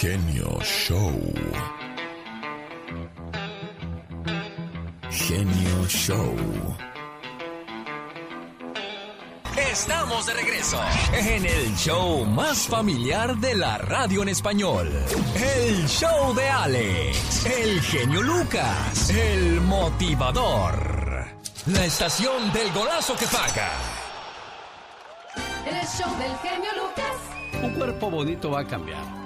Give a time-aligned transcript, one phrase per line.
[0.00, 1.12] genio show.
[5.10, 6.34] Genio show.
[9.58, 10.80] Estamos de regreso
[11.12, 14.90] en el show más familiar de la radio en español.
[15.36, 21.26] El show de Alex, el genio Lucas, el motivador.
[21.66, 23.70] La estación del golazo que paga.
[25.66, 27.62] El show del genio Lucas.
[27.62, 29.19] Un cuerpo bonito va a cambiar.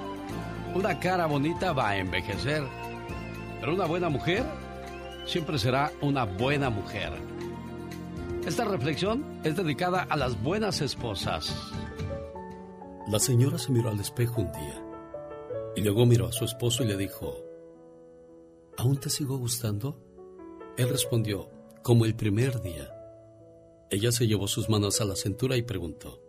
[0.75, 2.61] Una cara bonita va a envejecer.
[3.61, 4.43] Pero una buena mujer
[5.25, 7.13] siempre será una buena mujer.
[8.45, 11.71] Esta reflexión es dedicada a las buenas esposas.
[13.07, 14.83] La señora se miró al espejo un día
[15.77, 17.37] y luego miró a su esposo y le dijo,
[18.77, 19.97] ¿aún te sigo gustando?
[20.75, 21.49] Él respondió,
[21.83, 22.91] como el primer día.
[23.89, 26.21] Ella se llevó sus manos a la cintura y preguntó,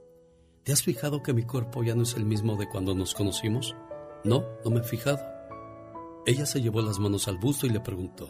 [0.62, 3.74] ¿te has fijado que mi cuerpo ya no es el mismo de cuando nos conocimos?
[4.26, 5.20] No, no me he fijado.
[6.26, 8.28] Ella se llevó las manos al busto y le preguntó,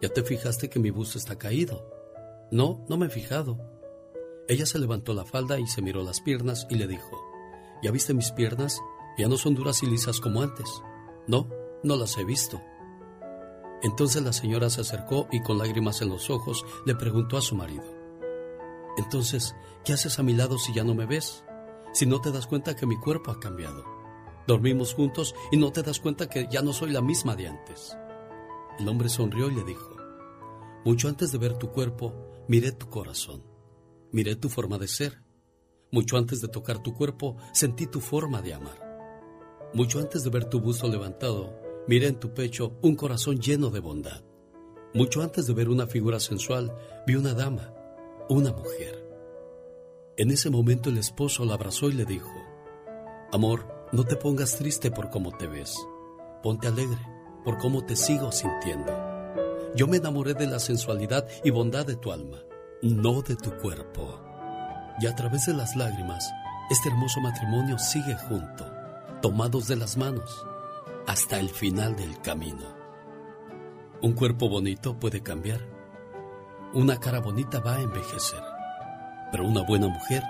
[0.00, 1.86] ¿ya te fijaste que mi busto está caído?
[2.50, 3.58] No, no me he fijado.
[4.48, 7.20] Ella se levantó la falda y se miró las piernas y le dijo,
[7.82, 8.80] ¿ya viste mis piernas?
[9.18, 10.66] Ya no son duras y lisas como antes.
[11.26, 11.46] No,
[11.82, 12.62] no las he visto.
[13.82, 17.54] Entonces la señora se acercó y con lágrimas en los ojos le preguntó a su
[17.54, 17.84] marido,
[18.96, 21.44] Entonces, ¿qué haces a mi lado si ya no me ves?
[21.92, 24.01] Si no te das cuenta que mi cuerpo ha cambiado.
[24.46, 27.96] Dormimos juntos y no te das cuenta que ya no soy la misma de antes.
[28.78, 29.96] El hombre sonrió y le dijo,
[30.84, 32.14] Mucho antes de ver tu cuerpo,
[32.48, 33.44] miré tu corazón,
[34.10, 35.22] miré tu forma de ser.
[35.92, 38.80] Mucho antes de tocar tu cuerpo, sentí tu forma de amar.
[39.74, 41.54] Mucho antes de ver tu busto levantado,
[41.86, 44.24] miré en tu pecho un corazón lleno de bondad.
[44.94, 46.74] Mucho antes de ver una figura sensual,
[47.06, 47.74] vi una dama,
[48.28, 49.06] una mujer.
[50.16, 52.32] En ese momento el esposo la abrazó y le dijo,
[53.32, 55.76] Amor, no te pongas triste por cómo te ves.
[56.42, 56.98] Ponte alegre
[57.44, 58.92] por cómo te sigo sintiendo.
[59.74, 62.38] Yo me enamoré de la sensualidad y bondad de tu alma,
[62.80, 64.20] no de tu cuerpo.
[64.98, 66.30] Y a través de las lágrimas,
[66.70, 68.64] este hermoso matrimonio sigue junto,
[69.20, 70.44] tomados de las manos,
[71.06, 72.74] hasta el final del camino.
[74.00, 75.60] Un cuerpo bonito puede cambiar.
[76.72, 78.42] Una cara bonita va a envejecer.
[79.30, 80.22] Pero una buena mujer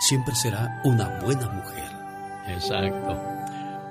[0.00, 1.95] siempre será una buena mujer.
[2.48, 3.20] Exacto.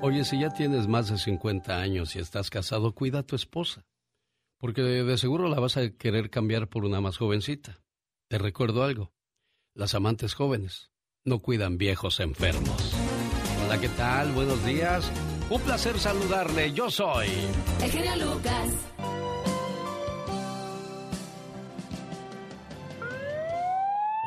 [0.02, 3.84] Oye, si ya tienes más de 50 años y estás casado, cuida a tu esposa.
[4.58, 7.80] Porque de seguro la vas a querer cambiar por una más jovencita.
[8.28, 9.12] Te recuerdo algo.
[9.74, 10.90] Las amantes jóvenes
[11.24, 12.94] no cuidan viejos enfermos.
[13.64, 14.32] Hola, ¿qué tal?
[14.32, 15.10] Buenos días.
[15.50, 16.72] Un placer saludarle.
[16.72, 17.28] Yo soy...
[17.82, 18.86] El genio Lucas.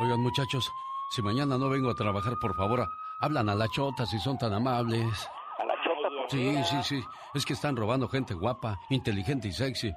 [0.02, 0.72] Oigan, muchachos,
[1.12, 2.88] si mañana no vengo a trabajar, por favor,
[3.20, 5.30] hablan a la chota si son tan amables.
[5.58, 6.10] ¿A la chota?
[6.10, 7.04] ¿por Sí, sí, sí.
[7.34, 9.94] Es que están robando gente guapa, inteligente y sexy.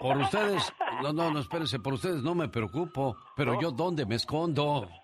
[0.00, 0.72] Por ustedes,
[1.02, 4.88] no, no, no, espérense, por ustedes no me preocupo, pero yo dónde me escondo.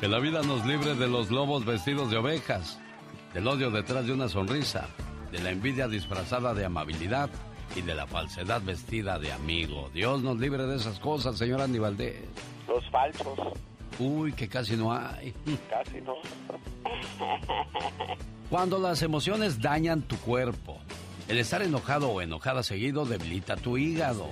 [0.00, 2.78] Que la vida nos libre de los lobos vestidos de ovejas,
[3.32, 4.88] del odio detrás de una sonrisa,
[5.32, 7.30] de la envidia disfrazada de amabilidad
[7.74, 9.90] y de la falsedad vestida de amigo.
[9.92, 12.22] Dios nos libre de esas cosas, señor Andy Valdés.
[12.68, 13.38] Los falsos,
[13.98, 15.32] Uy, que casi no hay.
[15.70, 16.14] casi no.
[18.50, 20.78] Cuando las emociones dañan tu cuerpo,
[21.28, 24.28] el estar enojado o enojada seguido debilita tu hígado.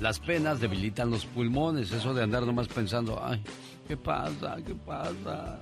[0.00, 3.42] Las penas debilitan los pulmones, eso de andar nomás pensando, ay,
[3.86, 4.56] ¿qué pasa?
[4.66, 5.58] ¿Qué pasa?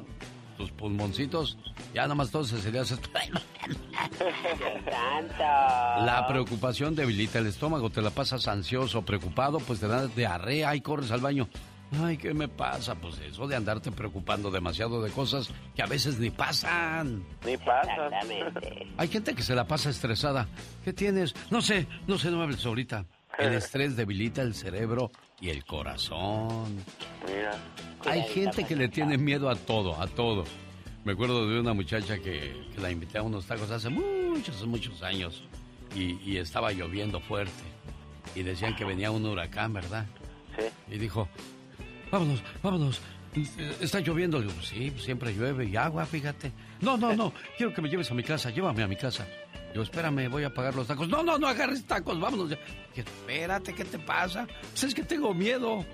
[0.58, 1.56] Tus pulmoncitos,
[1.94, 2.80] ya nomás todos se le.
[6.04, 10.80] La preocupación debilita el estómago, te la pasas ansioso, preocupado, pues te da diarrea y
[10.80, 11.48] corres al baño.
[12.02, 12.97] Ay, ¿qué me pasa?
[12.97, 17.24] Pues eso de andarte preocupando demasiado de cosas que a veces ni pasan.
[17.47, 17.97] Ni pasa.
[18.97, 20.48] Hay gente que se la pasa estresada.
[20.84, 21.34] ¿Qué tienes?
[21.50, 23.06] No sé, no sé, no me hables ahorita.
[23.38, 25.10] El estrés debilita el cerebro
[25.41, 26.84] y el corazón.
[27.27, 27.57] Mira.
[28.04, 30.45] Hay gente que le tiene miedo a todo, a todo.
[31.04, 35.03] Me acuerdo de una muchacha que, que la invité a unos tacos hace muchos, muchos
[35.03, 35.45] años.
[35.95, 37.53] Y, y estaba lloviendo fuerte.
[38.34, 40.07] Y decían que venía un huracán, ¿verdad?
[40.57, 40.95] Sí.
[40.95, 41.28] Y dijo,
[42.10, 43.01] vámonos, vámonos.
[43.80, 44.41] Está lloviendo.
[44.41, 46.53] Digo, sí, siempre llueve y agua, fíjate.
[46.80, 49.27] No, no, no, quiero que me lleves a mi casa, llévame a mi casa.
[49.74, 51.09] Yo, espérame, voy a pagar los tacos.
[51.09, 52.50] No, no, no agarres tacos, vámonos.
[52.50, 52.59] ya.
[52.94, 54.47] Espérate, ¿qué te pasa?
[54.70, 55.84] Pues es que tengo miedo.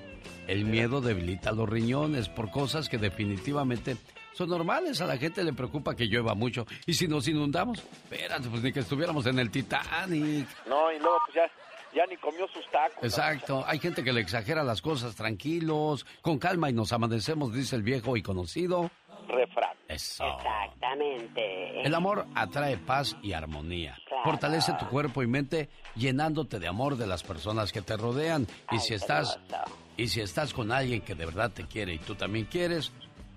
[0.47, 3.97] El miedo debilita los riñones por cosas que definitivamente
[4.33, 5.01] son normales.
[5.01, 6.67] A la gente le preocupa que llueva mucho.
[6.87, 10.47] Y si nos inundamos, espérate, pues ni que estuviéramos en el Titanic.
[10.67, 11.51] No, y luego pues ya,
[11.95, 13.03] Ya ni comió sus tacos.
[13.03, 13.65] Exacto.
[13.67, 17.83] Hay gente que le exagera las cosas tranquilos, con calma y nos amanecemos, dice el
[17.83, 18.91] viejo y conocido.
[19.29, 19.77] Refrán.
[19.89, 20.25] Eso.
[20.37, 21.83] Exactamente.
[21.87, 23.97] El amor atrae paz y armonía.
[24.07, 24.25] Claro.
[24.25, 28.43] Fortalece tu cuerpo y mente llenándote de amor de las personas que te rodean.
[28.71, 29.65] Y Ay, si qué estás hermoso.
[29.97, 32.93] y si estás con alguien que de verdad te quiere y tú también quieres,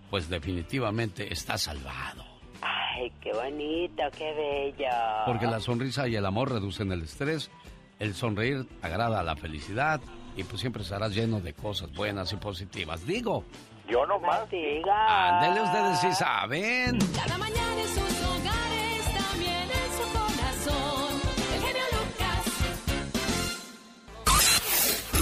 [0.10, 2.24] pues definitivamente estás salvado.
[2.62, 4.90] Ay, qué bonito, qué bello.
[5.26, 7.52] Porque la sonrisa y el amor reducen el estrés,
[8.00, 10.02] el sonreír agrada la felicidad
[10.36, 13.06] y pues siempre estarás lleno de cosas buenas y positivas.
[13.06, 13.44] Digo,
[13.90, 14.40] Yo nomás.
[14.42, 15.40] No diga.
[15.40, 17.00] ándele ustedes si saben.
[17.16, 21.22] Cada mañana en sus hogares, también en su corazón.
[21.54, 22.44] El genio Lucas.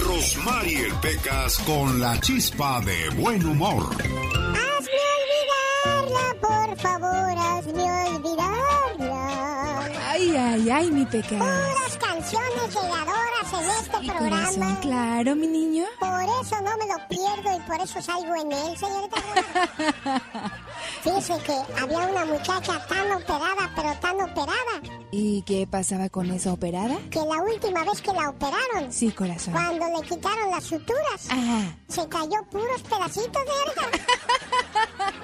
[0.06, 3.84] Rosmarie Pecas con la chispa de buen humor.
[3.94, 7.84] Hazme olvidarla, por favor, hazme
[8.16, 8.55] olvidarla.
[10.56, 11.44] Ay, ay, mi pecado.
[11.44, 14.80] Puras canciones llegadoras en este Mi corazón, programa.
[14.80, 15.84] claro, mi niño.
[16.00, 19.16] Por eso no me lo pierdo y por eso salgo en él, señorita.
[21.02, 26.52] Fíjese que había una muchacha tan operada, pero tan operada, ¿Y qué pasaba con esa
[26.54, 26.96] operada?
[27.10, 29.52] que la última vez que la operaron, Sí, corazón.
[29.52, 31.76] cuando le quitaron las suturas, Ajá.
[31.88, 33.98] se cayó puros pedacitos de alga.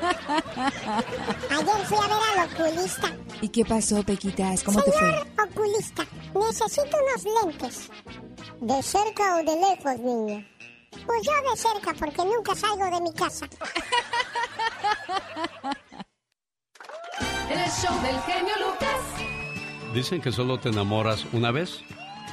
[0.02, 3.08] Ayer fui a ver al oculista.
[3.40, 4.62] ¿Y qué pasó, Pequitas?
[4.62, 5.00] ¿Cómo te fue?
[5.00, 7.90] Señor oculista, necesito unos lentes.
[8.60, 10.46] ¿De cerca o de lejos, niño?
[11.06, 13.46] Pues yo de cerca, porque nunca salgo de mi casa.
[17.50, 19.00] El show del genio Lucas.
[19.94, 21.80] Dicen que solo te enamoras una vez.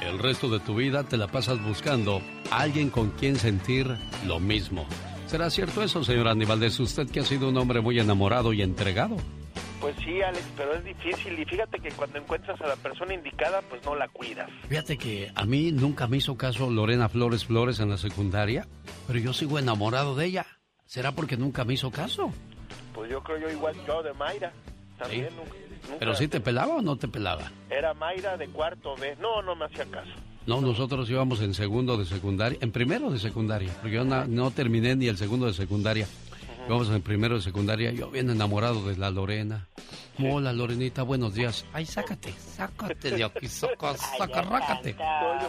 [0.00, 4.40] El resto de tu vida te la pasas buscando a alguien con quien sentir lo
[4.40, 4.86] mismo.
[5.30, 6.80] ¿Será cierto eso, señor Aníbaldez?
[6.80, 9.16] Usted que ha sido un hombre muy enamorado y entregado.
[9.80, 11.38] Pues sí, Alex, pero es difícil.
[11.38, 14.50] Y fíjate que cuando encuentras a la persona indicada, pues no la cuidas.
[14.68, 18.66] Fíjate que a mí nunca me hizo caso Lorena Flores Flores en la secundaria,
[19.06, 20.46] pero yo sigo enamorado de ella.
[20.84, 22.32] ¿Será porque nunca me hizo caso?
[22.92, 24.52] Pues yo creo yo igual yo de Mayra.
[24.98, 25.34] También Sí.
[25.36, 25.52] nunca,
[25.84, 27.50] nunca- ¿Pero sí te pelaba o no te pelaba?
[27.70, 29.16] Era Mayra de cuarto B.
[29.20, 30.10] No, no me hacía caso.
[30.46, 34.50] No, nosotros íbamos en segundo de secundaria, en primero de secundaria, porque yo na- no
[34.50, 36.06] terminé ni el segundo de secundaria.
[36.66, 39.66] Íbamos en primero de secundaria, yo bien enamorado de la Lorena.
[40.18, 41.64] Hola Lorenita, buenos días.
[41.72, 44.94] Ay, sácate, sácate de aquí, saca, saca, rácate.
[44.94, 45.48] No, yo,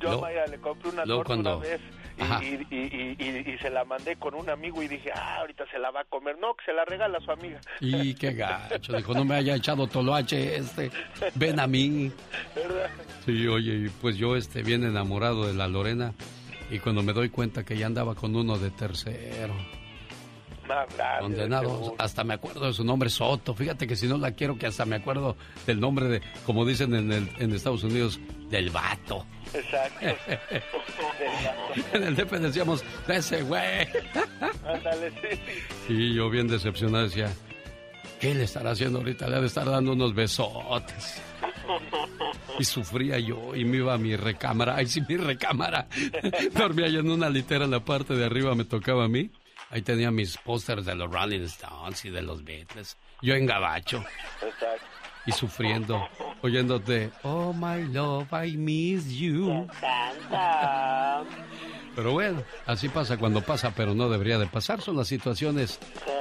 [0.00, 1.80] yo Luego- a Mayra le compré una luego torta cuando- una vez
[2.18, 5.64] y, y, y- y- y se la mandé con un amigo y dije, ah, ahorita
[5.70, 6.36] se la va a comer.
[6.38, 7.60] No, que se la regala a su amiga.
[7.80, 10.90] Y qué gacho, dijo, no me haya echado toloache este,
[11.34, 12.10] ven a mí.
[12.54, 12.90] ¿Verdad?
[13.24, 16.12] Sí, oye, pues yo este, bien enamorado de la Lorena
[16.70, 19.54] y cuando me doy cuenta que ya andaba con uno de tercero.
[20.66, 23.54] Grande, Condenado, hasta me acuerdo de su nombre, Soto.
[23.54, 25.34] Fíjate que si no la quiero, que hasta me acuerdo
[25.66, 28.20] del nombre de, como dicen en, el, en Estados Unidos,
[28.50, 29.24] del vato.
[29.54, 30.06] Exacto.
[31.92, 33.62] En el DF decíamos, de ese güey.
[34.64, 35.40] Ándale, sí,
[35.86, 35.92] sí.
[35.92, 37.30] Y yo bien decepcionado decía,
[38.20, 39.28] ¿qué le estará haciendo ahorita?
[39.28, 41.20] Le ha de estar dando unos besotes.
[42.58, 44.76] Y sufría yo y me iba a mi recámara.
[44.76, 45.86] Ay, sí, mi recámara.
[46.52, 49.30] Dormía yo en una litera en la parte de arriba, me tocaba a mí.
[49.70, 52.96] Ahí tenía mis pósters de los Rolling Stones y de los Beatles.
[53.20, 54.02] Yo en gabacho
[54.42, 54.86] Exacto.
[55.28, 56.08] Y sufriendo,
[56.40, 59.66] oyéndote, Oh my love, I miss you.
[61.94, 64.80] Pero bueno, así pasa cuando pasa, pero no debería de pasar.
[64.80, 65.78] Son las situaciones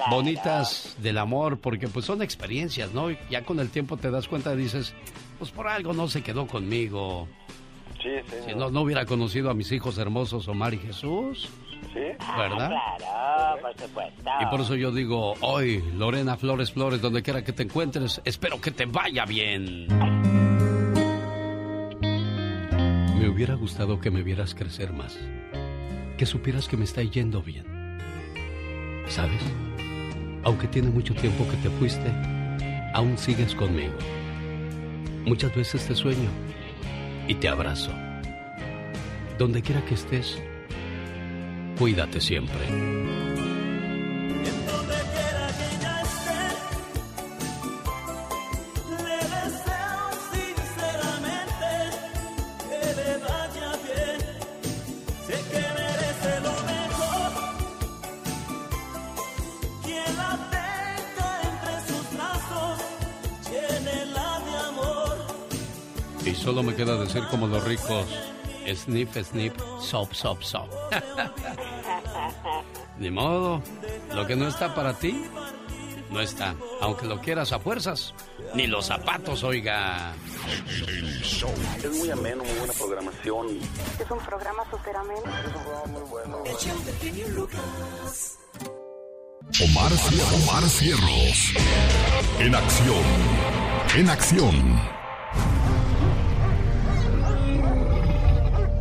[0.09, 3.09] bonitas del amor, porque pues son experiencias, ¿no?
[3.29, 4.93] Ya con el tiempo te das cuenta y dices,
[5.39, 7.29] pues por algo no se quedó conmigo.
[8.03, 8.35] Sí, sí.
[8.47, 11.47] Si no, no hubiera conocido a mis hijos hermosos Omar y Jesús,
[11.93, 11.99] Sí.
[12.37, 12.71] ¿verdad?
[12.97, 14.29] Claro, por supuesto.
[14.41, 18.59] Y por eso yo digo, hoy, Lorena Flores Flores, donde quiera que te encuentres, espero
[18.61, 19.87] que te vaya bien.
[23.19, 25.17] Me hubiera gustado que me vieras crecer más,
[26.17, 27.65] que supieras que me está yendo bien.
[29.07, 29.41] ¿Sabes?
[30.43, 32.11] Aunque tiene mucho tiempo que te fuiste,
[32.93, 33.97] aún sigues conmigo.
[35.25, 36.29] Muchas veces te sueño
[37.27, 37.91] y te abrazo.
[39.37, 40.41] Donde quiera que estés,
[41.77, 42.97] cuídate siempre.
[66.47, 68.05] Solo me queda decir como los ricos,
[68.73, 70.69] sniff, sniff, sop, sop, sop.
[72.99, 73.61] Ni modo,
[74.13, 75.23] lo que no está para ti,
[76.09, 76.55] no está.
[76.81, 78.13] Aunque lo quieras a fuerzas,
[78.55, 80.13] ni los zapatos, oiga.
[81.83, 83.47] Es muy ameno, muy buena programación.
[83.99, 85.21] Es un programa súper ameno.
[85.21, 86.43] Es un programa muy bueno.
[89.63, 89.91] Omar,
[90.35, 91.53] Omar Cierros.
[92.39, 93.03] En acción.
[93.95, 94.97] En acción.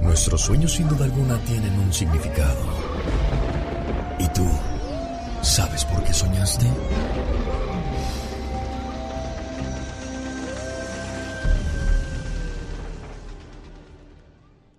[0.02, 2.85] Nuestros sueños sin duda alguna tienen un significado.
[4.18, 4.48] ¿Y tú?
[5.42, 6.66] ¿Sabes por qué soñaste?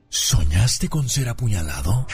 [0.09, 2.07] ¿Soñaste con ser apuñalado?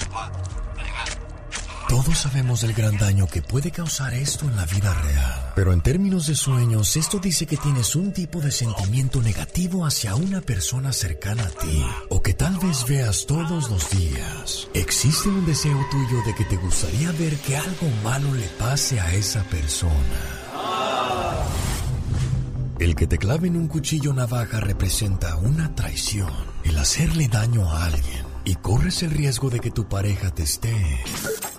[1.94, 5.52] Todos sabemos del gran daño que puede causar esto en la vida real.
[5.54, 10.16] Pero en términos de sueños, esto dice que tienes un tipo de sentimiento negativo hacia
[10.16, 11.86] una persona cercana a ti.
[12.10, 14.68] O que tal vez veas todos los días.
[14.74, 19.14] Existe un deseo tuyo de que te gustaría ver que algo malo le pase a
[19.14, 19.94] esa persona.
[22.80, 26.34] El que te claven un cuchillo navaja representa una traición,
[26.64, 31.04] el hacerle daño a alguien, y corres el riesgo de que tu pareja te esté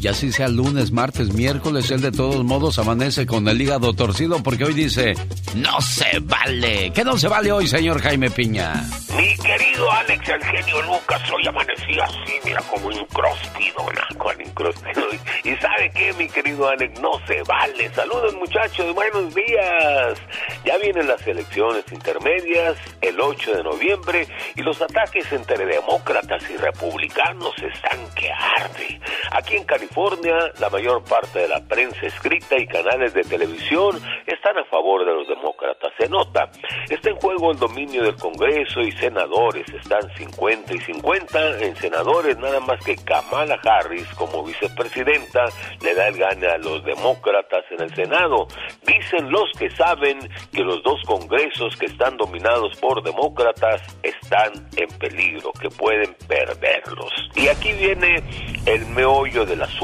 [0.00, 4.40] Y así sea lunes, martes, miércoles, él de todos modos amanece con el hígado torcido
[4.42, 5.14] porque hoy dice,
[5.56, 6.92] no se vale.
[6.94, 8.74] ¿Qué no se vale hoy, señor Jaime Piña?
[9.16, 13.86] Mi querido Alex, el Lucas, hoy amanecí así, mira, como incróspido.
[14.18, 15.02] Con incróspido.
[15.44, 17.00] Y ¿sabe qué, mi querido Alex?
[17.00, 17.92] No se vale.
[17.94, 20.18] Saludos, muchachos, buenos días.
[20.64, 26.56] Ya vienen las elecciones intermedias, el 8 de noviembre, y los ataques entre demócratas y
[26.56, 29.00] republicanos están que arde.
[29.32, 29.87] Aquí en California,
[30.60, 35.12] la mayor parte de la prensa escrita y canales de televisión están a favor de
[35.12, 35.92] los demócratas.
[35.98, 36.50] Se nota,
[36.88, 39.66] está en juego el dominio del Congreso y senadores.
[39.68, 45.46] Están 50 y 50 en senadores, nada más que Kamala Harris como vicepresidenta
[45.82, 48.46] le da el gane a los demócratas en el Senado.
[48.86, 50.18] Dicen los que saben
[50.52, 57.12] que los dos congresos que están dominados por demócratas están en peligro, que pueden perderlos.
[57.34, 58.22] Y aquí viene
[58.66, 59.77] el meollo del asunto.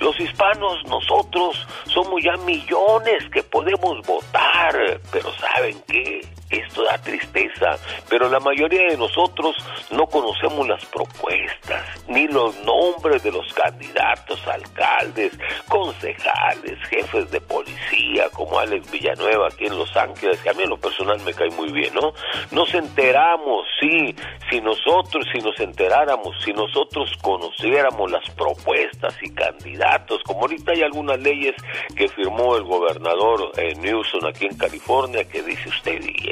[0.00, 6.20] Los hispanos, nosotros, somos ya millones que podemos votar, pero ¿saben qué?
[6.54, 7.76] Esto da tristeza,
[8.08, 9.56] pero la mayoría de nosotros
[9.90, 15.36] no conocemos las propuestas, ni los nombres de los candidatos, alcaldes,
[15.68, 20.70] concejales, jefes de policía, como Alex Villanueva aquí en Los Ángeles, que a mí en
[20.70, 22.12] lo personal me cae muy bien, ¿no?
[22.52, 24.14] Nos enteramos, sí,
[24.48, 30.82] si nosotros, si nos enteráramos, si nosotros conociéramos las propuestas y candidatos, como ahorita hay
[30.82, 31.54] algunas leyes
[31.96, 36.30] que firmó el gobernador eh, Newsom aquí en California, que dice usted, y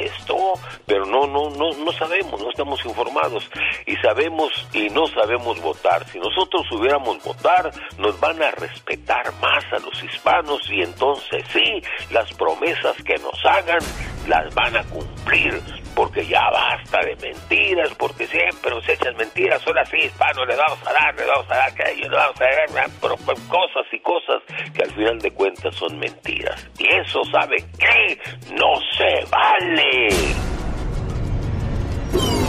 [0.87, 3.49] pero no, no, no, no sabemos, no estamos informados
[3.87, 6.07] y sabemos y no sabemos votar.
[6.09, 11.83] Si nosotros hubiéramos votar, nos van a respetar más a los hispanos y entonces sí,
[12.11, 13.81] las promesas que nos hagan
[14.26, 15.61] las van a cumplir,
[15.95, 20.79] porque ya basta de mentiras, porque siempre nos echan mentiras, ahora sí, hispanos, le vamos
[20.87, 24.00] a dar, le vamos a dar aquello, le vamos a dar, pero pues, cosas y
[24.00, 24.43] cosas
[24.75, 26.69] que al final de cuentas son mentiras.
[26.79, 28.19] Y eso, ¿saben qué?
[28.55, 30.09] No se vale.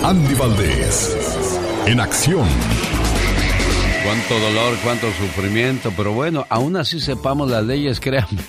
[0.04, 1.60] Andy Valdés.
[1.86, 2.48] En acción.
[4.04, 8.42] Cuánto dolor, cuánto sufrimiento, pero bueno, aún así sepamos las leyes, créanme.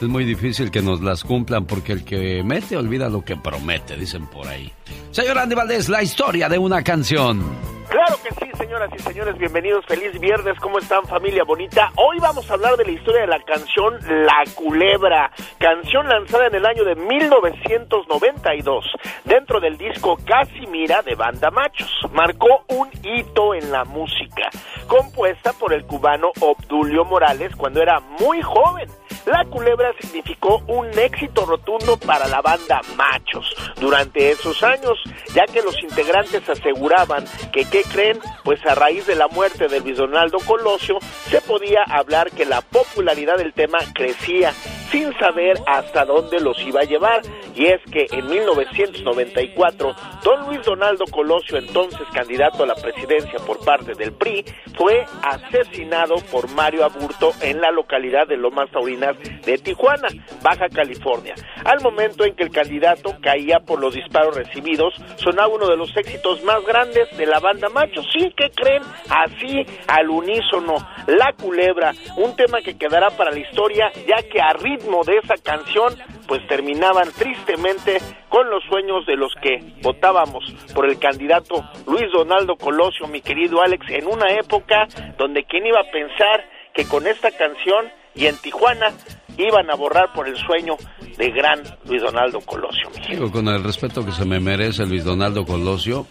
[0.00, 3.96] Es muy difícil que nos las cumplan porque el que mete olvida lo que promete,
[3.96, 4.72] dicen por ahí.
[5.10, 7.44] Señor Andy Valdés, la historia de una canción.
[7.90, 11.92] Claro que sí, señoras y señores, bienvenidos, feliz viernes, ¿cómo están familia bonita?
[11.96, 16.54] Hoy vamos a hablar de la historia de la canción La Culebra, canción lanzada en
[16.54, 18.86] el año de 1992,
[19.24, 21.90] dentro del disco Casi Mira de Banda Machos.
[22.12, 24.48] Marcó un hito en la música,
[24.86, 28.88] compuesta por el cubano Obdulio Morales cuando era muy joven.
[29.26, 34.98] La Culebra significó un éxito rotundo para la banda Machos durante esos años,
[35.34, 38.18] ya que los integrantes aseguraban que, ¿qué creen?
[38.44, 40.98] Pues a raíz de la muerte de Luis Donaldo Colosio,
[41.28, 44.52] se podía hablar que la popularidad del tema crecía
[44.90, 47.22] sin saber hasta dónde los iba a llevar
[47.54, 53.64] y es que en 1994 don Luis Donaldo Colosio, entonces candidato a la presidencia por
[53.64, 54.44] parte del PRI,
[54.76, 60.08] fue asesinado por Mario Aburto en la localidad de Lomas Taurinas de Tijuana,
[60.42, 61.34] Baja California.
[61.64, 65.96] Al momento en que el candidato caía por los disparos recibidos, sonaba uno de los
[65.96, 68.02] éxitos más grandes de la banda Macho.
[68.12, 68.82] Sí, ¿qué creen?
[69.08, 70.76] Así, al unísono,
[71.06, 75.34] La Culebra, un tema que quedará para la historia, ya que a ritmo de esa
[75.42, 75.94] canción,
[76.26, 77.98] pues terminaban tristemente
[78.28, 83.62] con los sueños de los que votábamos por el candidato Luis Donaldo Colosio, mi querido
[83.62, 84.86] Alex, en una época
[85.18, 88.92] donde quién iba a pensar que con esta canción y en Tijuana
[89.36, 90.76] iban a borrar por el sueño
[91.16, 92.90] de gran Luis Donaldo Colosio.
[93.08, 96.06] Digo, con el respeto que se me merece Luis Donaldo Colosio,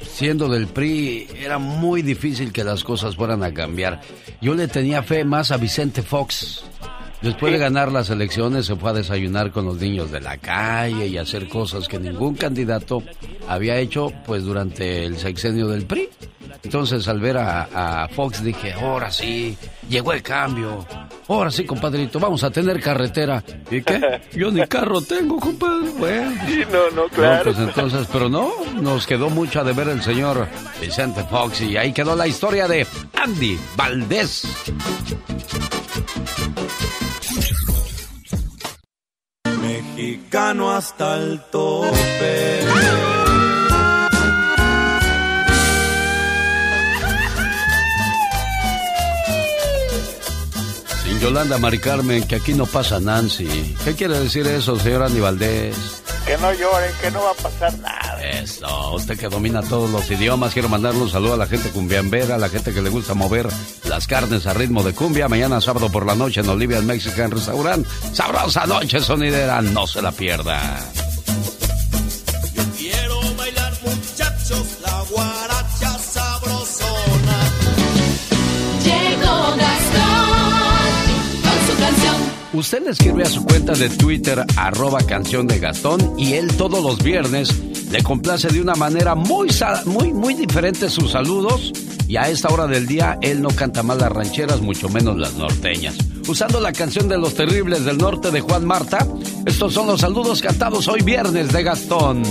[0.00, 4.00] siendo del PRI era muy difícil que las cosas fueran a cambiar.
[4.40, 6.64] Yo le tenía fe más a Vicente Fox.
[7.22, 11.06] Después de ganar las elecciones se fue a desayunar con los niños de la calle
[11.06, 13.02] y hacer cosas que ningún candidato
[13.48, 16.08] había hecho pues durante el sexenio del PRI.
[16.64, 19.56] Entonces al ver a, a Fox dije, ahora sí,
[19.88, 20.84] llegó el cambio.
[21.28, 23.42] Ahora sí, compadrito, vamos a tener carretera.
[23.70, 24.20] ¿Y qué?
[24.32, 25.90] Yo ni carro tengo, compadre.
[25.98, 26.32] Bueno.
[26.46, 27.36] Sí, no, no, claro.
[27.36, 28.50] No, pues entonces, pero no,
[28.80, 30.48] nos quedó mucho a deber el señor
[30.80, 34.44] Vicente Fox y ahí quedó la historia de Andy Valdés.
[39.94, 42.60] Mexicano hasta el tope.
[51.04, 53.76] Sin Yolanda Mari Carmen, que aquí no pasa Nancy.
[53.84, 55.20] ¿Qué quiere decir eso, señor Andy?
[56.32, 58.22] Que no lloren, que no va a pasar nada.
[58.22, 62.36] Eso, usted que domina todos los idiomas, quiero mandarle un saludo a la gente cumbiambera,
[62.36, 63.46] a la gente que le gusta mover
[63.84, 65.28] las carnes a ritmo de cumbia.
[65.28, 67.86] Mañana sábado por la noche en Olivia's Mexican Restaurant.
[68.14, 70.80] Sabrosa noche sonidera, no se la pierda.
[82.52, 86.82] Usted le escribe a su cuenta de Twitter, arroba canción de Gastón, y él todos
[86.82, 87.50] los viernes
[87.90, 89.48] le complace de una manera muy,
[89.86, 91.72] muy, muy diferente sus saludos.
[92.06, 95.34] Y a esta hora del día, él no canta más las rancheras, mucho menos las
[95.34, 95.96] norteñas.
[96.28, 99.06] Usando la canción de los terribles del norte de Juan Marta,
[99.46, 102.22] estos son los saludos cantados hoy viernes de Gastón.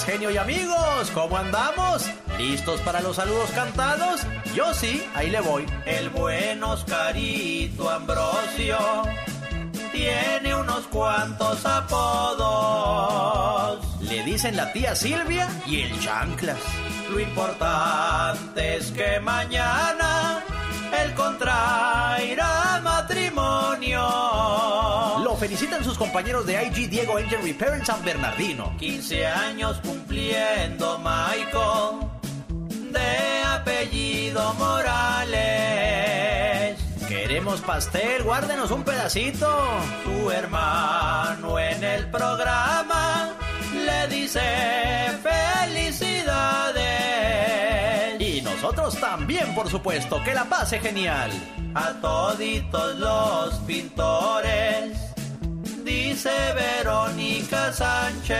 [0.00, 1.10] Genio y amigos.
[1.12, 2.06] ¿Cómo andamos?
[2.38, 4.22] ¿Listos para los saludos cantados?
[4.54, 5.66] Yo sí, ahí le voy.
[5.84, 8.78] El buen Oscarito Ambrosio
[9.92, 12.40] tiene unos cuantos apodos.
[14.00, 16.58] Le dicen la tía Silvia y el chanclas.
[17.10, 20.42] Lo importante es que mañana
[21.04, 23.21] él contraerá matrimonio.
[23.90, 28.72] Lo felicitan sus compañeros de IG Diego Angel Repair en San Bernardino.
[28.78, 32.06] 15 años cumpliendo Michael,
[32.92, 35.32] de apellido Morales.
[37.08, 39.48] Queremos pastel, guárdenos un pedacito.
[40.04, 43.30] Su hermano en el programa
[43.74, 44.40] le dice
[45.22, 46.82] felicidades.
[48.42, 51.30] Y nosotros también, por supuesto, que la pase genial.
[51.74, 54.98] A toditos los pintores,
[55.84, 58.38] dice Verónica Sánchez.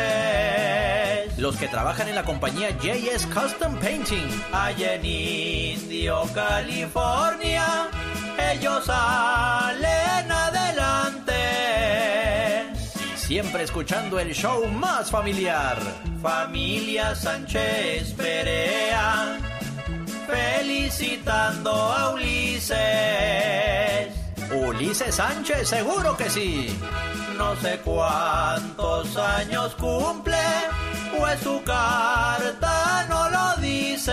[1.38, 4.26] Los que trabajan en la compañía JS Custom Painting.
[4.52, 7.88] Allá en Indio, California,
[8.52, 11.34] ellos salen adelante.
[13.14, 15.78] Y siempre escuchando el show más familiar.
[16.20, 19.38] Familia Sánchez Perea,
[20.32, 22.78] felicitando a Ulises.
[24.50, 26.74] Ulises Sánchez, seguro que sí.
[27.36, 30.38] No sé cuántos años cumple,
[31.16, 34.12] pues su carta no lo dice.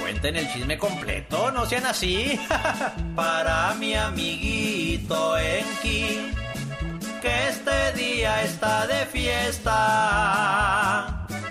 [0.00, 2.40] Cuenten el chisme completo, no sean así.
[3.16, 6.32] Para mi amiguito Enki,
[7.20, 10.38] que este día está de fiesta.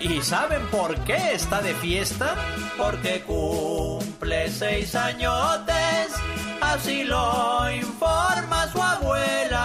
[0.00, 2.36] ¿Y saben por qué está de fiesta?
[2.76, 6.14] Porque cumple seis añotes,
[6.60, 9.58] así lo informa su abuela.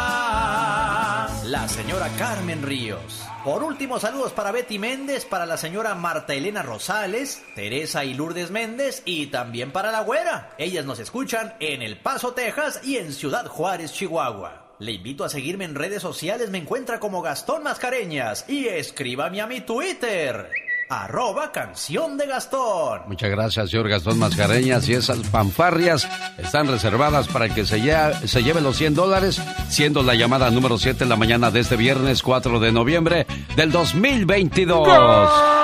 [1.45, 3.23] La señora Carmen Ríos.
[3.43, 8.49] Por último, saludos para Betty Méndez, para la señora Marta Elena Rosales, Teresa y Lourdes
[8.51, 10.49] Méndez y también para la güera.
[10.57, 14.62] Ellas nos escuchan en El Paso, Texas y en Ciudad Juárez, Chihuahua.
[14.79, 19.47] Le invito a seguirme en redes sociales, me encuentra como Gastón Mascareñas y escríbame a
[19.47, 20.49] mi Twitter.
[20.89, 23.01] arroba canción de Gastón.
[23.07, 24.87] Muchas gracias, señor Gastón Mascareñas.
[24.89, 26.07] Y esas fanfarrias
[26.37, 30.77] están reservadas para que se, lle- se lleve los 100 dólares, siendo la llamada número
[30.77, 34.87] 7 en la mañana de este viernes 4 de noviembre del 2022.
[34.87, 35.62] El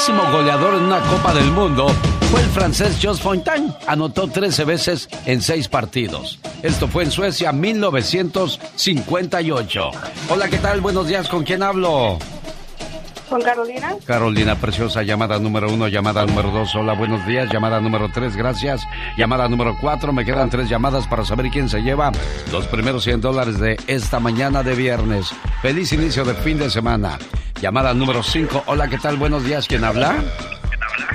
[0.00, 1.86] máximo goleador en una Copa del Mundo
[2.30, 3.70] fue el francés Jos Fontaine.
[3.86, 6.40] Anotó 13 veces en 6 partidos.
[6.62, 9.90] Esto fue en Suecia 1958.
[10.30, 10.80] Hola, ¿qué tal?
[10.80, 12.18] Buenos días, ¿con quién hablo?
[13.28, 13.94] ¿Con Carolina?
[14.06, 18.80] Carolina Preciosa, llamada número uno, llamada número dos, hola, buenos días, llamada número tres, gracias,
[19.18, 22.10] llamada número cuatro, me quedan tres llamadas para saber quién se lleva
[22.50, 25.30] los primeros 100 dólares de esta mañana de viernes.
[25.60, 27.18] Feliz inicio de fin de semana.
[27.60, 29.16] Llamada número cinco, hola, ¿qué tal?
[29.16, 30.24] Buenos días, ¿quién habla?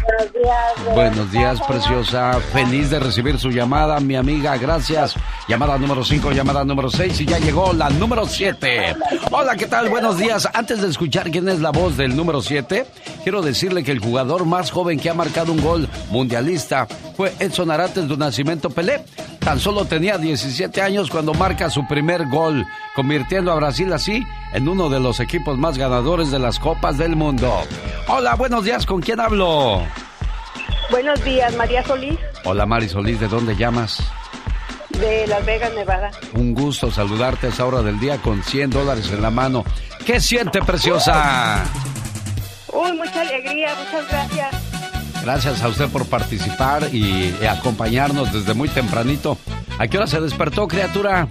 [0.05, 0.93] Buenos días.
[0.93, 2.39] Buenos días, preciosa.
[2.53, 4.55] Feliz de recibir su llamada, mi amiga.
[4.57, 5.15] Gracias.
[5.47, 8.95] Llamada número 5, llamada número 6 y ya llegó la número 7.
[9.31, 9.89] Hola, ¿qué tal?
[9.89, 10.47] Buenos días.
[10.53, 12.85] Antes de escuchar quién es la voz del número 7,
[13.23, 17.71] quiero decirle que el jugador más joven que ha marcado un gol mundialista fue Edson
[17.71, 19.03] Arantes de Nacimiento Pelé.
[19.39, 24.67] Tan solo tenía 17 años cuando marca su primer gol, convirtiendo a Brasil así en
[24.67, 27.61] uno de los equipos más ganadores de las Copas del Mundo.
[28.09, 28.85] Hola, buenos días.
[28.85, 29.81] ¿Con quién hablo?
[30.91, 34.03] Buenos días, María Solís, Hola Mari Solís, ¿de dónde llamas?
[34.89, 36.11] de Las Vegas, Nevada.
[36.33, 39.63] Un gusto saludarte a esa hora del día con 100 dólares en la mano.
[40.05, 41.63] ¿Qué siente, preciosa?
[42.71, 44.55] Uy, mucha alegría, muchas gracias.
[45.23, 49.37] Gracias a usted por participar y acompañarnos desde muy tempranito.
[49.79, 51.27] ¿A qué hora se despertó, criatura?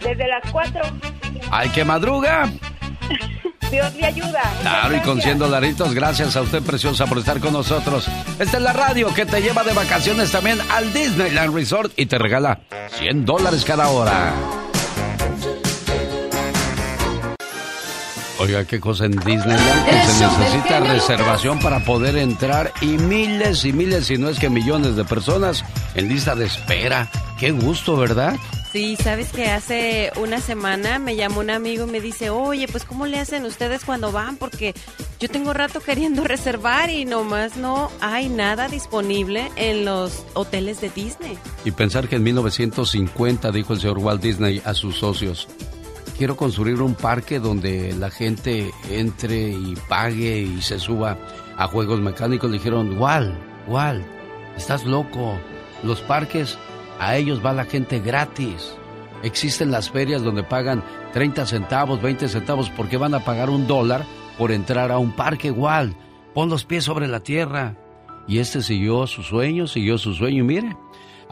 [0.00, 0.82] Desde las cuatro.
[1.50, 2.48] ¿Al que madruga?
[3.70, 4.42] Dios le ayuda.
[4.60, 5.24] Claro, y con gracias.
[5.24, 8.06] 100 dolaritos, gracias a usted, preciosa, por estar con nosotros.
[8.38, 12.18] Esta es la radio que te lleva de vacaciones también al Disneyland Resort y te
[12.18, 12.60] regala
[12.98, 14.34] 100 dólares cada hora.
[18.38, 23.72] Oiga, qué cosa en Disneyland que se necesita reservación para poder entrar y miles y
[23.72, 27.08] miles, si no es que millones de personas en lista de espera.
[27.38, 28.34] Qué gusto, ¿verdad?
[28.72, 32.86] Sí, sabes que hace una semana me llamó un amigo y me dice, oye, pues
[32.86, 34.38] ¿cómo le hacen ustedes cuando van?
[34.38, 34.72] Porque
[35.20, 40.88] yo tengo rato queriendo reservar y nomás no hay nada disponible en los hoteles de
[40.88, 41.36] Disney.
[41.66, 45.48] Y pensar que en 1950 dijo el señor Walt Disney a sus socios,
[46.16, 51.18] quiero construir un parque donde la gente entre y pague y se suba
[51.58, 52.50] a juegos mecánicos.
[52.50, 53.34] Dijeron, Walt,
[53.68, 54.02] Walt,
[54.56, 55.38] estás loco.
[55.82, 56.56] Los parques,
[57.02, 58.76] a ellos va la gente gratis.
[59.24, 64.04] Existen las ferias donde pagan 30 centavos, 20 centavos, porque van a pagar un dólar
[64.38, 65.96] por entrar a un parque, Walt.
[66.32, 67.74] Pon los pies sobre la tierra.
[68.28, 70.76] Y este siguió su sueño, siguió su sueño y mire,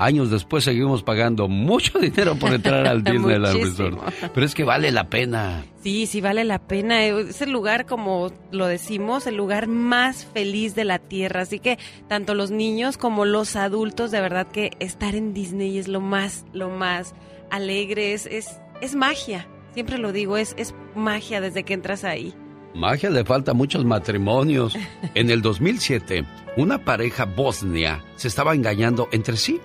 [0.01, 3.63] años después seguimos pagando mucho dinero por entrar al Disneyland.
[3.63, 3.99] Resort.
[4.35, 5.65] Pero es que vale la pena.
[5.83, 7.05] Sí, sí vale la pena.
[7.05, 11.43] Es el lugar, como lo decimos, el lugar más feliz de la Tierra.
[11.43, 15.87] Así que tanto los niños como los adultos, de verdad que estar en Disney es
[15.87, 17.15] lo más, lo más
[17.51, 18.15] alegre.
[18.15, 19.47] Es, es, es magia.
[19.75, 22.35] Siempre lo digo, es, es magia desde que entras ahí.
[22.75, 24.77] Magia le falta a muchos matrimonios.
[25.15, 26.25] En el 2007,
[26.57, 29.61] una pareja bosnia se estaba engañando entre sí.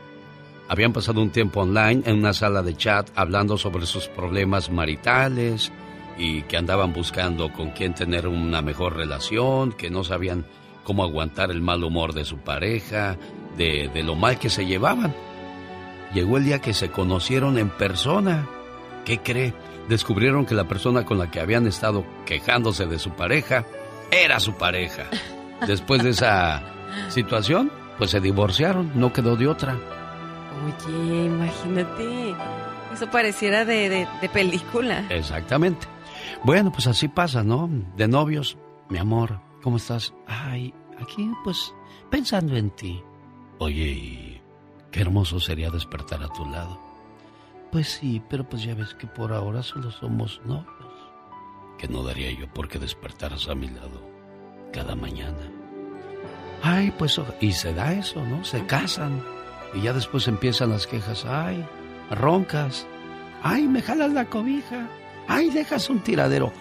[0.68, 5.72] Habían pasado un tiempo online en una sala de chat hablando sobre sus problemas maritales
[6.18, 10.46] y que andaban buscando con quién tener una mejor relación, que no sabían
[10.84, 13.18] cómo aguantar el mal humor de su pareja,
[13.58, 15.14] de, de lo mal que se llevaban.
[16.14, 18.48] Llegó el día que se conocieron en persona.
[19.04, 19.54] ¿Qué cree?
[19.88, 23.66] Descubrieron que la persona con la que habían estado quejándose de su pareja
[24.12, 25.04] era su pareja.
[25.68, 26.64] Después de esa
[27.10, 29.78] situación, pues se divorciaron, no quedó de otra.
[30.64, 32.36] Oye, imagínate.
[32.94, 35.06] Eso pareciera de, película.
[35.10, 35.88] Exactamente.
[36.44, 37.70] Bueno, pues así pasa, ¿no?
[37.98, 38.58] De novios,
[38.90, 40.14] mi amor, ¿cómo estás?
[40.28, 41.74] Ay, aquí pues
[42.10, 43.04] pensando en ti.
[43.60, 44.42] Oye, y
[44.92, 46.80] qué hermoso sería despertar a tu lado.
[47.72, 50.66] Pues sí, pero pues ya ves que por ahora solo somos novios.
[51.78, 54.02] Que no daría yo por qué despertaras a mi lado
[54.72, 55.52] cada mañana.
[56.62, 58.44] Ay, pues, y se da eso, ¿no?
[58.44, 59.22] Se casan.
[59.76, 61.26] Y ya después empiezan las quejas.
[61.26, 61.66] Ay,
[62.10, 62.88] roncas.
[63.44, 64.88] Ay, me jalas la cobija.
[65.28, 66.52] Ay, dejas un tiradero.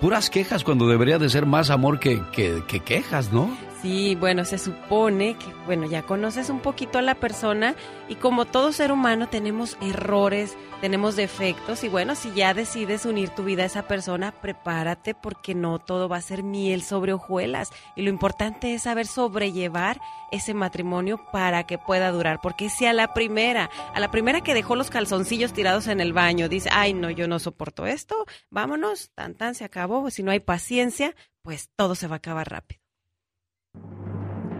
[0.00, 3.50] Puras quejas cuando debería de ser más amor que, que, que quejas, ¿no?
[3.82, 7.74] Sí, bueno, se supone que, bueno, ya conoces un poquito a la persona
[8.08, 13.30] y como todo ser humano tenemos errores, tenemos defectos y bueno, si ya decides unir
[13.30, 17.70] tu vida a esa persona, prepárate porque no todo va a ser miel sobre hojuelas
[17.96, 22.92] y lo importante es saber sobrellevar ese matrimonio para que pueda durar, porque si a
[22.92, 26.94] la primera, a la primera que dejó los calzoncillos tirados en el baño, dice, ay
[26.94, 31.68] no, yo no soporto esto, vámonos, tan tan se acabó, si no hay paciencia, pues
[31.74, 32.81] todo se va a acabar rápido.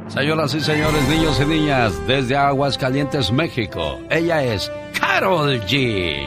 [0.08, 6.22] Señoras y señores, niños y niñas, desde Aguascalientes, México, ella es Carol G.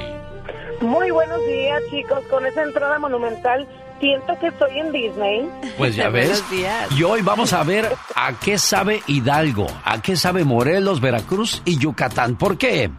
[0.81, 2.19] Muy buenos días, chicos.
[2.29, 3.67] Con esa entrada monumental,
[3.99, 5.49] siento que estoy en Disney.
[5.77, 6.29] Pues ya ves.
[6.29, 6.91] Buenos días.
[6.97, 11.77] Y hoy vamos a ver a qué sabe Hidalgo, a qué sabe Morelos, Veracruz y
[11.77, 12.35] Yucatán.
[12.37, 12.89] ¿Por qué?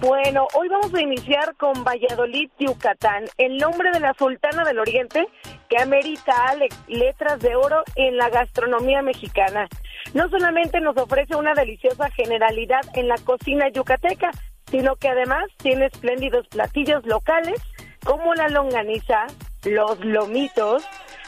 [0.00, 5.26] Bueno, hoy vamos a iniciar con Valladolid, Yucatán, el nombre de la Sultana del Oriente
[5.68, 9.68] que amerita Alex letras de oro en la gastronomía mexicana.
[10.14, 14.30] No solamente nos ofrece una deliciosa generalidad en la cocina yucateca,
[14.70, 17.60] sino que además tiene espléndidos platillos locales
[18.02, 19.26] como la longaniza,
[19.64, 20.82] los lomitos,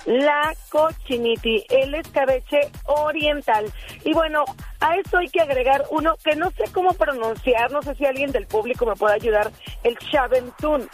[0.06, 3.72] la cochiniti, el escabeche oriental.
[4.04, 4.44] Y bueno,
[4.80, 8.32] a eso hay que agregar uno que no sé cómo pronunciar, no sé si alguien
[8.32, 9.50] del público me puede ayudar,
[9.84, 10.88] el chaventún.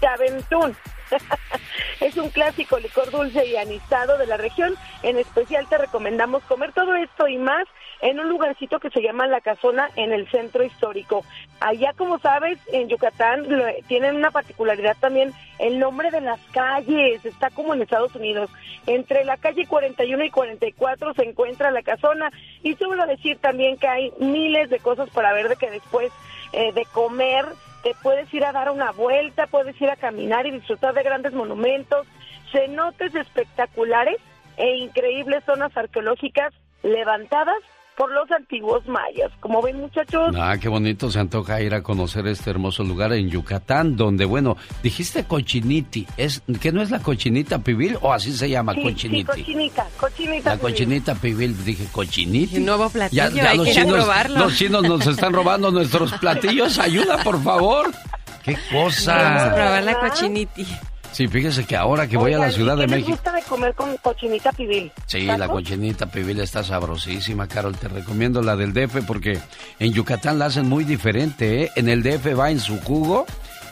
[0.00, 0.76] Chaventún.
[2.00, 4.74] es un clásico licor dulce y anisado de la región.
[5.02, 7.64] En especial te recomendamos comer todo esto y más
[8.04, 11.24] en un lugarcito que se llama La Casona en el centro histórico.
[11.58, 13.46] Allá, como sabes, en Yucatán
[13.88, 17.24] tienen una particularidad también el nombre de las calles.
[17.24, 18.50] Está como en Estados Unidos.
[18.86, 22.30] Entre la calle 41 y 44 se encuentra La Casona.
[22.62, 26.12] Y solo decir también que hay miles de cosas para ver de que después
[26.52, 27.46] eh, de comer
[27.82, 31.32] te puedes ir a dar una vuelta, puedes ir a caminar y disfrutar de grandes
[31.32, 32.06] monumentos,
[32.52, 34.18] cenotes espectaculares
[34.58, 37.56] e increíbles zonas arqueológicas levantadas
[37.96, 39.30] por los antiguos mayas.
[39.40, 43.28] Como ven muchachos, Ah, qué bonito se antoja ir a conocer este hermoso lugar en
[43.30, 48.48] Yucatán, donde, bueno, dijiste cochiniti, ¿es que no es la cochinita pibil o así se
[48.50, 49.24] llama sí, sí, cochiniti?
[49.24, 50.50] cochinita, cochinita.
[50.50, 50.60] La sí.
[50.62, 52.56] cochinita pibil, dije cochiniti.
[52.58, 54.38] Un nuevo platillo, hay los que chinos, probarlo.
[54.40, 57.90] los chinos nos están robando nuestros platillos, ayuda por favor.
[58.44, 59.54] Qué Vamos a cosa.
[59.54, 60.66] probar la cochiniti.
[61.14, 63.10] Sí, fíjese que ahora que voy a la Ciudad ¿y de México.
[63.12, 64.90] gusta de comer con cochinita pibil?
[65.06, 67.76] Sí, la cochinita pibil está sabrosísima, Carol.
[67.76, 69.38] Te recomiendo la del DF porque
[69.78, 71.70] en Yucatán la hacen muy diferente, ¿eh?
[71.76, 73.26] En el DF va en su jugo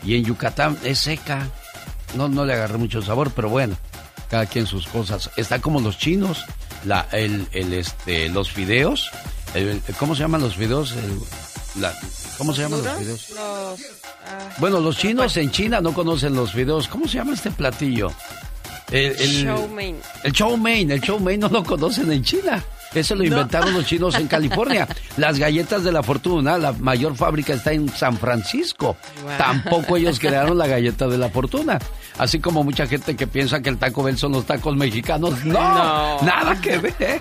[0.04, 1.48] y en Yucatán es seca.
[2.14, 3.74] No, no le agarré mucho sabor, pero bueno,
[4.30, 5.28] cada quien sus cosas.
[5.36, 6.44] Está como los chinos,
[6.84, 9.10] la, el, el, este, los fideos.
[9.54, 10.92] el- ¿Cómo se llaman los fideos?
[10.92, 11.92] El- la-
[12.38, 13.30] ¿Cómo se llaman los fideos?
[13.30, 16.88] Los, ah, Bueno, los chinos en China no conocen los fideos.
[16.88, 18.10] ¿Cómo se llama este platillo?
[18.90, 19.96] El, el- Chow mein.
[20.24, 22.62] el chow mein, el chow mein no lo conocen en China.
[22.94, 24.86] Eso lo inventaron los chinos en California.
[25.16, 28.96] Las galletas de la fortuna, la mayor fábrica está en San Francisco.
[29.22, 29.38] Wow.
[29.38, 31.78] Tampoco ellos crearon la galleta de la fortuna.
[32.18, 35.42] Así como mucha gente que piensa que el Taco Bell son los tacos mexicanos.
[35.44, 36.22] No, No.
[36.22, 37.20] nada que ver.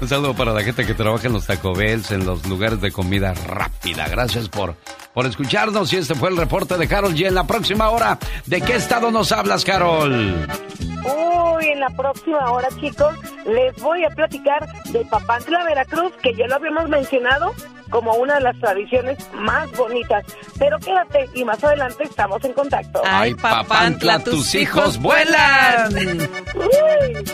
[0.00, 2.92] Un saludo para la gente que trabaja en los Taco Bells, en los lugares de
[2.92, 4.08] comida rápida.
[4.08, 4.76] Gracias por,
[5.14, 7.26] por escucharnos y este fue el reporte de Carol G.
[7.26, 10.46] En la próxima hora, ¿de qué estado nos hablas, Carol?
[10.80, 13.14] Uy, en la próxima hora, chicos,
[13.46, 17.52] les voy a platicar de Papantla, Veracruz, que ya lo habíamos mencionado
[17.96, 20.22] como una de las tradiciones más bonitas.
[20.58, 23.00] Pero quédate y más adelante estamos en contacto.
[23.06, 25.94] Ay, Papantla, tus hijos vuelan.
[25.94, 27.24] Uy.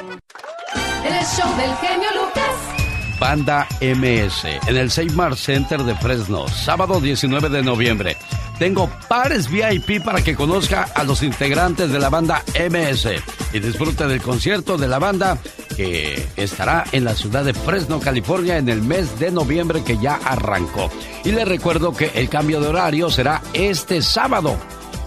[1.05, 3.19] El show del genio Lucas.
[3.19, 8.17] Banda MS en el Seymour Center de Fresno, sábado 19 de noviembre.
[8.63, 13.09] Tengo pares VIP para que conozca a los integrantes de la banda MS
[13.53, 15.37] y disfrute del concierto de la banda
[15.77, 20.15] que estará en la ciudad de Fresno, California en el mes de noviembre que ya
[20.15, 20.93] arrancó.
[21.25, 24.57] Y les recuerdo que el cambio de horario será este sábado.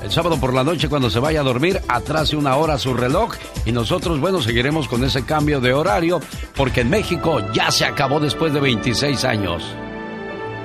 [0.03, 3.35] El sábado por la noche cuando se vaya a dormir, atrase una hora su reloj
[3.65, 6.19] y nosotros, bueno, seguiremos con ese cambio de horario
[6.57, 9.63] porque en México ya se acabó después de 26 años.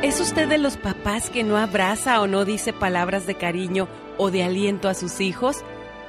[0.03, 3.87] ¿Es usted de los papás que no abraza o no dice palabras de cariño
[4.17, 5.59] o de aliento a sus hijos?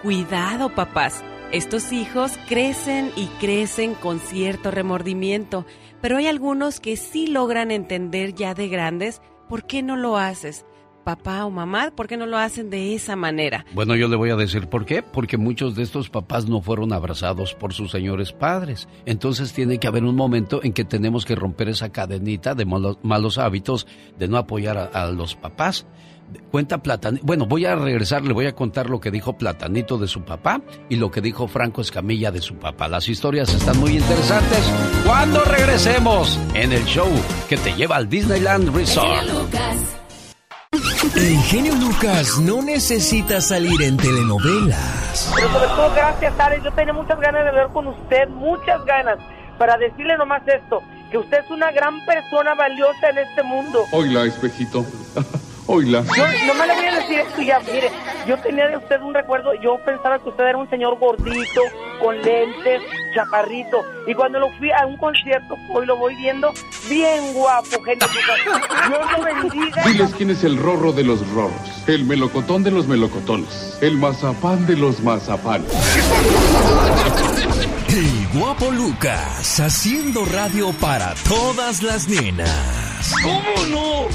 [0.02, 1.26] Cuidado, papás.
[1.52, 5.66] Estos hijos crecen y crecen con cierto remordimiento,
[6.00, 10.66] pero hay algunos que sí logran entender ya de grandes por qué no lo haces.
[11.04, 13.66] Papá o mamá, ¿por qué no lo hacen de esa manera?
[13.74, 15.04] Bueno, yo le voy a decir por qué.
[15.04, 18.88] Porque muchos de estos papás no fueron abrazados por sus señores padres.
[19.06, 22.98] Entonces tiene que haber un momento en que tenemos que romper esa cadenita de malos,
[23.04, 23.88] malos hábitos
[24.18, 25.86] de no apoyar a, a los papás.
[26.50, 27.26] Cuenta Platanito.
[27.26, 30.62] Bueno, voy a regresar, le voy a contar lo que dijo Platanito de su papá
[30.90, 32.88] y lo que dijo Franco Escamilla de su papá.
[32.88, 34.72] Las historias están muy interesantes.
[35.06, 37.10] Cuando regresemos en el show
[37.50, 40.01] que te lleva al Disneyland Resort.
[41.04, 45.32] El genio Lucas no necesita salir en telenovelas.
[45.36, 46.64] Pero sobre todo, gracias, Alex.
[46.64, 49.18] Yo tenía muchas ganas de hablar con usted, muchas ganas,
[49.58, 53.84] para decirle nomás esto, que usted es una gran persona valiosa en este mundo.
[53.92, 54.86] Oila, espejito.
[55.72, 56.04] Oila.
[56.18, 57.90] Yo nomás le voy a decir esto ya, mire,
[58.28, 61.62] yo tenía de usted un recuerdo, yo pensaba que usted era un señor gordito,
[62.02, 62.82] con lentes,
[63.16, 66.52] chaparrito, y cuando lo fui a un concierto, hoy lo voy viendo,
[66.90, 68.38] bien guapo, genio Lucas.
[68.90, 69.82] Dios lo bendiga.
[69.84, 74.68] Diles quién es el rorro de los rorros, el melocotón de los melocotones, el mazapán
[74.68, 75.72] de los mazapanes.
[78.34, 83.14] Guapo Lucas haciendo radio para todas las nenas.
[83.22, 84.08] ¿Cómo no?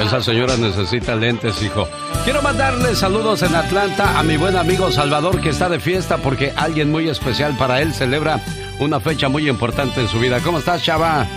[0.04, 1.86] Esa señora necesita lentes, hijo.
[2.24, 6.52] Quiero mandarle saludos en Atlanta a mi buen amigo Salvador que está de fiesta porque
[6.56, 8.40] alguien muy especial para él celebra
[8.80, 10.40] una fecha muy importante en su vida.
[10.40, 11.28] ¿Cómo estás, chava?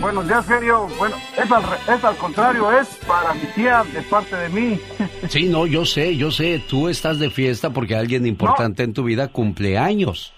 [0.00, 0.86] Buenos días, genio.
[0.98, 1.62] Bueno, es al,
[1.94, 4.78] es al contrario, es para mi tía de parte de mí.
[5.28, 6.60] Sí, no, yo sé, yo sé.
[6.68, 10.32] Tú estás de fiesta porque alguien importante en tu vida cumple años.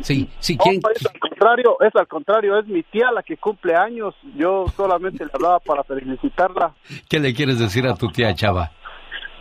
[0.00, 0.80] Sí, sí, No, ¿quién?
[0.94, 4.14] es al contrario, es al contrario, es mi tía la que cumple años.
[4.36, 6.74] Yo solamente le hablaba para felicitarla.
[7.08, 8.72] ¿Qué le quieres decir a tu tía, chava?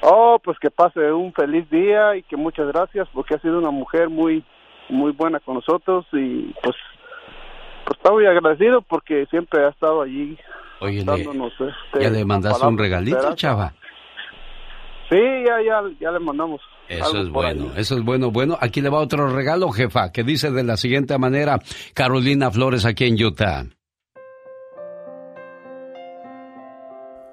[0.01, 3.71] Oh, pues que pase un feliz día y que muchas gracias porque ha sido una
[3.71, 4.43] mujer muy
[4.89, 6.75] muy buena con nosotros y pues
[7.91, 10.37] pues está muy agradecido porque siempre ha estado allí
[10.79, 13.35] Oye, le- este, ¿ya le mandaste un regalito, esperanza.
[13.37, 13.73] chava?
[15.09, 16.61] Sí, ya ya ya le mandamos.
[16.87, 17.81] Eso es bueno, ahí.
[17.81, 18.31] eso es bueno.
[18.31, 21.59] Bueno, aquí le va otro regalo, jefa, que dice de la siguiente manera,
[21.93, 23.65] Carolina Flores aquí en Utah.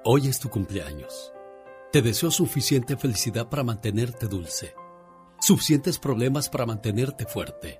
[0.05, 1.33] Hoy es tu cumpleaños.
[1.91, 4.73] Te deseo suficiente felicidad para mantenerte dulce,
[5.39, 7.79] suficientes problemas para mantenerte fuerte,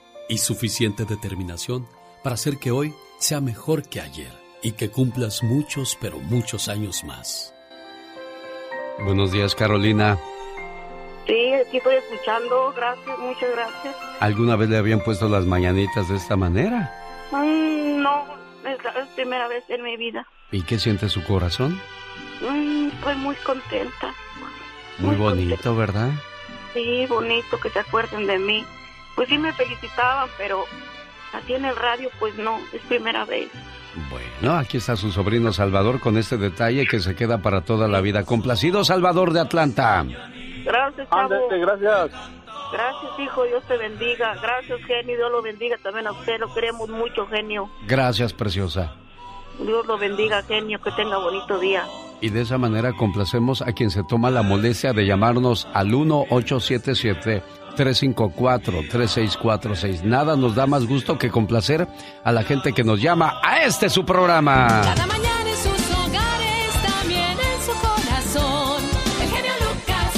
[0.31, 1.85] y suficiente determinación
[2.23, 4.31] para hacer que hoy sea mejor que ayer
[4.63, 7.53] y que cumplas muchos, pero muchos años más.
[9.03, 10.17] Buenos días, Carolina.
[11.27, 13.95] Sí, aquí estoy escuchando, gracias, muchas gracias.
[14.21, 16.89] ¿Alguna vez le habían puesto las mañanitas de esta manera?
[17.31, 18.25] Mm, no,
[18.65, 20.25] es la es primera vez en mi vida.
[20.51, 21.77] ¿Y qué siente su corazón?
[22.39, 24.13] Mm, estoy muy contenta.
[24.99, 26.11] Muy bonito, ¿verdad?
[26.73, 28.65] Sí, bonito que se acuerden de mí.
[29.15, 30.65] Pues sí me felicitaban, pero
[31.33, 33.49] así en el radio, pues no, es primera vez.
[34.41, 38.01] No, aquí está su sobrino Salvador con este detalle que se queda para toda la
[38.01, 38.23] vida.
[38.23, 40.03] Complacido Salvador de Atlanta.
[40.63, 41.21] Gracias, chavo.
[41.21, 42.11] Ándale, gracias.
[42.71, 44.33] Gracias, hijo, Dios te bendiga.
[44.41, 46.39] Gracias, genio, Dios lo bendiga también a usted.
[46.39, 47.69] Lo queremos mucho, genio.
[47.85, 48.95] Gracias, preciosa.
[49.59, 51.85] Dios lo bendiga, genio, que tenga bonito día.
[52.21, 55.89] Y de esa manera complacemos a quien se toma la molestia de llamarnos al
[57.75, 60.03] 1877-354-3646.
[60.03, 61.87] Nada nos da más gusto que complacer
[62.23, 64.67] a la gente que nos llama a este su programa.
[64.83, 68.83] Cada mañana en sus hogares, también en su corazón.
[69.21, 70.13] El genio Lucas.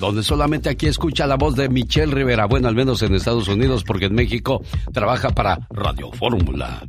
[0.00, 2.46] Donde solamente aquí escucha la voz de Michelle Rivera.
[2.46, 6.82] Bueno, al menos en Estados Unidos, porque en México trabaja para Radio Fórmula.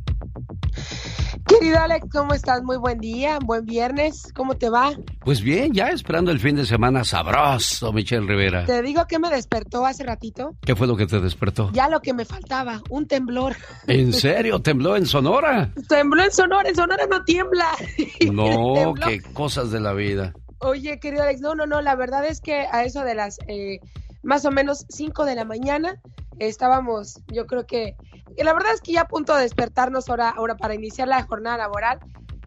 [1.46, 2.62] Querido Alex, ¿cómo estás?
[2.62, 4.92] Muy buen día, buen viernes, ¿cómo te va?
[5.20, 8.64] Pues bien, ya esperando el fin de semana sabroso, Michelle Rivera.
[8.64, 11.70] Te digo que me despertó hace ratito, ¿Qué fue lo que te despertó?
[11.72, 13.56] ya lo que me faltaba, un temblor.
[13.86, 14.60] ¿En serio?
[14.60, 15.70] ¿Tembló en Sonora?
[15.86, 17.68] Tembló en Sonora, en Sonora no tiembla.
[18.32, 20.32] No, qué cosas de la vida.
[20.60, 23.80] Oye, querido Alex, no, no, no, la verdad es que a eso de las eh,
[24.22, 26.00] más o menos 5 de la mañana
[26.38, 27.96] estábamos, yo creo que
[28.36, 31.58] la verdad es que ya a punto de despertarnos ahora, ahora para iniciar la jornada
[31.58, 32.00] laboral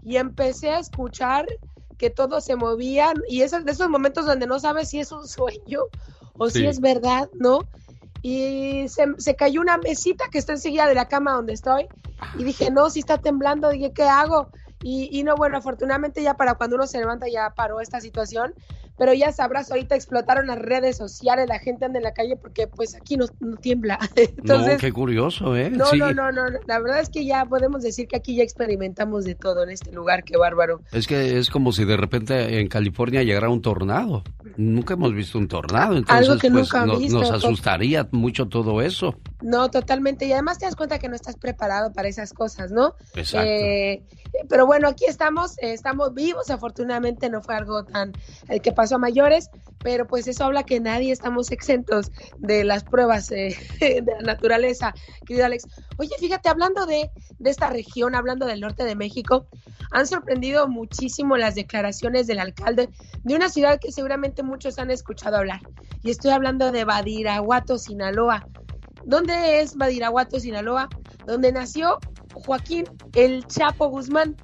[0.03, 1.45] y empecé a escuchar
[1.97, 5.27] que todos se movían y esos de esos momentos donde no sabes si es un
[5.27, 5.81] sueño
[6.37, 7.59] o si es verdad, ¿no?
[8.21, 11.87] Y se, se cayó una mesita que está enseguida de la cama donde estoy
[12.37, 14.49] y dije, no, si está temblando, dije, ¿qué hago?
[14.83, 18.53] Y, y no, bueno, afortunadamente ya para cuando uno se levanta ya paró esta situación,
[18.97, 22.67] pero ya sabrás, ahorita explotaron las redes sociales, la gente anda en la calle porque
[22.67, 23.99] pues aquí no, no tiembla.
[24.15, 25.69] Entonces, no, qué curioso, ¿eh?
[25.69, 25.97] no, Sí.
[25.97, 29.23] no, no, no, no, la verdad es que ya podemos decir que aquí ya experimentamos
[29.25, 30.81] de todo en este lugar, qué bárbaro.
[30.91, 34.23] Es que es como si de repente en California llegara un tornado.
[34.57, 38.07] Nunca hemos visto un tornado, entonces Algo que pues, nunca han no- visto, nos asustaría
[38.11, 39.15] mucho todo eso.
[39.41, 40.25] No, totalmente.
[40.25, 42.95] Y además te das cuenta que no estás preparado para esas cosas, ¿no?
[43.13, 43.47] Exacto.
[43.47, 44.03] Eh,
[44.49, 46.49] pero bueno, aquí estamos, eh, estamos vivos.
[46.49, 48.13] Afortunadamente no fue algo tan
[48.49, 52.83] el que pasó a mayores, pero pues eso habla que nadie estamos exentos de las
[52.83, 54.93] pruebas eh, de la naturaleza,
[55.25, 55.65] querido Alex.
[55.97, 57.09] Oye, fíjate, hablando de,
[57.39, 59.47] de esta región, hablando del norte de México,
[59.91, 62.89] han sorprendido muchísimo las declaraciones del alcalde
[63.23, 65.61] de una ciudad que seguramente muchos han escuchado hablar.
[66.03, 68.47] Y estoy hablando de Badiraguato, Sinaloa.
[69.05, 70.89] ¿Dónde es Badiraguato, Sinaloa?
[71.25, 71.99] Donde nació
[72.33, 74.35] Joaquín El Chapo Guzmán,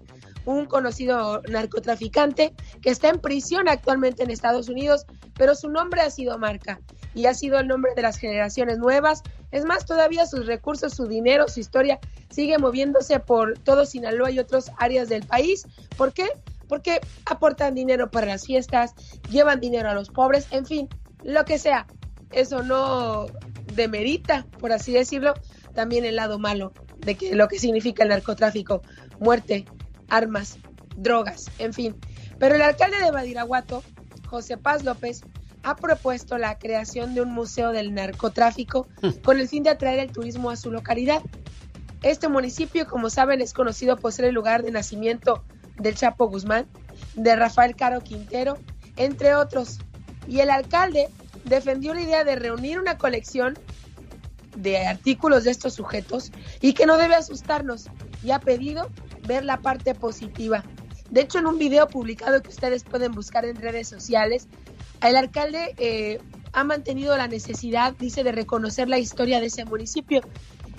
[0.45, 6.09] un conocido narcotraficante que está en prisión actualmente en Estados Unidos, pero su nombre ha
[6.09, 6.79] sido marca
[7.15, 9.23] y ha sido el nombre de las generaciones nuevas.
[9.51, 14.39] Es más, todavía sus recursos, su dinero, su historia sigue moviéndose por todo Sinaloa y
[14.39, 15.65] otras áreas del país.
[15.97, 16.27] ¿Por qué?
[16.67, 18.93] Porque aportan dinero para las fiestas,
[19.29, 20.89] llevan dinero a los pobres, en fin,
[21.23, 21.85] lo que sea.
[22.31, 23.27] Eso no
[23.75, 25.35] demerita, por así decirlo,
[25.73, 28.81] también el lado malo de que lo que significa el narcotráfico,
[29.19, 29.65] muerte,
[30.10, 30.58] armas,
[30.95, 31.95] drogas, en fin.
[32.39, 33.84] Pero el alcalde de Badiraguato,
[34.28, 35.22] José Paz López,
[35.64, 38.88] ha propuesto la creación de un museo del narcotráfico
[39.24, 41.22] con el fin de atraer el turismo a su localidad.
[42.01, 45.43] Este municipio, como saben, es conocido por ser el lugar de nacimiento
[45.78, 46.68] del Chapo Guzmán,
[47.16, 48.58] de Rafael Caro Quintero,
[48.97, 49.80] entre otros.
[50.28, 51.10] Y el alcalde
[51.45, 53.58] defendió la idea de reunir una colección
[54.56, 56.32] de artículos de estos sujetos
[56.62, 57.88] y que no debe asustarnos
[58.22, 58.89] y ha pedido
[59.28, 60.63] ver la parte positiva.
[61.09, 64.47] De hecho, en un video publicado que ustedes pueden buscar en redes sociales,
[65.01, 66.19] el alcalde eh,
[66.53, 70.21] ha mantenido la necesidad, dice, de reconocer la historia de ese municipio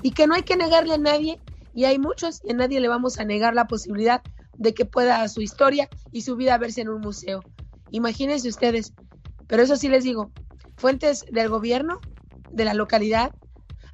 [0.03, 1.41] y que no hay que negarle a nadie,
[1.75, 4.23] y hay muchos, y a nadie le vamos a negar la posibilidad
[4.57, 7.43] de que pueda su historia y su vida verse en un museo.
[7.91, 8.93] Imagínense ustedes,
[9.47, 10.31] pero eso sí les digo,
[10.77, 12.01] fuentes del gobierno,
[12.51, 13.33] de la localidad,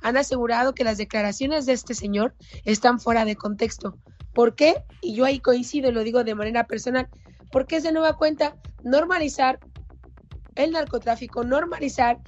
[0.03, 2.35] han asegurado que las declaraciones de este señor
[2.65, 3.97] están fuera de contexto.
[4.35, 4.85] ¿Por qué?
[5.01, 7.09] Y yo ahí coincido y lo digo de manera personal,
[7.51, 9.61] porque es de nueva cuenta normalizar
[10.55, 12.19] el narcotráfico, normalizar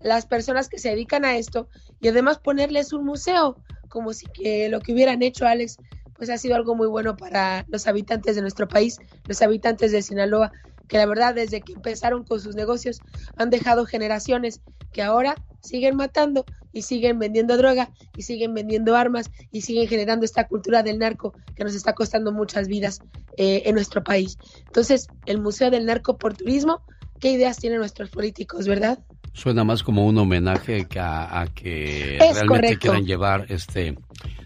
[0.00, 1.68] las personas que se dedican a esto
[2.00, 3.56] y además ponerles un museo,
[3.88, 5.78] como si que lo que hubieran hecho, Alex,
[6.14, 10.02] pues ha sido algo muy bueno para los habitantes de nuestro país, los habitantes de
[10.02, 10.52] Sinaloa,
[10.88, 13.00] que la verdad desde que empezaron con sus negocios
[13.36, 14.60] han dejado generaciones
[14.98, 20.24] que ahora siguen matando y siguen vendiendo droga y siguen vendiendo armas y siguen generando
[20.24, 22.98] esta cultura del narco que nos está costando muchas vidas
[23.36, 24.38] eh, en nuestro país.
[24.66, 26.82] Entonces, el Museo del Narco por Turismo,
[27.20, 28.98] ¿qué ideas tienen nuestros políticos, verdad?
[29.34, 32.80] Suena más como un homenaje que a, a que Es realmente correcto.
[32.80, 33.96] quieran llevar este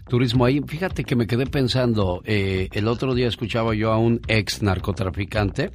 [0.07, 0.61] turismo ahí.
[0.67, 5.71] Fíjate que me quedé pensando, eh, el otro día escuchaba yo a un ex narcotraficante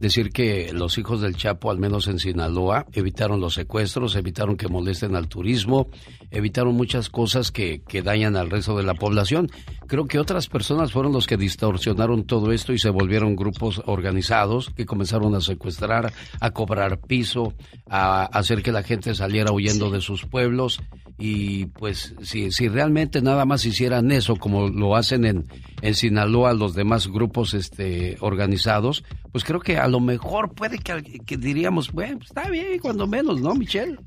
[0.00, 4.66] decir que los hijos del Chapo, al menos en Sinaloa, evitaron los secuestros, evitaron que
[4.66, 5.88] molesten al turismo,
[6.30, 9.50] evitaron muchas cosas que, que dañan al resto de la población.
[9.86, 14.70] Creo que otras personas fueron los que distorsionaron todo esto y se volvieron grupos organizados
[14.70, 17.52] que comenzaron a secuestrar, a cobrar piso,
[17.88, 20.80] a hacer que la gente saliera huyendo de sus pueblos.
[21.18, 25.46] Y pues si, si realmente nada más hicieran eso como lo hacen en,
[25.82, 31.02] en Sinaloa los demás grupos este, organizados, pues creo que a lo mejor puede que,
[31.26, 33.98] que diríamos, bueno, pues está bien, cuando menos, ¿no, Michelle?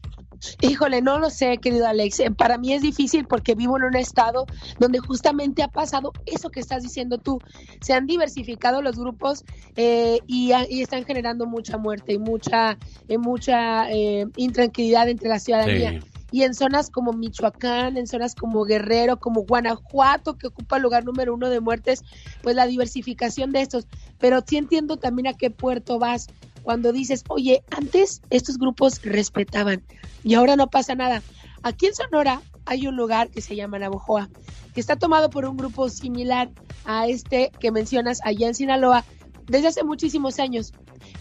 [0.62, 2.20] Híjole, no lo sé, querido Alex.
[2.20, 4.46] Eh, Para mí es difícil porque vivo en un estado
[4.78, 7.40] donde justamente ha pasado eso que estás diciendo tú.
[7.82, 9.46] Se han diversificado los grupos
[9.78, 12.78] eh, y, y están generando mucha muerte y mucha,
[13.08, 16.02] eh, mucha eh, intranquilidad entre la ciudadanía.
[16.02, 16.13] Sí.
[16.34, 21.06] Y en zonas como Michoacán, en zonas como Guerrero, como Guanajuato, que ocupa el lugar
[21.06, 22.02] número uno de muertes,
[22.42, 23.86] pues la diversificación de estos.
[24.18, 26.26] Pero sí entiendo también a qué puerto vas
[26.64, 29.84] cuando dices, oye, antes estos grupos respetaban
[30.24, 31.22] y ahora no pasa nada.
[31.62, 34.28] Aquí en Sonora hay un lugar que se llama Navojoa,
[34.74, 36.50] que está tomado por un grupo similar
[36.86, 39.06] a este que mencionas allá en Sinaloa
[39.46, 40.74] desde hace muchísimos años.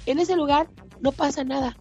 [0.07, 0.71] En ese lugar
[1.03, 1.77] no pasa nada.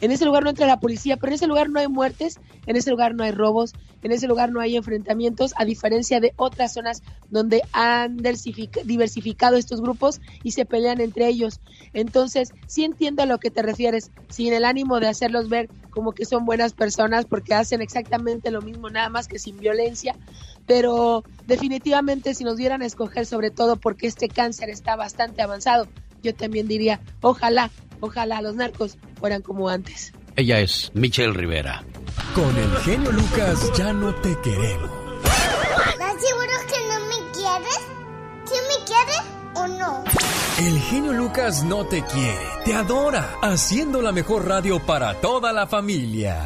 [0.00, 2.76] En ese lugar no entra la policía, pero en ese lugar no hay muertes, en
[2.76, 6.72] ese lugar no hay robos, en ese lugar no hay enfrentamientos, a diferencia de otras
[6.72, 11.60] zonas donde han diversific- diversificado estos grupos y se pelean entre ellos.
[11.92, 16.12] Entonces, sí entiendo a lo que te refieres, sin el ánimo de hacerlos ver como
[16.12, 20.16] que son buenas personas porque hacen exactamente lo mismo, nada más que sin violencia,
[20.66, 25.86] pero definitivamente si nos dieran a escoger sobre todo porque este cáncer está bastante avanzado,
[26.22, 27.70] yo también diría, ojalá,
[28.02, 30.12] ojalá los narcos fueran como antes.
[30.36, 31.84] Ella es Michelle Rivera.
[32.34, 34.90] Con el genio Lucas ya no te queremos.
[35.24, 37.80] ¿Estás seguro que no me quieres?
[38.44, 39.22] ¿Sí me quieres
[39.54, 40.04] o no?
[40.58, 45.66] El genio Lucas no te quiere, te adora, haciendo la mejor radio para toda la
[45.66, 46.38] familia.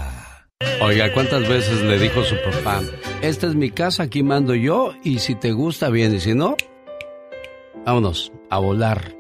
[0.81, 2.83] Oiga, ¿cuántas veces le dijo su papá?
[3.23, 6.57] Esta es mi casa, aquí mando yo, y si te gusta bien, y si no,
[7.85, 9.17] vámonos a volar.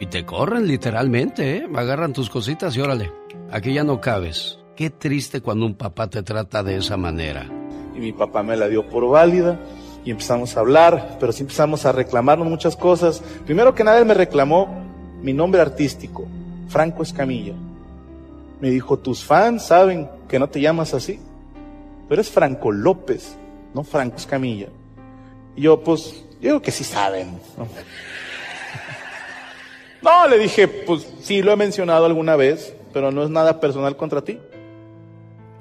[0.00, 1.68] Y te corren literalmente, ¿eh?
[1.74, 3.12] Agarran tus cositas y órale,
[3.50, 4.58] aquí ya no cabes.
[4.74, 7.46] Qué triste cuando un papá te trata de esa manera.
[7.94, 9.58] y mi papá me la dio por válida
[10.04, 13.22] y empezamos a hablar, pero sí empezamos a reclamarnos muchas cosas.
[13.44, 14.68] Primero que nada él me reclamó
[15.20, 16.26] mi nombre artístico,
[16.68, 17.52] Franco Escamilla.
[18.60, 21.20] Me dijo, tus fans saben que no te llamas así.
[22.08, 23.36] Tú eres Franco López,
[23.74, 24.68] no Franco Escamilla.
[25.56, 27.38] Y yo, pues, yo digo que sí saben.
[30.02, 33.96] No, le dije, pues sí lo he mencionado alguna vez, pero no es nada personal
[33.96, 34.38] contra ti.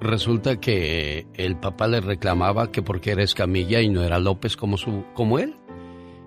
[0.01, 4.77] Resulta que el papá le reclamaba que porque era Escamilla y no era López como,
[4.77, 5.55] su, como él.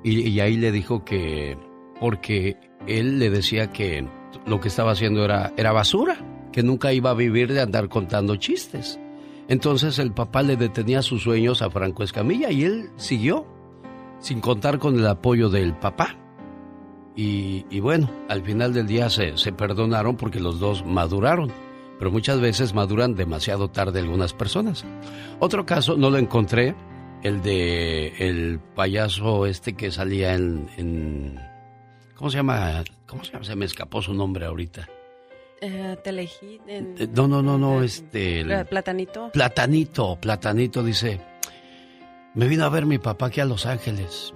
[0.05, 1.57] Y, ahí le dijo que
[2.01, 2.57] porque
[2.87, 4.05] él le decía que
[4.47, 6.17] lo que estaba haciendo era, era basura,
[6.53, 8.99] que nunca iba a vivir de andar contando chistes.
[9.49, 13.47] Entonces el papá le detenía sus sueños a Franco Escamilla y él siguió,
[14.19, 16.22] sin contar con el apoyo del papá.
[17.15, 21.53] Y, y bueno, al final del día se, se perdonaron porque los dos maduraron,
[21.99, 24.85] pero muchas veces maduran demasiado tarde algunas personas.
[25.39, 26.75] Otro caso, no lo encontré,
[27.23, 31.39] el de el payaso este que salía en, en-
[32.17, 32.83] ¿cómo se llama?
[33.07, 33.45] ¿Cómo se llama?
[33.45, 34.89] Se me escapó su nombre ahorita.
[35.61, 38.41] Eh, Telehit, en- Eh, No, no, no, no, este...
[38.41, 39.31] el- Platanito.
[39.33, 41.21] Platanito, Platanito dice,
[42.35, 44.33] me vino a ver mi papá aquí a Los Ángeles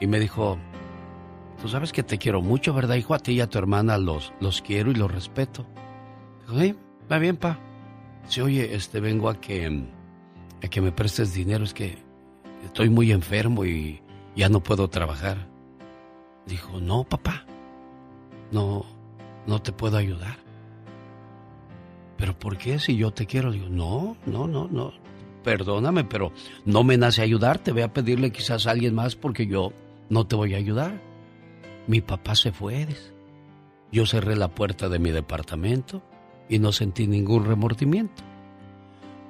[0.00, 0.56] y me dijo,
[1.62, 3.14] tú sabes que te quiero mucho, ¿verdad, hijo?
[3.14, 5.64] A ti y a tu hermana los, los quiero y los respeto.
[6.40, 6.74] Dijo, sí,
[7.10, 7.60] va bien, pa.
[8.26, 9.84] Sí, oye, este, vengo a que,
[10.60, 11.98] a que me prestes dinero, es que
[12.64, 14.02] estoy muy enfermo y
[14.34, 15.48] ya no puedo trabajar.
[16.46, 17.46] Dijo, no, papá,
[18.50, 18.84] no,
[19.46, 20.38] no te puedo ayudar.
[22.16, 23.52] ¿Pero por qué si yo te quiero?
[23.52, 24.92] Digo, no, no, no, no.
[25.44, 26.32] Perdóname, pero
[26.64, 27.70] no me nace ayudarte.
[27.70, 29.72] Voy a pedirle quizás a alguien más porque yo
[30.08, 31.11] no te voy a ayudar.
[31.86, 32.86] Mi papá se fue.
[33.90, 36.02] Yo cerré la puerta de mi departamento
[36.48, 38.22] y no sentí ningún remordimiento.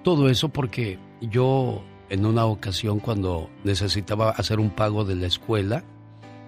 [0.03, 5.85] Todo eso porque yo en una ocasión cuando necesitaba hacer un pago de la escuela,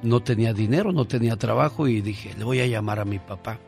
[0.02, 3.58] no tenía dinero, no tenía trabajo y dije, le voy a llamar a mi papá.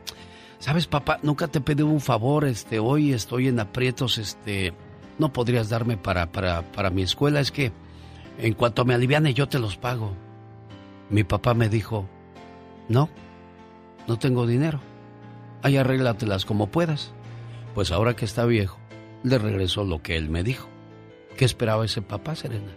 [0.59, 1.19] ¿Sabes, papá?
[1.23, 4.73] Nunca te pedí un favor, este, hoy estoy en aprietos, este,
[5.17, 7.71] no podrías darme para, para, para mi escuela, es que
[8.37, 10.13] en cuanto me aliviane yo te los pago.
[11.09, 12.07] Mi papá me dijo,
[12.89, 13.09] no,
[14.07, 14.79] no tengo dinero,
[15.63, 17.13] ahí arréglatelas como puedas.
[17.75, 18.79] Pues ahora que está viejo,
[19.23, 20.67] le regresó lo que él me dijo.
[21.37, 22.73] ¿Qué esperaba ese papá, Serena?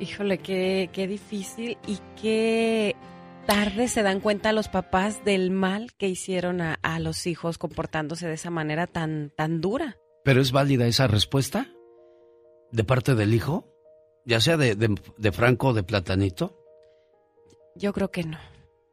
[0.00, 2.96] Híjole, qué, qué difícil y qué
[3.46, 8.26] tarde se dan cuenta los papás del mal que hicieron a, a los hijos comportándose
[8.26, 9.96] de esa manera tan, tan dura.
[10.24, 11.68] ¿Pero es válida esa respuesta?
[12.72, 13.72] ¿De parte del hijo?
[14.24, 16.58] Ya sea de, de, de Franco o de Platanito.
[17.76, 18.38] Yo creo que no.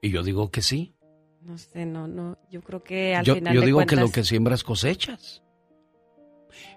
[0.04, 0.94] Y yo digo que sí.
[1.42, 2.38] No sé, no, no.
[2.52, 5.42] Yo creo que al Yo, final yo de digo que lo que siembras cosechas.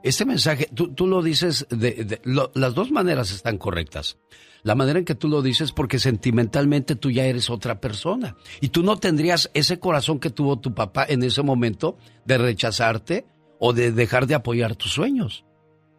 [0.03, 4.17] Este mensaje, tú, tú lo dices, de, de- lo- las dos maneras están correctas.
[4.63, 8.37] La manera en que tú lo dices porque sentimentalmente tú ya eres otra persona.
[8.61, 13.27] Y tú no tendrías ese corazón que tuvo tu papá en ese momento de rechazarte
[13.59, 15.45] o de dejar de apoyar tus sueños.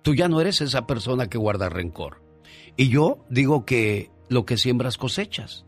[0.02, 2.24] Tú ya no eres esa persona que guarda rencor.
[2.78, 5.66] Y yo digo que lo que siembras cosechas.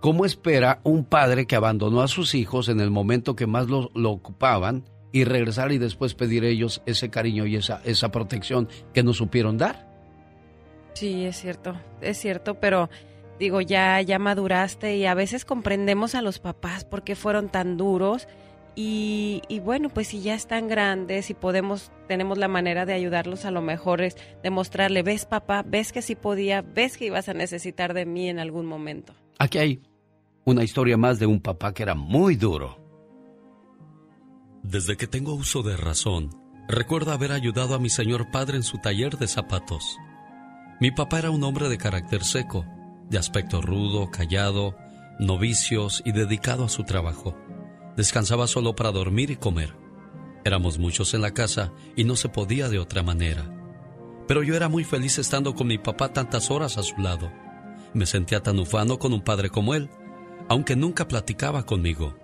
[0.00, 3.90] ¿Cómo espera un padre que abandonó a sus hijos en el momento que más lo,
[3.94, 9.02] lo ocupaban y regresar y después pedir ellos ese cariño y esa, esa protección que
[9.02, 9.88] no supieron dar?
[10.92, 12.90] Sí, es cierto, es cierto, pero
[13.38, 17.76] digo, ya, ya maduraste y a veces comprendemos a los papás por qué fueron tan
[17.76, 18.28] duros
[18.74, 23.46] y, y bueno, pues si ya están grandes y podemos, tenemos la manera de ayudarlos,
[23.46, 27.34] a lo mejor es demostrarle, ves papá, ves que sí podía, ves que ibas a
[27.34, 29.14] necesitar de mí en algún momento.
[29.38, 29.82] Aquí hay
[30.46, 32.78] una historia más de un papá que era muy duro.
[34.62, 36.30] Desde que tengo uso de razón,
[36.68, 39.98] recuerdo haber ayudado a mi señor padre en su taller de zapatos.
[40.80, 42.64] Mi papá era un hombre de carácter seco,
[43.10, 44.76] de aspecto rudo, callado,
[45.18, 47.36] novicios y dedicado a su trabajo.
[47.96, 49.74] Descansaba solo para dormir y comer.
[50.44, 53.52] Éramos muchos en la casa y no se podía de otra manera.
[54.28, 57.32] Pero yo era muy feliz estando con mi papá tantas horas a su lado.
[57.94, 59.90] Me sentía tan ufano con un padre como él,
[60.48, 62.16] aunque nunca platicaba conmigo,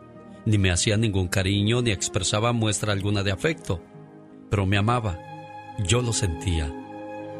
[0.45, 3.81] ni me hacía ningún cariño ni expresaba muestra alguna de afecto.
[4.51, 5.19] Pero me amaba,
[5.87, 6.73] yo lo sentía,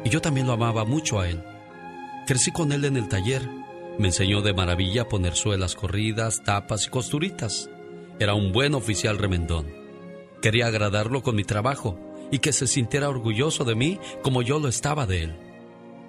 [0.03, 1.43] y yo también lo amaba mucho a él.
[2.25, 3.47] Crecí con él en el taller,
[3.99, 7.69] me enseñó de maravilla a poner suelas corridas, tapas y costuritas.
[8.19, 9.67] Era un buen oficial remendón.
[10.41, 11.99] Quería agradarlo con mi trabajo
[12.31, 15.35] y que se sintiera orgulloso de mí como yo lo estaba de él.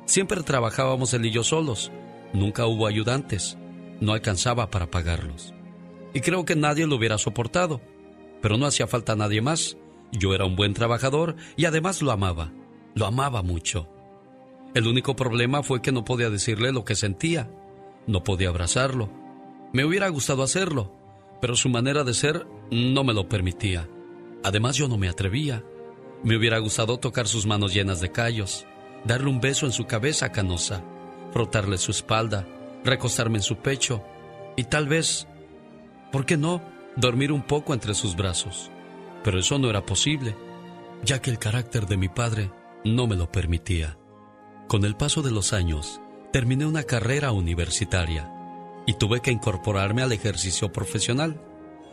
[0.07, 1.93] Siempre trabajábamos él y yo solos,
[2.33, 3.59] nunca hubo ayudantes,
[4.05, 5.55] no alcanzaba para pagarlos.
[6.13, 7.81] Y creo que nadie lo hubiera soportado,
[8.41, 9.77] pero no hacía falta nadie más.
[10.13, 12.53] Yo era un buen trabajador y además lo amaba,
[12.95, 13.89] lo amaba mucho.
[14.75, 17.51] El único problema fue que no podía decirle lo que sentía,
[18.07, 19.11] no podía abrazarlo.
[19.73, 20.93] Me hubiera gustado hacerlo,
[21.41, 23.89] pero su manera de ser no me lo permitía.
[24.45, 25.65] Además yo no me atrevía.
[26.23, 28.67] Me hubiera gustado tocar sus manos llenas de callos,
[29.05, 30.85] darle un beso en su cabeza canosa,
[31.33, 32.47] frotarle su espalda,
[32.85, 34.05] recostarme en su pecho
[34.57, 35.27] y tal vez,
[36.13, 36.63] ¿por qué no?,
[36.97, 38.71] dormir un poco entre sus brazos.
[39.25, 40.37] Pero eso no era posible,
[41.03, 42.51] ya que el carácter de mi padre
[42.85, 43.99] no me lo permitía.
[44.69, 46.01] Con el paso de los años,
[46.33, 48.31] terminé una carrera universitaria
[48.87, 51.41] y tuve que incorporarme al ejercicio profesional.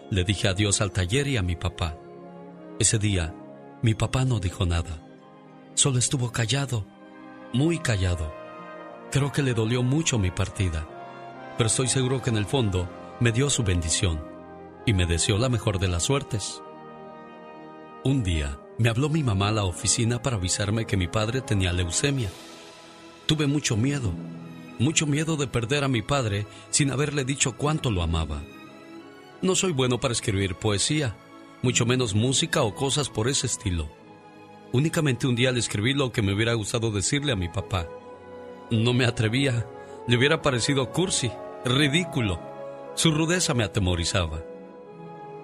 [0.09, 1.97] Le dije adiós al taller y a mi papá.
[2.79, 3.33] Ese día,
[3.81, 5.01] mi papá no dijo nada.
[5.73, 6.85] Solo estuvo callado,
[7.53, 8.40] muy callado.
[9.11, 10.87] Creo que le dolió mucho mi partida,
[11.57, 12.89] pero estoy seguro que en el fondo
[13.19, 14.23] me dio su bendición
[14.85, 16.61] y me deseó la mejor de las suertes.
[18.05, 21.73] Un día me habló mi mamá a la oficina para avisarme que mi padre tenía
[21.73, 22.29] leucemia.
[23.25, 24.13] Tuve mucho miedo,
[24.79, 28.41] mucho miedo de perder a mi padre sin haberle dicho cuánto lo amaba.
[29.41, 31.17] No soy bueno para escribir poesía,
[31.61, 33.89] mucho menos música o cosas por ese estilo.
[34.71, 37.89] Únicamente un día le escribí lo que me hubiera gustado decirle a mi papá.
[38.71, 39.67] No me atrevía,
[40.07, 41.29] le hubiera parecido cursi,
[41.65, 42.39] ridículo.
[42.95, 44.45] Su rudeza me atemorizaba.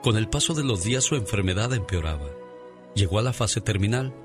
[0.01, 2.29] Con el paso de los días su enfermedad empeoraba.
[2.95, 4.15] Llegó a la fase terminal.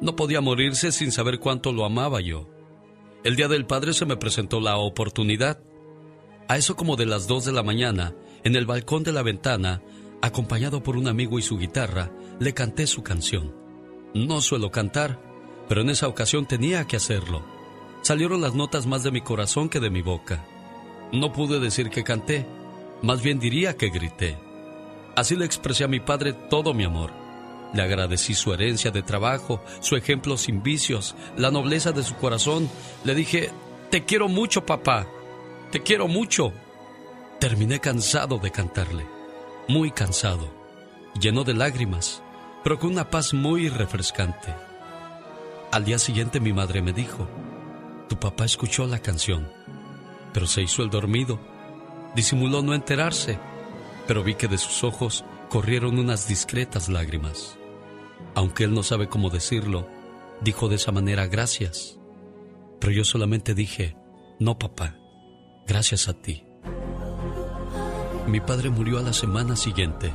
[0.00, 2.48] No podía morirse sin saber cuánto lo amaba yo.
[3.22, 5.60] El día del padre se me presentó la oportunidad.
[6.48, 9.82] A eso como de las dos de la mañana, en el balcón de la ventana,
[10.20, 12.10] acompañado por un amigo y su guitarra,
[12.40, 13.54] le canté su canción.
[14.14, 15.20] No suelo cantar,
[15.68, 17.55] pero en esa ocasión tenía que hacerlo.
[18.06, 20.44] Salieron las notas más de mi corazón que de mi boca.
[21.10, 22.46] No pude decir que canté,
[23.02, 24.38] más bien diría que grité.
[25.16, 27.10] Así le expresé a mi padre todo mi amor.
[27.74, 32.70] Le agradecí su herencia de trabajo, su ejemplo sin vicios, la nobleza de su corazón.
[33.02, 33.50] Le dije,
[33.90, 35.08] te quiero mucho, papá.
[35.72, 36.52] Te quiero mucho.
[37.40, 39.04] Terminé cansado de cantarle,
[39.66, 40.48] muy cansado,
[41.20, 42.22] lleno de lágrimas,
[42.62, 44.54] pero con una paz muy refrescante.
[45.72, 47.26] Al día siguiente mi madre me dijo,
[48.08, 49.48] tu papá escuchó la canción,
[50.32, 51.40] pero se hizo el dormido.
[52.14, 53.38] Disimuló no enterarse,
[54.06, 57.58] pero vi que de sus ojos corrieron unas discretas lágrimas.
[58.34, 59.88] Aunque él no sabe cómo decirlo,
[60.40, 61.98] dijo de esa manera gracias.
[62.80, 63.96] Pero yo solamente dije,
[64.38, 64.96] no papá,
[65.66, 66.44] gracias a ti.
[68.26, 70.12] Mi padre murió a la semana siguiente,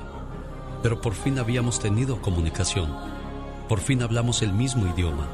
[0.83, 2.93] pero por fin habíamos tenido comunicación.
[3.67, 5.27] Por fin hablamos el mismo idioma,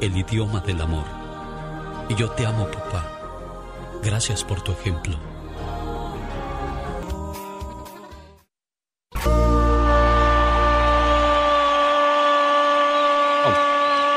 [0.00, 1.19] el idioma del amor.
[2.10, 3.06] Y yo te amo, papá.
[4.02, 5.16] Gracias por tu ejemplo.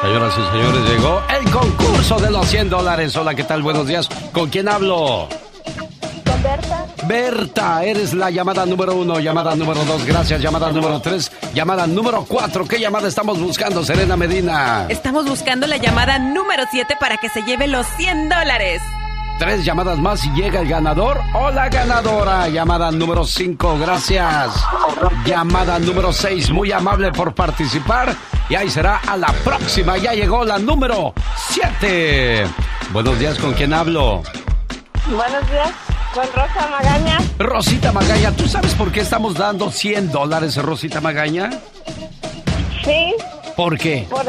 [0.02, 3.16] Señoras y señores, llegó el concurso de los 100 dólares.
[3.16, 3.62] Hola, ¿qué tal?
[3.62, 4.10] Buenos días.
[4.34, 5.30] ¿Con quién hablo?
[6.44, 6.86] Berta.
[7.08, 12.26] Berta, eres la llamada número uno, llamada número dos, gracias, llamada número tres, llamada número
[12.28, 12.68] cuatro.
[12.68, 14.88] ¿Qué llamada estamos buscando, Serena Medina?
[14.90, 18.82] Estamos buscando la llamada número 7 para que se lleve los 100 dólares.
[19.40, 22.48] Tres llamadas más y llega el ganador o la ganadora.
[22.50, 24.54] Llamada número 5, gracias.
[25.26, 28.16] Llamada número 6, muy amable por participar.
[28.50, 29.98] Y ahí será a la próxima.
[29.98, 31.14] Ya llegó la número
[31.50, 32.46] 7.
[32.92, 34.22] Buenos días, ¿con quién hablo?
[35.08, 35.72] Buenos días,
[36.14, 37.18] con Rosa Magaña.
[37.40, 41.50] Rosita Magaña, ¿tú sabes por qué estamos dando 100 dólares, Rosita Magaña?
[42.84, 43.16] Sí.
[43.56, 44.06] ¿Por qué?
[44.10, 44.26] Por,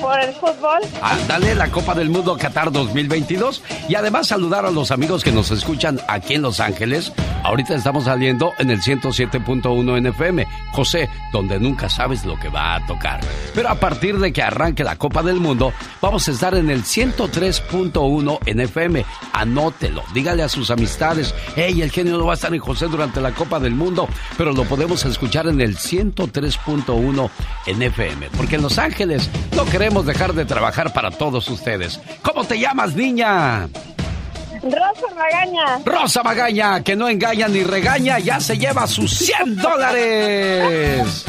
[0.00, 0.80] por el fútbol.
[1.28, 5.50] Dale la Copa del Mundo Qatar 2022 y además saludar a los amigos que nos
[5.50, 7.12] escuchan aquí en Los Ángeles.
[7.42, 12.86] Ahorita estamos saliendo en el 107.1 NFM, José, donde nunca sabes lo que va a
[12.86, 13.20] tocar.
[13.54, 16.84] Pero a partir de que arranque la Copa del Mundo, vamos a estar en el
[16.84, 19.04] 103.1 NFM.
[19.32, 23.20] Anótelo, dígale a sus amistades, hey, el genio no va a estar en José durante
[23.20, 27.30] la Copa del Mundo, pero lo podemos escuchar en el 103.1
[27.66, 32.00] NFM, porque en Los Ángeles no queremos dejar de trabajar para todos ustedes.
[32.22, 33.68] ¿Cómo te llamas, niña?
[34.62, 35.78] Rosa Magaña.
[35.84, 41.24] Rosa Magaña, que no engaña ni regaña, ya se lleva sus 100 dólares.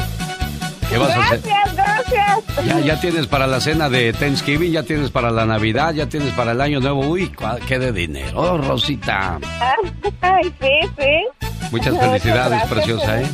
[0.88, 1.42] ¿Qué vas a hacer?
[1.42, 2.66] Gracias, gracias.
[2.66, 6.32] Ya, ya tienes para la cena de Thanksgiving, ya tienes para la Navidad, ya tienes
[6.32, 7.00] para el Año Nuevo.
[7.06, 7.30] Uy,
[7.66, 9.38] qué de dinero, oh, Rosita.
[10.22, 11.46] Ay, sí, sí.
[11.70, 12.72] Muchas felicidades, Gracias.
[12.72, 13.26] preciosa, ¿eh?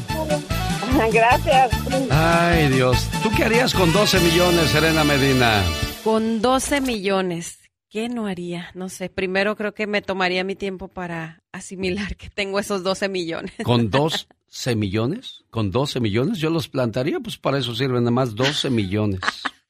[1.12, 1.70] Gracias.
[2.11, 3.09] Ay, Dios.
[3.22, 5.62] ¿Tú qué harías con 12 millones, Serena Medina?
[6.05, 8.70] Con 12 millones, ¿qué no haría?
[8.74, 13.09] No sé, primero creo que me tomaría mi tiempo para asimilar que tengo esos 12
[13.09, 13.53] millones.
[13.62, 14.26] ¿Con 12
[14.76, 15.45] millones?
[15.51, 16.38] ¿Con 12 millones?
[16.38, 19.20] Yo los plantaría, pues para eso sirven nada más 12 millones.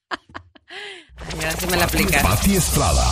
[0.09, 2.23] Ay, ahora sí me la aplicas.
[2.23, 3.05] Pati Estrada.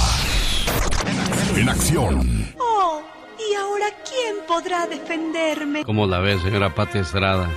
[1.57, 2.55] En acción.
[2.59, 3.03] Oh,
[3.39, 5.85] ¿y ahora quién podrá defenderme?
[5.85, 7.51] ¿Cómo la ves, señora Pati Estrada?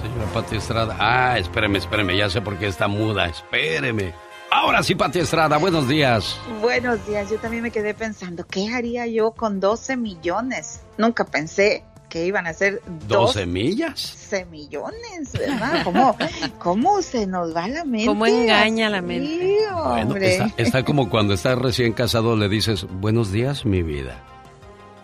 [0.00, 0.96] Señora Pati Estrada.
[0.98, 3.26] Ah, espéreme, espéreme, ya sé por qué está muda.
[3.26, 4.14] Espéreme.
[4.50, 6.36] Ahora sí, Pati Estrada, buenos días.
[6.60, 10.80] Buenos días, yo también me quedé pensando, ¿qué haría yo con 12 millones?
[10.98, 14.16] Nunca pensé que iban a ser 12 millas.
[14.30, 15.84] 12 millones, ¿verdad?
[15.84, 16.16] ¿Cómo,
[16.58, 18.06] cómo se nos va la mente?
[18.06, 19.66] ¿Cómo engaña la mente?
[19.72, 24.18] Bueno, está, está como cuando estás recién casado, le dices, buenos días, mi vida.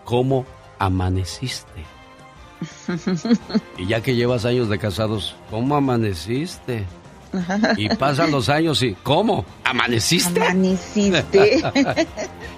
[0.03, 0.45] ¿Cómo
[0.79, 1.96] amaneciste?
[3.77, 6.85] Y ya que llevas años de casados, ¿cómo amaneciste?
[7.77, 9.45] Y pasan los años y, ¿cómo?
[9.63, 10.41] ¿Amaneciste?
[10.41, 11.61] Amaneciste.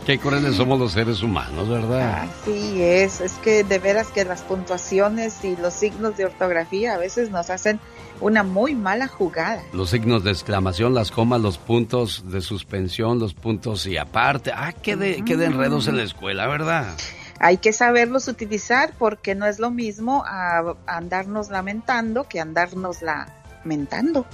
[0.05, 2.25] Qué crueles somos los seres humanos, ¿verdad?
[2.45, 6.97] Sí, es, es que de veras que las puntuaciones y los signos de ortografía a
[6.97, 7.79] veces nos hacen
[8.21, 9.61] una muy mala jugada.
[9.71, 14.51] Los signos de exclamación, las comas, los puntos de suspensión, los puntos y aparte.
[14.53, 16.95] Ah, qué de, qué de enredos en la escuela, ¿verdad?
[17.39, 24.25] Hay que saberlos utilizar porque no es lo mismo a, andarnos lamentando que andarnos lamentando.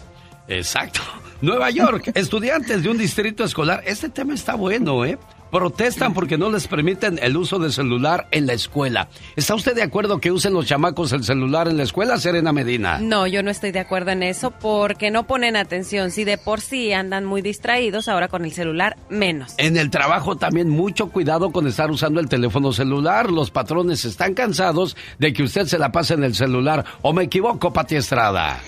[0.48, 1.02] Exacto.
[1.42, 3.84] Nueva York, estudiantes de un distrito escolar.
[3.86, 5.18] Este tema está bueno, ¿eh?
[5.52, 9.08] Protestan porque no les permiten el uso de celular en la escuela.
[9.36, 13.00] ¿Está usted de acuerdo que usen los chamacos el celular en la escuela, Serena Medina?
[13.00, 16.12] No, yo no estoy de acuerdo en eso porque no ponen atención.
[16.12, 19.54] Si de por sí andan muy distraídos, ahora con el celular menos.
[19.58, 23.32] En el trabajo también mucho cuidado con estar usando el teléfono celular.
[23.32, 26.84] Los patrones están cansados de que usted se la pase en el celular.
[27.02, 28.60] ¿O me equivoco, Pati Estrada?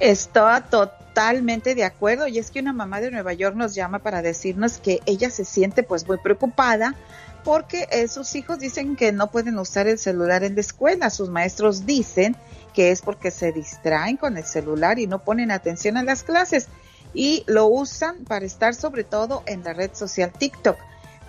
[0.00, 4.20] Estoy totalmente de acuerdo y es que una mamá de Nueva York nos llama para
[4.20, 6.96] decirnos que ella se siente pues muy preocupada
[7.44, 11.10] porque eh, sus hijos dicen que no pueden usar el celular en la escuela.
[11.10, 12.36] Sus maestros dicen
[12.72, 16.66] que es porque se distraen con el celular y no ponen atención a las clases
[17.12, 20.76] y lo usan para estar sobre todo en la red social TikTok.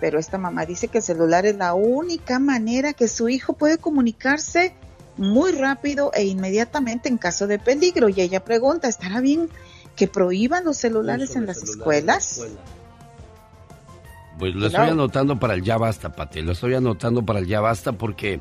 [0.00, 3.78] Pero esta mamá dice que el celular es la única manera que su hijo puede
[3.78, 4.74] comunicarse
[5.16, 8.08] muy rápido e inmediatamente en caso de peligro.
[8.08, 9.48] Y ella pregunta, ¿estará bien
[9.96, 12.42] que prohíban los celulares en las escuelas?
[14.38, 14.84] Pues lo Claro.
[14.84, 16.42] estoy anotando para el ya basta, Pati.
[16.42, 18.40] Lo estoy anotando para el ya basta porque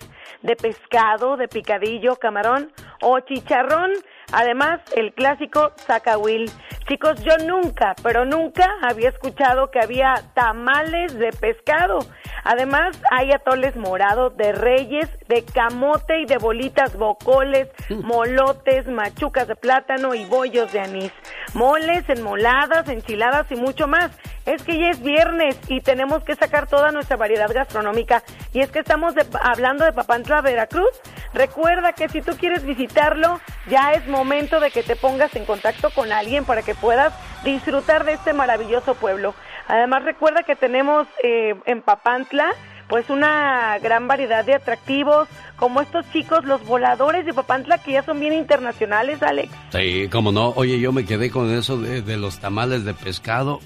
[0.42, 2.72] de pescado, de picadillo, camarón
[3.02, 3.92] o chicharrón.
[4.34, 6.52] Además, el clásico zacahuil.
[6.88, 12.00] Chicos, yo nunca, pero nunca había escuchado que había tamales de pescado.
[12.44, 19.56] Además, hay atoles morados de reyes, de camote y de bolitas, bocoles, molotes, machucas de
[19.56, 21.14] plátano y bollos de anís.
[21.54, 24.12] Moles, enmoladas, enchiladas y mucho más.
[24.46, 28.24] Es que ya es viernes y tenemos que sacar toda nuestra variedad gastronómica.
[28.52, 30.90] Y es que estamos de- hablando de Papantla, Veracruz.
[31.34, 35.90] Recuerda que si tú quieres visitarlo, ya es momento de que te pongas en contacto
[35.90, 37.14] con alguien para que puedas
[37.44, 39.36] disfrutar de este maravilloso pueblo.
[39.68, 42.52] Además, recuerda que tenemos eh, en Papantla
[42.88, 48.04] pues una gran variedad de atractivos, como estos chicos, los voladores de Papantla, que ya
[48.04, 49.52] son bien internacionales, Alex.
[49.72, 50.50] Sí, cómo no.
[50.50, 53.60] Oye, yo me quedé con eso de, de los tamales de pescado.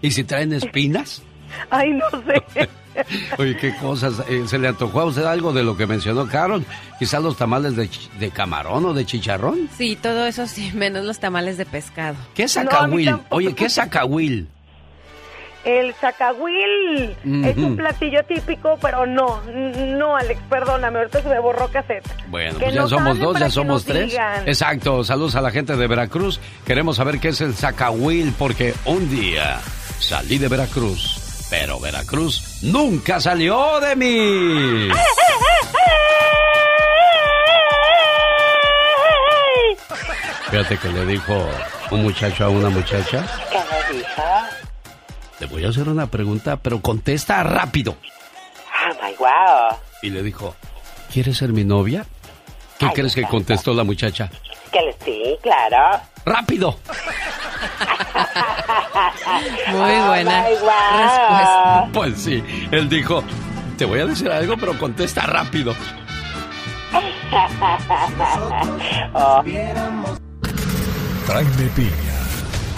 [0.00, 1.22] ¿Y si traen espinas?
[1.70, 2.68] Ay, no sé.
[3.38, 4.14] Oye, qué cosas.
[4.28, 6.64] Eh, ¿Se le antojó a usted algo de lo que mencionó Carol?
[6.98, 7.88] Quizás los tamales de,
[8.18, 9.68] de camarón o de chicharrón.
[9.76, 12.16] Sí, todo eso sí, menos los tamales de pescado.
[12.34, 13.16] ¿Qué es acahuil?
[13.30, 14.48] Oye, ¿qué es acahuil?
[15.64, 21.68] El zacahuil es un platillo típico, pero no, no, Alex, perdóname, ahorita se me borró
[21.68, 22.04] cassette.
[22.28, 24.10] Bueno, Que pues ya somos dos, ya somos tres.
[24.12, 24.48] digan.
[24.48, 26.40] Exacto, saludos a la gente de Veracruz.
[26.64, 29.58] Queremos saber qué es el zacahuil porque un día
[29.98, 31.20] salí de Veracruz,
[31.50, 34.88] pero Veracruz nunca salió de mí.
[40.50, 41.46] Fíjate que le dijo
[41.90, 43.26] un muchacho a una muchacha.
[43.50, 44.22] ¿Qué me dijo?
[45.40, 47.96] Le voy a hacer una pregunta, pero contesta rápido.
[48.90, 49.78] Oh my wow.
[50.02, 50.54] Y le dijo,
[51.12, 52.06] ¿quieres ser mi novia?
[52.78, 54.30] ¿Qué Ay, crees que contestó la muchacha?
[54.72, 56.00] Que le sí, claro.
[56.24, 56.78] ¡Rápido!
[59.68, 61.88] Muy Oh buena respuesta.
[61.92, 63.22] Pues sí, él dijo,
[63.76, 65.74] te voy a decir algo, pero contesta rápido.
[69.14, 69.42] Oh.
[71.26, 72.18] Jaime Piña,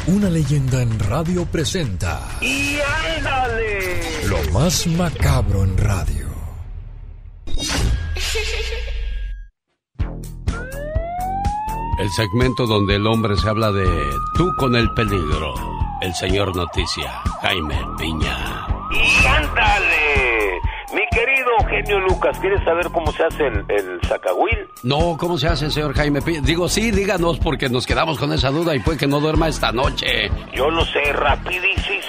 [0.09, 2.78] una leyenda en radio presenta ¡Y
[3.16, 4.26] ándale!
[4.26, 6.26] lo más macabro en radio.
[12.01, 13.86] El segmento donde el hombre se habla de
[14.32, 15.53] tú con el peligro.
[16.01, 18.66] El señor Noticia, Jaime Piña.
[18.90, 20.61] ¡Y ándale!
[20.94, 24.66] Mi querido genio Lucas, ¿quieres saber cómo se hace el, el zacahuil?
[24.82, 26.40] No, ¿cómo se hace, señor Jaime Piña?
[26.40, 29.70] Digo, sí, díganos, porque nos quedamos con esa duda y puede que no duerma esta
[29.70, 30.30] noche.
[30.55, 32.01] Yo lo sé, rapidísimo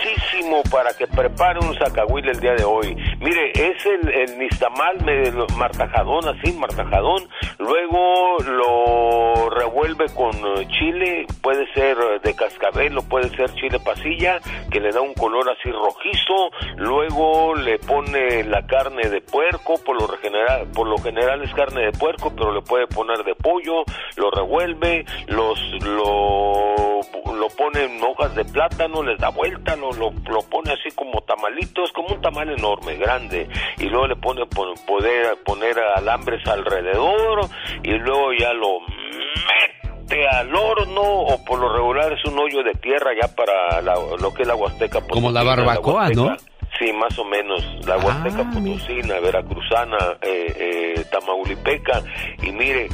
[0.72, 2.96] para que prepare un zacahuil el día de hoy.
[3.20, 4.98] Mire, es el, el nistamal
[5.34, 7.28] lo- martajadón, así, martajadón.
[7.60, 10.32] Luego lo revuelve con
[10.70, 14.40] chile, puede ser de cascabel o puede ser chile pasilla,
[14.72, 16.50] que le da un color así rojizo.
[16.78, 21.82] Luego le pone la carne de puerco, por lo general, por lo general es carne
[21.86, 23.84] de puerco, pero le puede poner de pollo,
[24.18, 27.02] lo revuelve, los lo,
[27.36, 31.22] lo pone en hojas de plátano, les da vuelta, lo, lo, lo pone así como
[31.22, 36.46] tamalito, es como un tamal enorme, grande, y luego le pone po- poder poner alambres
[36.48, 37.42] alrededor
[37.84, 42.74] y luego ya lo mete al horno o por lo regular es un hoyo de
[42.76, 46.24] tierra ya para la- lo que es la Huasteca Como la barbacoa, ¿no?
[46.26, 46.51] Huasteca.
[46.82, 47.64] Sí, más o menos.
[47.86, 52.02] La Huasteca Potosina, Veracruzana, eh, eh, Tamaulipeca.
[52.42, 52.88] Y mire,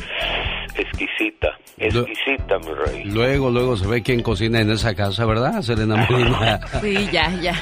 [0.75, 3.03] exquisita, exquisita, mi rey.
[3.05, 6.59] Luego, luego se ve quién cocina en esa casa, ¿verdad, Serena Molina?
[6.81, 7.53] Sí, ya, ya.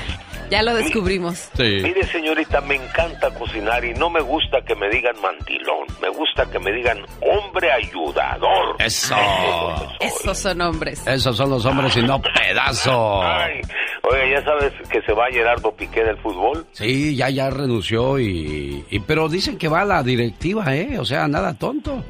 [0.50, 1.50] Ya lo descubrimos.
[1.58, 1.80] Sí.
[1.84, 5.88] Mire, señorita, me encanta cocinar y no me gusta que me digan mandilón.
[6.02, 8.76] Me gusta que me digan hombre ayudador.
[8.80, 9.16] Eso.
[10.00, 11.06] Esos son hombres.
[11.08, 13.24] Esos son los hombres y no pedazos.
[13.26, 13.62] Ay,
[14.04, 16.66] oye, ¿ya sabes que se va Gerardo Piqué del fútbol?
[16.74, 21.00] Sí, ya, ya renunció y, y- Pero dicen que va a la directiva, ¿eh?
[21.00, 22.04] O sea, nada tonto.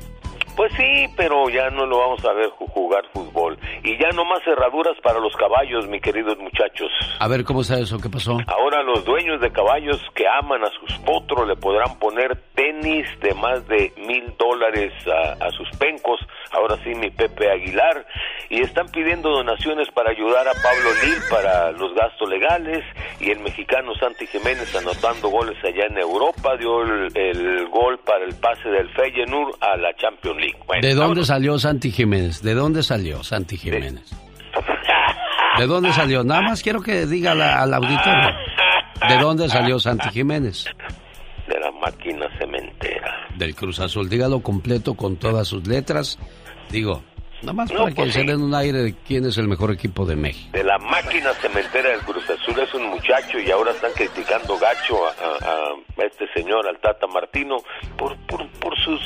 [0.56, 3.58] Pues sí, pero ya no lo vamos a ver ju- jugar fútbol.
[3.84, 6.90] Y ya no más cerraduras para los caballos, mi queridos muchachos.
[7.20, 7.98] A ver, ¿cómo está eso?
[8.00, 8.38] ¿Qué pasó?
[8.48, 13.34] Ahora los dueños de caballos que aman a sus potros le podrán poner tenis de
[13.34, 16.20] más de mil dólares a, a sus pencos.
[16.52, 18.06] Ahora sí, mi Pepe Aguilar.
[18.50, 22.84] Y están pidiendo donaciones para ayudar a Pablo Lil para los gastos legales.
[23.20, 26.56] Y el mexicano Santi Jiménez anotando goles allá en Europa.
[26.58, 30.45] Dio el, el gol para el pase del Feyenoord a la Champions League.
[30.68, 32.42] Bueno, ¿De dónde salió Santi Jiménez?
[32.42, 34.04] ¿De dónde salió Santi Jiménez?
[35.58, 36.24] ¿De dónde salió?
[36.24, 38.30] Nada más quiero que diga la- al auditorio.
[39.08, 40.66] ¿De dónde salió Santi Jiménez?
[41.48, 43.28] de la máquina cementera.
[43.38, 44.10] Del Cruz Azul.
[44.10, 46.18] Dígalo completo con todas sus letras.
[46.72, 47.04] Digo,
[47.44, 48.26] nada más No, para que pues se sí.
[48.26, 50.50] den un aire de quién es el mejor equipo de México.
[50.58, 55.06] de la máquina cementera del Cruz Azul es un muchacho y ahora están criticando gacho
[55.06, 57.58] a, a- a este señor, al Tata Martino,
[57.96, 59.00] por, por, por sus...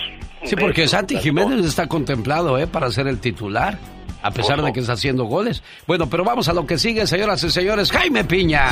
[0.44, 2.68] Sí, porque Santi Jiménez está contemplado, ¿eh?
[2.68, 3.78] Para ser el titular.
[4.22, 5.64] A pesar de que está haciendo goles.
[5.88, 7.90] Bueno, pero vamos a lo que sigue, señoras y señores.
[7.90, 8.68] Jaime Piña.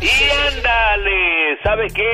[0.00, 0.08] Y
[0.56, 2.08] ándale, ¿sabe qué?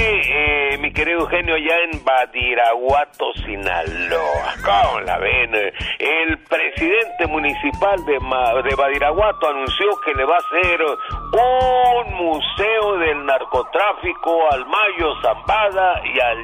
[0.74, 5.54] Eh, mi querido Eugenio, allá en Badiraguato, Sinaloa, ¿cómo la ven?
[6.00, 12.98] El presidente municipal de, Ma- de Badiraguato anunció que le va a hacer un museo
[12.98, 16.42] del narcotráfico al Mayo Zambada y al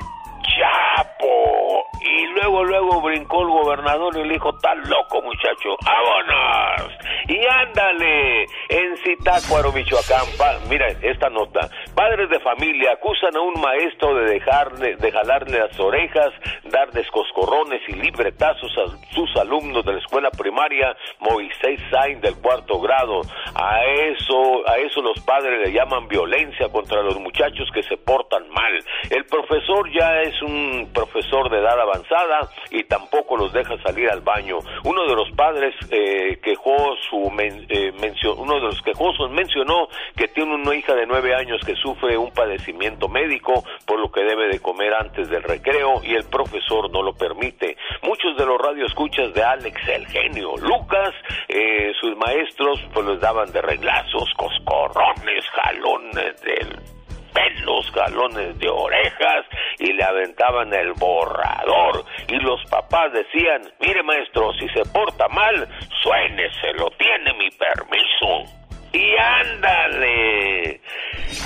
[0.56, 1.84] Chapo.
[2.00, 6.92] Y luego, luego brincó el gobernador y le dijo, tan loco muchacho, vámonos.
[7.28, 11.68] Y ándale, en Zitácuaro, Michoacán, pa- mira esta nota.
[11.94, 16.30] Padres de familia acusan a un maestro de dejarle, de jalarle las orejas,
[16.70, 22.80] darles coscorrones y libretazos a sus alumnos de la escuela primaria Moisés Sainz del cuarto
[22.80, 23.20] grado.
[23.54, 28.48] A eso, a eso los padres le llaman violencia contra los muchachos que se portan
[28.50, 28.72] mal.
[29.10, 34.20] El profesor ya es un profesor de edad avanzada y tampoco los deja salir al
[34.20, 34.58] baño.
[34.84, 37.92] Uno de los padres eh, quejó su men- eh,
[38.36, 42.30] uno de los quejosos mencionó que tiene una hija de nueve años que sufre un
[42.32, 46.57] padecimiento médico por lo que debe de comer antes del recreo y el profesor
[46.90, 47.76] no lo permite.
[48.02, 51.14] Muchos de los radioescuchas de Alex el genio Lucas,
[51.48, 56.78] eh, sus maestros pues les daban de reglazos, coscorrones, jalones del
[57.32, 59.44] pelos, galones de orejas
[59.78, 62.04] y le aventaban el borrador.
[62.28, 65.68] Y los papás decían, mire maestro, si se porta mal,
[66.02, 68.57] suéneselo, tiene mi permiso.
[68.98, 70.80] Y ándale.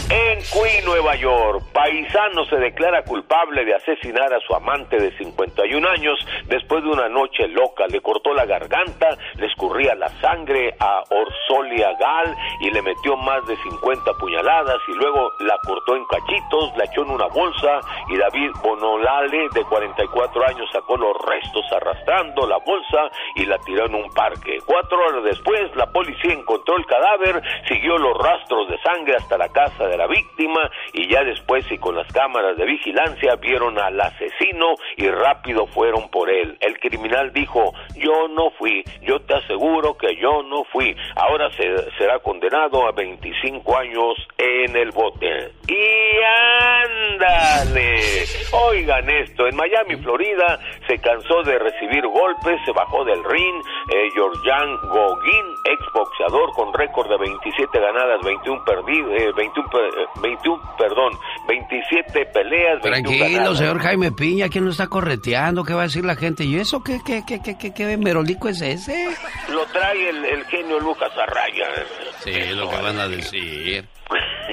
[0.09, 5.89] En Queen, Nueva York, paisano se declara culpable de asesinar a su amante de 51
[5.89, 7.87] años después de una noche loca.
[7.89, 13.47] Le cortó la garganta, le escurría la sangre a Orsolia Gal y le metió más
[13.47, 18.17] de 50 puñaladas y luego la cortó en cachitos, la echó en una bolsa y
[18.17, 23.95] David Bonolale, de 44 años, sacó los restos arrastrando la bolsa y la tiró en
[23.95, 24.59] un parque.
[24.65, 29.49] Cuatro horas después, la policía encontró el cadáver, siguió los rastros de sangre hasta la
[29.49, 34.01] casa de la víctima y ya después y con las cámaras de vigilancia vieron al
[34.01, 36.57] asesino y rápido fueron por él.
[36.61, 40.95] El criminal dijo, yo no fui, yo te aseguro que yo no fui.
[41.17, 45.53] Ahora se- será condenado a 25 años en el bote.
[45.69, 46.23] Y
[46.93, 48.01] ándale,
[48.53, 53.63] oigan esto, en Miami, Florida, se cansó de recibir golpes, se bajó del ring,
[53.95, 60.63] eh, Georgian Gogin, exboxeador con récord de 27 ganadas, 21 perdidos, 21, pe- eh, 21,
[60.77, 61.13] perdón,
[61.49, 63.59] 27 peleas, 21 Tranquilo, ganadas.
[63.59, 65.65] señor Jaime Piña, ¿quién lo está correteando?
[65.65, 66.45] ¿Qué va a decir la gente?
[66.45, 69.09] ¿Y eso qué, qué, qué, qué, qué, qué merolico es ese?
[69.51, 71.67] Lo trae el, el genio Lucas Arraya.
[72.21, 73.85] Sí, lo que van a decir.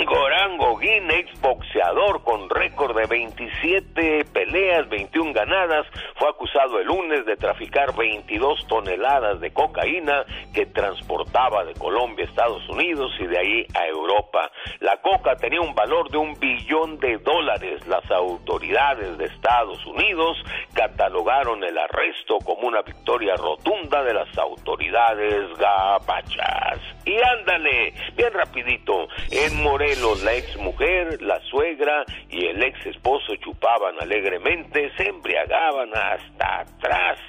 [0.05, 5.85] Goran Gogin, ex boxeador con récord de 27 peleas, 21 ganadas,
[6.15, 12.29] fue acusado el lunes de traficar 22 toneladas de cocaína que transportaba de Colombia a
[12.29, 14.51] Estados Unidos y de ahí a Europa.
[14.79, 17.85] La coca tenía un valor de un billón de dólares.
[17.87, 20.37] Las autoridades de Estados Unidos
[20.73, 26.79] catalogaron el arresto como una victoria rotunda de las autoridades gabachas.
[27.05, 29.07] Y ándale, bien rapidito,
[29.49, 35.89] en Morelos la ex mujer, la suegra y el ex esposo chupaban alegremente, se embriagaban
[35.95, 37.19] hasta atrás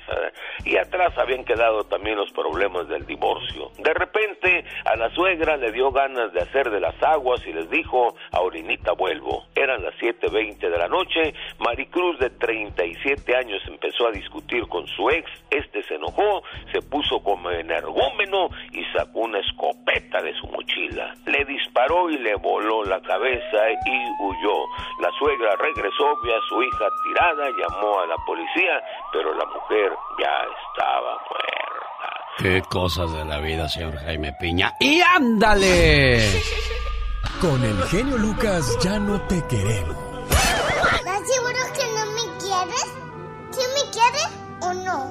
[0.65, 3.71] y atrás habían quedado también los problemas del divorcio.
[3.79, 7.71] De repente a la suegra le dio ganas de hacer de las aguas y les
[7.71, 9.45] dijo, ahorita vuelvo.
[9.55, 15.11] Eran las 7.20 de la noche, Maricruz de 37 años empezó a discutir con su
[15.11, 16.43] ex, este se enojó,
[16.73, 21.15] se puso como energúmeno y sacó una escopeta de su mochila.
[21.27, 24.55] Le disparó y le voló la cabeza y huyó.
[25.01, 28.81] La suegra regresó, vio a su hija tirada, llamó a la policía,
[29.13, 31.61] pero la mujer ya estaba muerta.
[32.39, 34.73] Qué cosas de la vida, señor Jaime Piña.
[34.81, 36.21] ¡Y ándale!
[37.41, 39.97] Con el genio Lucas ya no te queremos.
[40.31, 42.95] ¿Estás seguro que no me quieres?
[43.51, 44.29] ¿Sí me quieres
[44.61, 45.11] o no?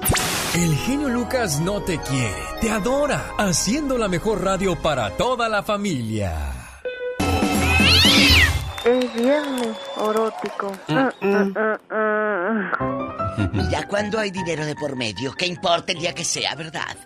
[0.54, 5.62] El genio Lucas no te quiere, te adora, haciendo la mejor radio para toda la
[5.62, 6.59] familia.
[8.84, 10.72] Es viernes erótico.
[13.52, 16.96] Mira, cuando hay dinero de por medio, ¿qué importa el día que sea, verdad?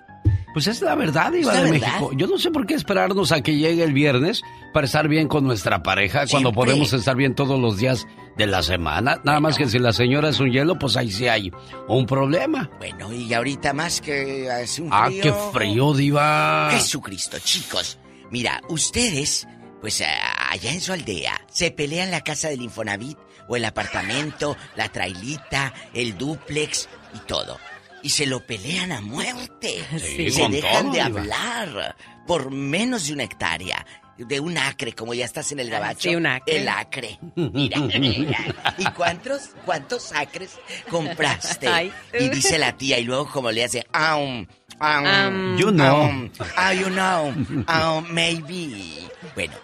[0.53, 1.89] Pues es la verdad, Iba de verdad.
[1.95, 2.11] México.
[2.15, 4.41] Yo no sé por qué esperarnos a que llegue el viernes
[4.73, 8.07] para estar bien con nuestra pareja cuando podemos estar bien todos los días
[8.37, 9.21] de la semana.
[9.25, 11.51] Nada más que si la señora es un hielo, pues ahí sí hay
[11.89, 12.71] un problema.
[12.79, 15.23] Bueno, y ahorita más que hace un Ah, frío.
[15.23, 16.69] qué frío, diva.
[16.71, 17.99] Jesucristo, chicos.
[18.31, 19.49] Mira, ustedes,
[19.81, 24.57] pues ah, allá en su aldea, se pelean la casa del Infonavit o el apartamento,
[24.77, 27.59] la trailita, el duplex y todo.
[28.03, 29.85] Y se lo pelean a muerte.
[29.99, 31.97] Sí, se dejan todo, de hablar
[32.27, 33.85] por menos de una hectárea.
[34.17, 36.09] De un acre, como ya estás en el gabacho.
[36.09, 36.57] sí, un acre.
[36.59, 37.19] El acre.
[37.35, 38.75] Mira, mira.
[38.79, 40.53] ¿Y cuántos, cuántos acres
[40.89, 41.67] compraste?
[41.67, 41.93] Ay.
[42.21, 44.47] Y dice la tía, y luego como le hace, aum,
[44.79, 45.59] aum, Am.
[45.59, 46.03] You know.
[46.05, 47.35] aum, ah, you know,
[47.67, 49.09] aum, maybe.
[49.35, 49.55] Bueno,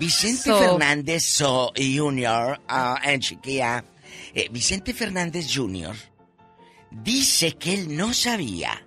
[0.00, 0.58] Vicente So.
[0.58, 3.84] Fernández so, Jr., ah, en Chiquilla,
[4.32, 5.94] eh, Vicente Fernández Jr.
[6.90, 8.86] dice que él no sabía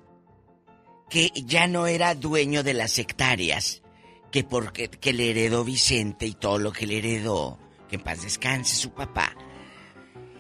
[1.11, 3.84] que ya no era dueño de las hectáreas,
[4.32, 8.24] que porque que le heredó Vicente y todo lo que le heredó, que en paz
[8.24, 9.36] descanse su papá,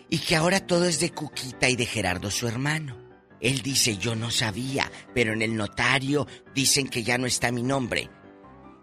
[0.09, 2.97] y que ahora todo es de Cuquita y de Gerardo su hermano.
[3.39, 7.61] Él dice, yo no sabía, pero en el notario dicen que ya no está mi
[7.61, 8.09] nombre.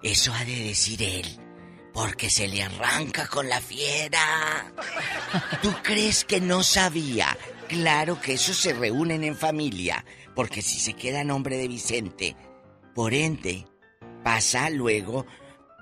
[0.05, 1.27] Eso ha de decir él,
[2.01, 4.73] porque se le arranca con la fiera.
[5.61, 7.37] ¿Tú crees que no sabía?
[7.69, 10.03] Claro que esos se reúnen en familia,
[10.35, 12.37] porque si se queda nombre de Vicente,
[12.95, 13.67] por ende,
[14.25, 15.27] pasa luego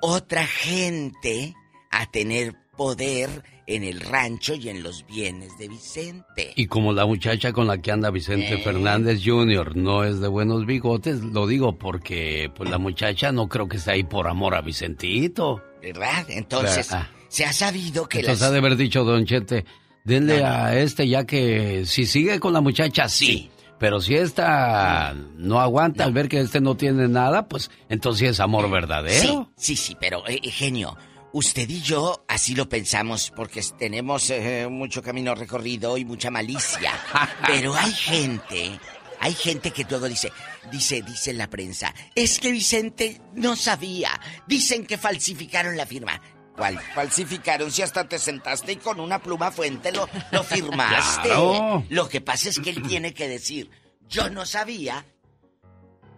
[0.03, 1.55] otra gente
[1.89, 6.53] a tener poder en el rancho y en los bienes de Vicente.
[6.57, 8.59] Y como la muchacha con la que anda Vicente Eh.
[8.59, 9.77] Fernández Jr.
[9.77, 13.93] no es de buenos bigotes, lo digo porque pues la muchacha no creo que esté
[13.93, 15.63] ahí por amor a Vicentito.
[15.83, 16.27] ¿Verdad?
[16.31, 17.09] Entonces, Ah.
[17.29, 18.49] se ha sabido que Entonces las...
[18.49, 19.65] ha de haber dicho Don Chete,
[20.03, 23.51] denle a este ya que si sigue con la muchacha, sí.
[23.79, 28.41] Pero si esta no aguanta al ver que este no tiene nada, pues entonces es
[28.41, 29.51] amor Sí, verdadero.
[29.57, 30.97] sí, sí, pero eh, eh, genio,
[31.33, 36.93] usted y yo así lo pensamos porque tenemos eh, mucho camino recorrido y mucha malicia.
[37.47, 38.81] pero hay gente,
[39.21, 40.33] hay gente que luego dice,
[40.71, 46.21] dice, dice en la prensa, es que Vicente no sabía, dicen que falsificaron la firma.
[46.57, 47.71] ¿Cuál falsificaron?
[47.71, 51.29] Si hasta te sentaste y con una pluma fuente lo, lo firmaste.
[51.29, 51.85] Claro.
[51.89, 53.71] Lo que pasa es que él tiene que decir,
[54.09, 55.05] yo no sabía,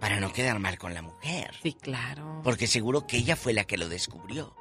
[0.00, 1.54] para no quedar mal con la mujer.
[1.62, 2.40] Sí, claro.
[2.42, 4.56] Porque seguro que ella fue la que lo descubrió.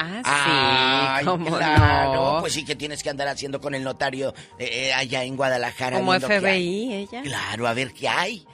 [0.00, 1.20] Ah, sí.
[1.20, 2.14] Ay, ¿cómo claro.
[2.34, 2.40] no?
[2.40, 5.98] Pues sí que tienes que andar haciendo con el notario eh, eh, allá en Guadalajara.
[5.98, 6.40] Como viendo qué hay.
[6.40, 7.22] FBI, ella.
[7.22, 8.46] Claro, a ver qué hay.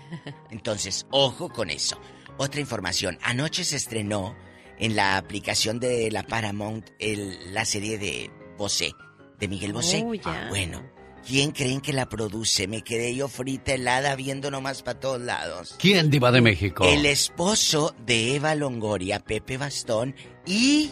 [0.50, 2.00] Entonces, ojo con eso.
[2.38, 3.18] Otra información.
[3.22, 4.36] Anoche se estrenó
[4.78, 8.92] en la aplicación de la Paramount el- la serie de Bosé,
[9.38, 10.04] de Miguel Bosé.
[10.06, 10.46] Oh, ya.
[10.50, 10.82] Bueno,
[11.26, 12.66] ¿quién creen que la produce?
[12.68, 15.76] Me quedé yo frita helada viendo nomás para todos lados.
[15.78, 16.84] ¿Quién diva de México?
[16.84, 20.90] El esposo de Eva Longoria, Pepe Bastón, y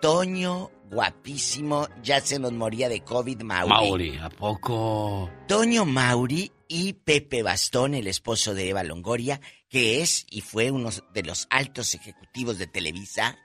[0.00, 3.68] Toño, guapísimo, ya se nos moría de COVID, Mauri.
[3.68, 5.30] Mauri, ¿a poco?
[5.48, 10.90] Toño Mauri y Pepe Bastón, el esposo de Eva Longoria, que es y fue uno
[11.12, 13.38] de los altos ejecutivos de Televisa,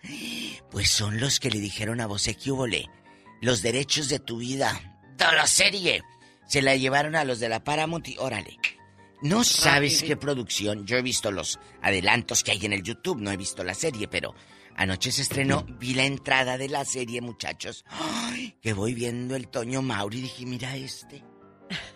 [0.69, 2.51] pues son los que le dijeron a Bosé que
[3.41, 6.03] los derechos de tu vida, toda la serie,
[6.47, 8.57] se la llevaron a los de la Paramount y órale.
[9.21, 10.85] No sabes qué producción.
[10.85, 14.07] Yo he visto los adelantos que hay en el YouTube, no he visto la serie,
[14.07, 14.33] pero
[14.81, 17.85] anoche se estrenó, vi la entrada de la serie, muchachos.
[17.89, 21.23] Ay, que voy viendo el Toño Mauri y dije, mira este.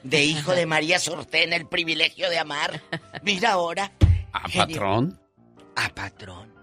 [0.04, 2.82] De hijo de María Sortén, el privilegio de amar.
[3.24, 3.92] Mira ahora.
[4.32, 5.20] ¿A patrón?
[5.76, 6.54] A patrón.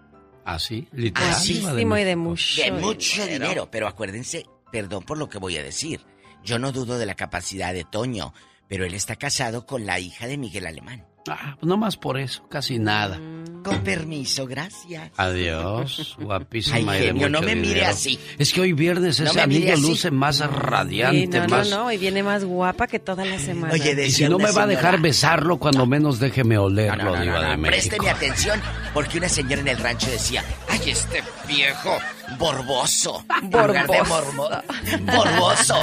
[0.45, 0.89] ¿Así?
[0.93, 1.31] Literal.
[1.31, 2.63] Asísimo y de mucho.
[2.63, 3.69] De mucho dinero.
[3.71, 6.05] Pero acuérdense, perdón por lo que voy a decir.
[6.45, 8.33] Yo no dudo de la capacidad de Toño,
[8.69, 11.07] pero él está casado con la hija de Miguel Alemán.
[11.29, 13.19] Ah, pues no más por eso, casi nada.
[13.63, 15.13] Con permiso, gracias.
[15.17, 16.77] Adiós, guapísima.
[16.79, 17.87] Ay, y de genio, no me mire dinero.
[17.91, 18.19] así.
[18.37, 19.83] Es que hoy viernes No ese anillo así.
[19.83, 21.71] luce más radiante, Sí, no, más...
[21.71, 23.77] no, no, y viene más guapa que toda la semana.
[23.77, 27.23] y si no me va a dejar besarlo, cuando menos déjeme olerlo, No, no, no,
[27.23, 27.97] Diva no, de no, México.
[27.97, 28.61] Présteme atención,
[28.93, 31.99] porque una señora en el rancho decía, ay, este viejo
[32.41, 33.25] borboso.
[33.45, 34.05] Borboso.
[34.07, 34.63] mormo-
[35.07, 35.75] Borboso.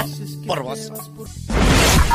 [0.44, 0.94] Borboso.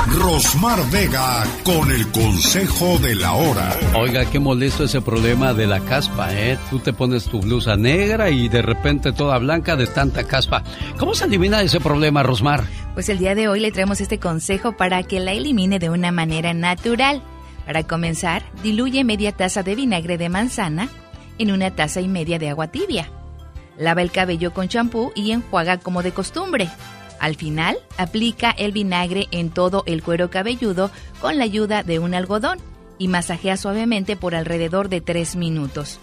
[0.08, 3.74] Rosmar Vega con el consejo de la hora.
[3.96, 6.60] Oiga, qué molesto ese problema de la caspa, ¿eh?
[6.70, 10.64] Tú te pones tu blusa negra y de repente toda blanca de tanta caspa.
[10.98, 12.66] ¿Cómo se elimina ese problema, Rosmar?
[12.94, 16.12] Pues el día de hoy le traemos este consejo para que la elimine de una
[16.12, 17.24] manera natural.
[17.66, 20.90] Para comenzar, diluye media taza de vinagre de manzana
[21.40, 23.10] en una taza y media de agua tibia.
[23.78, 26.70] Lava el cabello con champú y enjuaga como de costumbre.
[27.20, 32.14] Al final, aplica el vinagre en todo el cuero cabelludo con la ayuda de un
[32.14, 32.60] algodón
[32.98, 36.00] y masajea suavemente por alrededor de 3 minutos.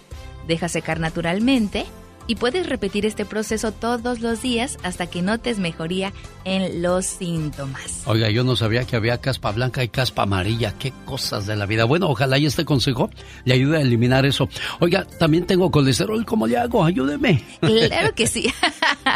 [0.47, 1.85] Deja secar naturalmente
[2.27, 6.13] y puedes repetir este proceso todos los días hasta que notes mejoría
[6.45, 8.03] en los síntomas.
[8.05, 10.73] Oiga, yo no sabía que había caspa blanca y caspa amarilla.
[10.77, 11.85] Qué cosas de la vida.
[11.85, 13.09] Bueno, ojalá y este consejo
[13.45, 14.49] le ayude a eliminar eso.
[14.79, 16.25] Oiga, también tengo colesterol.
[16.25, 16.83] ¿Cómo le hago?
[16.83, 17.43] Ayúdeme.
[17.59, 18.51] Claro que sí.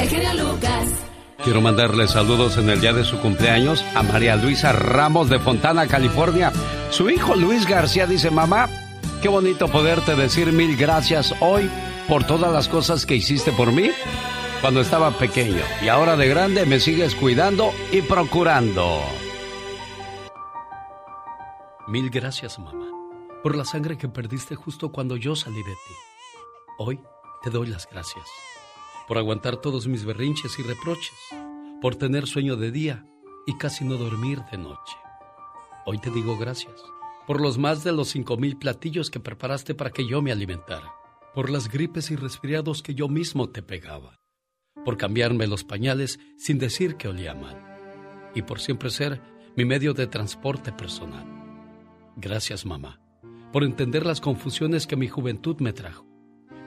[0.00, 0.88] El genio Lucas.
[1.44, 5.86] Quiero mandarle saludos en el día de su cumpleaños a María Luisa Ramos de Fontana,
[5.86, 6.50] California.
[6.90, 8.68] Su hijo Luis García dice, mamá,
[9.22, 11.70] qué bonito poderte decir mil gracias hoy
[12.08, 13.92] por todas las cosas que hiciste por mí
[14.62, 15.60] cuando estaba pequeño.
[15.82, 19.02] Y ahora de grande me sigues cuidando y procurando.
[21.88, 22.88] Mil gracias, mamá,
[23.42, 25.94] por la sangre que perdiste justo cuando yo salí de ti.
[26.78, 27.00] Hoy
[27.42, 28.24] te doy las gracias
[29.06, 31.12] por aguantar todos mis berrinches y reproches,
[31.82, 33.04] por tener sueño de día
[33.46, 34.96] y casi no dormir de noche.
[35.84, 36.80] Hoy te digo gracias
[37.26, 40.94] por los más de los cinco mil platillos que preparaste para que yo me alimentara,
[41.34, 44.18] por las gripes y resfriados que yo mismo te pegaba,
[44.84, 47.56] por cambiarme los pañales sin decir que olía mal,
[48.34, 49.20] y por siempre ser
[49.56, 51.24] mi medio de transporte personal.
[52.16, 53.00] Gracias, mamá,
[53.52, 56.06] por entender las confusiones que mi juventud me trajo,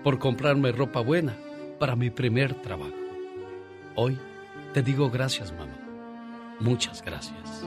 [0.03, 1.37] por comprarme ropa buena
[1.79, 2.93] para mi primer trabajo.
[3.95, 4.17] Hoy
[4.73, 5.77] te digo gracias, mamá.
[6.59, 7.65] Muchas gracias.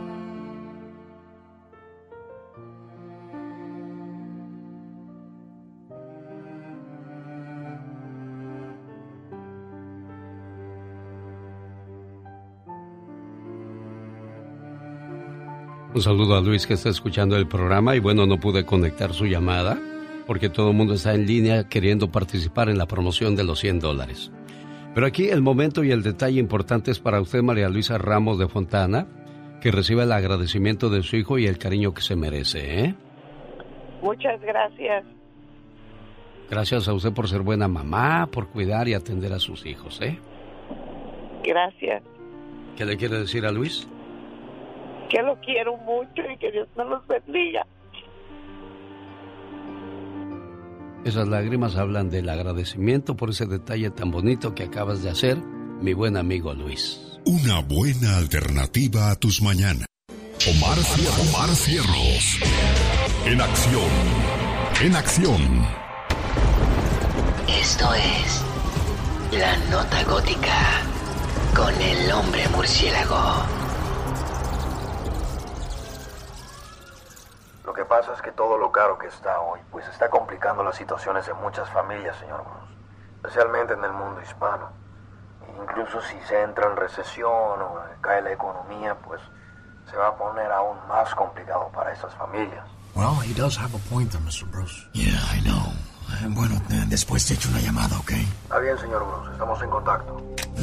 [15.98, 19.26] Un saludo a Luis que está escuchando el programa y bueno, no pude conectar su
[19.26, 19.80] llamada
[20.28, 23.80] porque todo el mundo está en línea queriendo participar en la promoción de los 100
[23.80, 24.30] dólares.
[24.94, 28.46] Pero aquí el momento y el detalle importante es para usted, María Luisa Ramos de
[28.46, 29.08] Fontana,
[29.60, 32.84] que reciba el agradecimiento de su hijo y el cariño que se merece.
[32.84, 32.94] ¿eh?
[34.00, 35.04] Muchas gracias.
[36.48, 40.00] Gracias a usted por ser buena mamá, por cuidar y atender a sus hijos.
[40.00, 40.16] ¿eh?
[41.42, 42.04] Gracias.
[42.76, 43.88] ¿Qué le quiere decir a Luis?
[45.08, 47.66] Que lo quiero mucho y que Dios nos los bendiga.
[51.04, 55.38] Esas lágrimas hablan del agradecimiento por ese detalle tan bonito que acabas de hacer,
[55.80, 57.18] mi buen amigo Luis.
[57.24, 59.86] Una buena alternativa a tus mañanas.
[60.46, 60.78] Omar,
[61.28, 62.40] Omar Cierros.
[63.26, 63.90] En acción.
[64.82, 65.66] En acción.
[67.48, 68.44] Esto es
[69.32, 70.82] La Nota Gótica
[71.54, 73.57] con el hombre murciélago.
[77.78, 81.26] Que pasa es que todo lo caro que está hoy, pues está complicando las situaciones
[81.26, 82.76] de muchas familias, señor Cruz.
[83.18, 84.70] Especialmente en el mundo hispano.
[85.62, 89.20] Incluso si se entra en recesión o cae la economía, pues
[89.88, 92.66] se va a poner aún más complicado para esas familias.
[92.96, 94.50] Well, he does have a point there, Mr.
[94.50, 94.88] Bruce.
[94.92, 95.72] Yeah, I know.
[96.30, 98.12] Bueno, eh, después te echo una llamada, ¿ok?
[98.44, 100.22] Está bien, señor Bruce, estamos en contacto.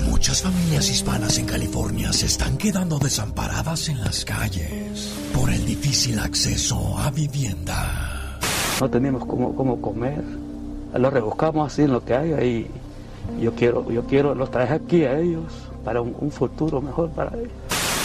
[0.09, 6.19] Muchas familias hispanas en California se están quedando desamparadas en las calles por el difícil
[6.19, 8.39] acceso a vivienda.
[8.81, 10.23] no teníamos cómo, cómo comer.
[10.93, 12.31] Lo rebuscamos así en lo que hay
[13.37, 15.51] y yo quiero, yo quiero, los traje aquí a ellos
[15.83, 17.51] para un, un futuro mejor para ellos.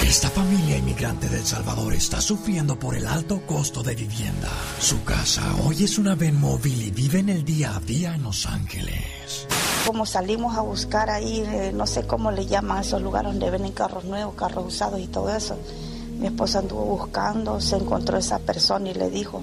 [0.02, 4.48] Esta familia inmigrante de El Salvador está sufriendo por el alto costo de vivienda.
[4.80, 8.22] Su casa hoy es una ven móvil y vive en el día a día en
[8.22, 9.46] Los Ángeles.
[9.86, 13.72] Como salimos a buscar ahí, eh, no sé cómo le llaman esos lugares donde venden
[13.72, 15.56] carros nuevos, carros usados y todo eso.
[16.18, 19.42] Mi esposa anduvo buscando, se encontró esa persona y le dijo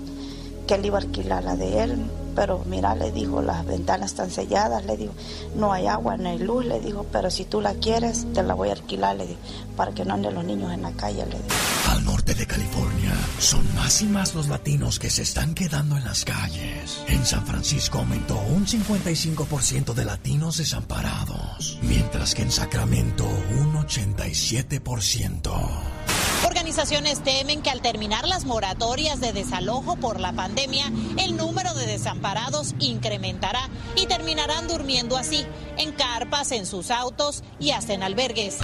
[0.67, 1.97] que él iba a alquilar la de él.
[2.37, 5.11] Pero mira, le dijo, las ventanas están selladas, le dijo,
[5.55, 8.53] no hay agua, no hay luz, le dijo, pero si tú la quieres, te la
[8.53, 9.39] voy a alquilar, le dijo,
[9.75, 11.49] para que no anden los niños en la calle, le dijo.
[11.89, 16.03] Al norte de California, son más y más los latinos que se están quedando en
[16.03, 17.01] las calles.
[17.07, 25.96] En San Francisco aumentó un 55% de latinos desamparados, mientras que en Sacramento un 87%.
[26.67, 31.85] Organizaciones temen que al terminar las moratorias de desalojo por la pandemia, el número de
[31.85, 35.45] desamparados incrementará y terminarán durmiendo así,
[35.77, 38.57] en carpas, en sus autos y hasta en albergues.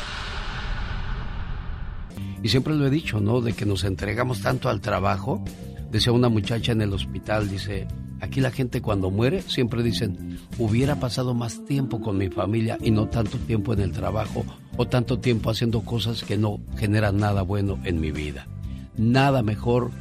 [2.43, 3.39] Y siempre lo he dicho, ¿no?
[3.39, 5.41] De que nos entregamos tanto al trabajo.
[5.89, 7.87] Decía una muchacha en el hospital, dice,
[8.23, 12.89] aquí la gente cuando muere siempre dicen, hubiera pasado más tiempo con mi familia y
[12.89, 14.45] no tanto tiempo en el trabajo
[14.77, 18.47] o tanto tiempo haciendo cosas que no generan nada bueno en mi vida.
[18.95, 19.91] Nada mejor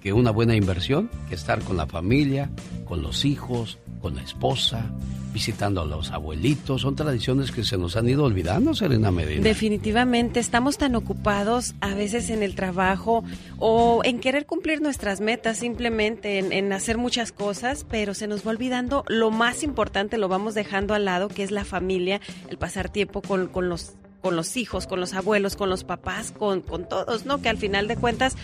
[0.00, 2.50] que una buena inversión que estar con la familia,
[2.86, 4.90] con los hijos, con la esposa,
[5.32, 6.82] visitando a los abuelitos.
[6.82, 9.42] Son tradiciones que se nos han ido olvidando, Serena Medina.
[9.42, 13.24] Definitivamente, estamos tan ocupados a veces en el trabajo
[13.58, 18.46] o en querer cumplir nuestras metas, simplemente en, en hacer muchas cosas, pero se nos
[18.46, 22.58] va olvidando lo más importante, lo vamos dejando al lado, que es la familia, el
[22.58, 26.60] pasar tiempo con, con los con los hijos, con los abuelos, con los papás, con,
[26.62, 27.40] con todos, ¿no?
[27.40, 28.36] Que al final de cuentas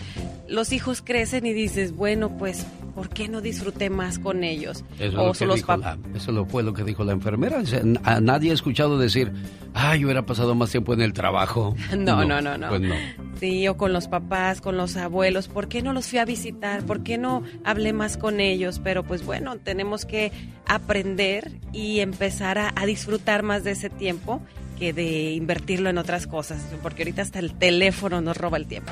[0.47, 4.85] los hijos crecen y dices, bueno, pues, ¿por qué no disfruté más con ellos?
[4.99, 7.03] Eso, es o lo que los dijo pap- la- eso lo fue lo que dijo
[7.03, 7.61] la enfermera.
[8.03, 9.31] A nadie he escuchado decir,
[9.73, 11.75] ay, yo hubiera pasado más tiempo en el trabajo.
[11.97, 12.69] No, no, no, no.
[12.69, 12.95] Pues no.
[13.39, 15.49] Sí, o con los papás, con los abuelos.
[15.49, 16.85] ¿Por qué no los fui a visitar?
[16.85, 18.79] ¿Por qué no hablé más con ellos?
[18.81, 20.31] Pero pues bueno, tenemos que
[20.65, 24.41] aprender y empezar a, a disfrutar más de ese tiempo
[24.75, 28.91] que de invertirlo en otras cosas, porque ahorita hasta el teléfono nos roba el tiempo.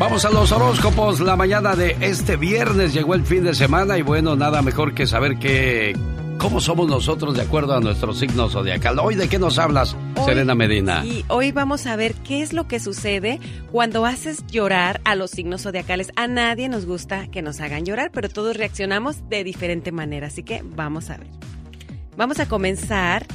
[0.00, 1.20] Vamos a los horóscopos.
[1.20, 5.06] La mañana de este viernes llegó el fin de semana y bueno, nada mejor que
[5.06, 5.94] saber que
[6.40, 8.98] cómo somos nosotros de acuerdo a nuestro signo zodiacal.
[8.98, 9.94] Hoy de qué nos hablas,
[10.24, 11.04] Serena Medina.
[11.04, 13.38] Y hoy vamos a ver qué es lo que sucede
[13.70, 16.10] cuando haces llorar a los signos zodiacales.
[16.16, 20.28] A nadie nos gusta que nos hagan llorar, pero todos reaccionamos de diferente manera.
[20.28, 21.26] Así que vamos a ver.
[22.16, 23.26] Vamos a comenzar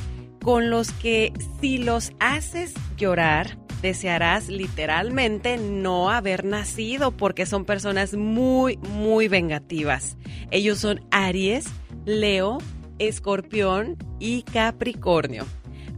[0.41, 8.15] con los que si los haces llorar, desearás literalmente no haber nacido porque son personas
[8.15, 10.17] muy, muy vengativas.
[10.49, 11.65] Ellos son Aries,
[12.05, 12.57] Leo,
[12.99, 15.45] Escorpión y Capricornio.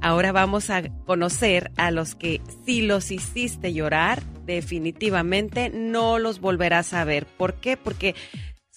[0.02, 6.94] Ahora vamos a conocer a los que si los hiciste llorar, definitivamente no los volverás
[6.94, 7.26] a ver.
[7.26, 7.78] ¿Por qué?
[7.78, 8.16] Porque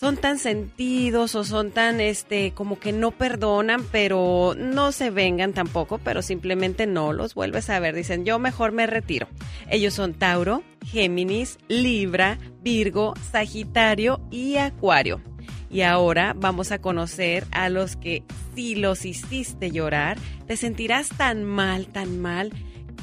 [0.01, 5.53] son tan sentidos o son tan, este, como que no perdonan, pero no se vengan
[5.53, 7.95] tampoco, pero simplemente no los vuelves a ver.
[7.95, 9.29] Dicen, yo mejor me retiro.
[9.69, 15.21] Ellos son Tauro, Géminis, Libra, Virgo, Sagitario y Acuario.
[15.71, 18.25] Y ahora vamos a conocer a los que
[18.55, 22.53] si los hiciste llorar, te sentirás tan mal, tan mal,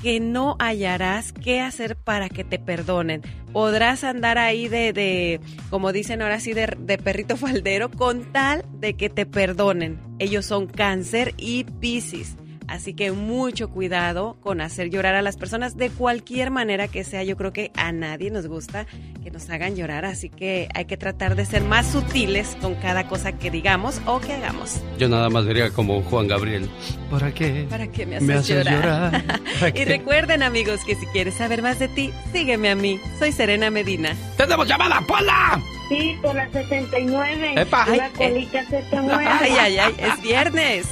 [0.01, 3.21] que no hallarás qué hacer para que te perdonen.
[3.53, 5.39] Podrás andar ahí de, de
[5.69, 9.99] como dicen ahora sí, de, de perrito faldero, con tal de que te perdonen.
[10.19, 12.35] Ellos son cáncer y piscis.
[12.67, 17.23] Así que mucho cuidado con hacer llorar a las personas de cualquier manera que sea.
[17.23, 18.85] Yo creo que a nadie nos gusta
[19.23, 23.07] que nos hagan llorar, así que hay que tratar de ser más sutiles con cada
[23.07, 24.81] cosa que digamos o que hagamos.
[24.97, 26.69] Yo nada más diría como Juan Gabriel.
[27.09, 27.65] ¿Para qué?
[27.69, 29.23] ¿Para qué me haces, llorar?
[29.75, 32.99] y recuerden, amigos, que si quieres saber más de ti, sígueme a mí.
[33.19, 34.15] Soy Serena Medina.
[34.37, 35.61] ¡Tenemos llamada, Pola!
[35.89, 37.53] Sí, por la 69.
[37.55, 37.85] Epa.
[37.95, 38.29] La Ay, eh.
[38.29, 39.25] colita se te mueve.
[39.41, 40.87] Ay, ay, ay, es viernes.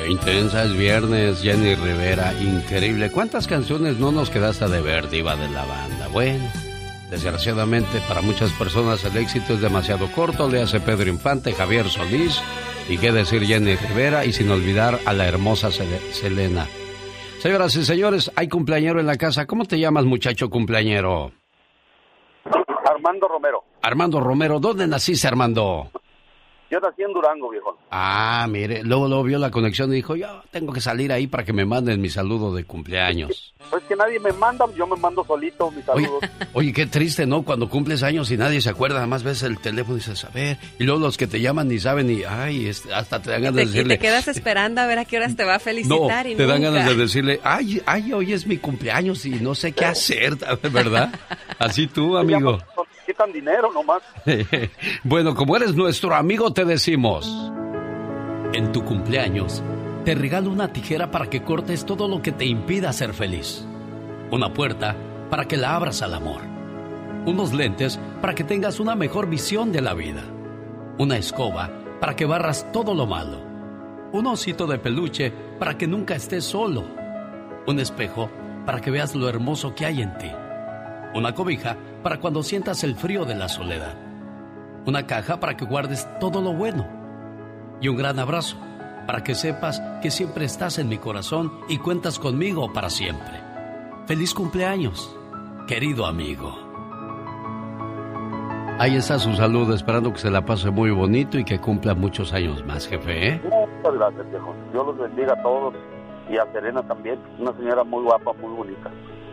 [0.00, 3.10] Qué intensa es viernes, Jenny Rivera, increíble.
[3.10, 6.08] ¿Cuántas canciones no nos quedaste de ver, diva de la banda?
[6.08, 6.44] Bueno,
[7.10, 12.40] desgraciadamente para muchas personas el éxito es demasiado corto, le hace Pedro Infante, Javier Solís
[12.88, 16.66] Y qué decir Jenny Rivera y sin olvidar a la hermosa Sele- Selena.
[17.40, 19.46] Señoras y señores, hay cumpleañero en la casa.
[19.46, 21.32] ¿Cómo te llamas, muchacho cumpleañero?
[22.90, 23.64] Armando Romero.
[23.82, 24.58] Armando Romero.
[24.60, 25.90] ¿Dónde naciste, Armando?
[26.70, 27.76] Yo nací en Durango, viejo.
[27.90, 31.44] Ah, mire, luego, luego vio la conexión y dijo, yo tengo que salir ahí para
[31.44, 33.52] que me manden mi saludo de cumpleaños.
[33.70, 36.22] Pues que nadie me manda, yo me mando solito mis saludos.
[36.52, 37.42] Oye, qué triste, ¿no?
[37.42, 40.58] Cuando cumples años y nadie se acuerda, además ves el teléfono y dices, a ver,
[40.78, 43.56] y luego los que te llaman ni saben y, ay, este, hasta te dan ganas
[43.56, 43.94] Te, de decirle...
[43.96, 46.46] te quedas esperando a ver a qué horas te va a No, felicitar y te
[46.46, 50.36] dan ganas de decirle, ay, ay, hoy es mi cumpleaños y no sé qué hacer,
[50.72, 51.12] ¿verdad?
[51.58, 52.58] Así tú, amigo.
[53.10, 54.02] Quitan dinero nomás.
[55.02, 57.26] bueno, como eres nuestro amigo, te decimos.
[58.52, 59.64] En tu cumpleaños,
[60.04, 63.66] te regalo una tijera para que cortes todo lo que te impida ser feliz.
[64.30, 64.94] Una puerta
[65.28, 66.42] para que la abras al amor.
[67.26, 70.22] Unos lentes para que tengas una mejor visión de la vida.
[70.98, 71.68] Una escoba
[71.98, 73.40] para que barras todo lo malo.
[74.12, 76.84] Un osito de peluche para que nunca estés solo.
[77.66, 78.30] Un espejo
[78.64, 80.30] para que veas lo hermoso que hay en ti.
[81.12, 83.94] Una cobija para cuando sientas el frío de la soledad.
[84.86, 86.86] Una caja para que guardes todo lo bueno.
[87.80, 88.56] Y un gran abrazo
[89.06, 93.40] para que sepas que siempre estás en mi corazón y cuentas conmigo para siempre.
[94.06, 95.16] Feliz cumpleaños,
[95.66, 96.56] querido amigo.
[98.78, 102.32] Ahí está su salud, esperando que se la pase muy bonito y que cumpla muchos
[102.32, 103.40] años más, jefe, ¿eh?
[103.42, 104.54] Muchas gracias, viejo.
[104.72, 105.74] Dios los bendiga a todos
[106.30, 107.18] y a Serena también.
[107.38, 108.90] Una señora muy guapa, muy bonita.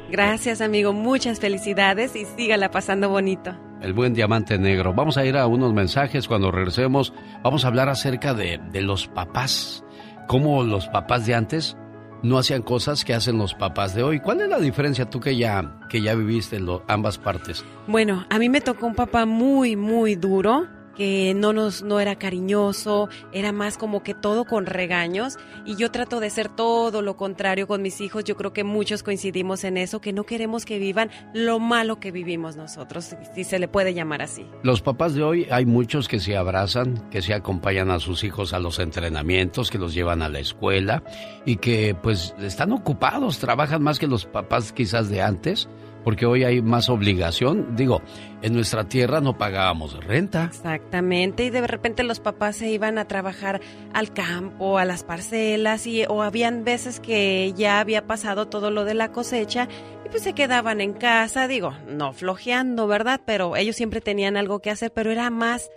[0.09, 0.93] Gracias, amigo.
[0.93, 3.55] Muchas felicidades y sígala pasando bonito.
[3.81, 4.93] El buen diamante negro.
[4.93, 7.13] Vamos a ir a unos mensajes cuando regresemos.
[7.43, 9.83] Vamos a hablar acerca de, de los papás.
[10.27, 11.77] Cómo los papás de antes
[12.23, 14.19] no hacían cosas que hacen los papás de hoy.
[14.19, 17.63] ¿Cuál es la diferencia tú que ya, que ya viviste en lo- ambas partes?
[17.85, 20.67] Bueno, a mí me tocó un papá muy, muy duro
[20.97, 25.91] que no nos no era cariñoso, era más como que todo con regaños y yo
[25.91, 28.23] trato de ser todo lo contrario con mis hijos.
[28.23, 32.11] Yo creo que muchos coincidimos en eso, que no queremos que vivan lo malo que
[32.11, 34.45] vivimos nosotros, si- se le puede llamar así.
[34.63, 38.53] Los papás de hoy hay muchos que se abrazan, que se acompañan a sus hijos
[38.53, 41.03] a los entrenamientos, que los llevan a la escuela
[41.45, 45.69] y que pues están ocupados, trabajan más que los papás quizás de antes,
[46.07, 47.75] porque hoy hay más obligación.
[47.75, 48.01] Digo,
[48.41, 50.45] en nuestra tierra no pagábamos renta.
[50.45, 53.59] Exactamente, y de repente los papás se iban a trabajar
[53.91, 58.85] al campo, a las parcelas, y, o habían veces que ya había pasado todo lo
[58.85, 59.67] de la cosecha
[60.05, 63.19] y pues se quedaban en casa, digo, no flojeando, ¿verdad?
[63.25, 65.69] Pero ellos siempre tenían algo que hacer, pero era más,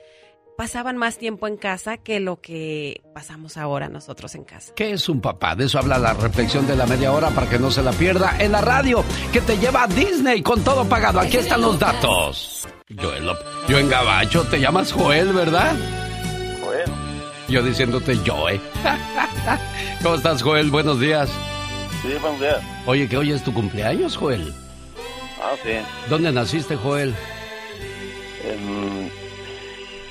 [0.60, 4.74] pasaban más tiempo en casa que lo que pasamos ahora nosotros en casa.
[4.76, 5.56] ¿Qué es un papá?
[5.56, 8.36] De eso habla la reflexión de la media hora para que no se la pierda
[8.38, 11.18] en la radio, que te lleva a Disney con todo pagado.
[11.18, 12.68] Aquí están los datos.
[12.94, 13.38] Joel, Lop-
[13.68, 15.74] yo en Gabacho, te llamas Joel, ¿verdad?
[16.62, 16.90] Joel.
[17.48, 18.60] Yo diciéndote Joe.
[20.02, 20.70] ¿Cómo estás, Joel?
[20.70, 21.30] Buenos días.
[22.02, 22.58] Sí, buenos días.
[22.84, 24.52] Oye, que hoy es tu cumpleaños, Joel.
[25.42, 25.70] Ah, sí.
[26.10, 27.14] ¿Dónde naciste, Joel?
[28.44, 29.10] En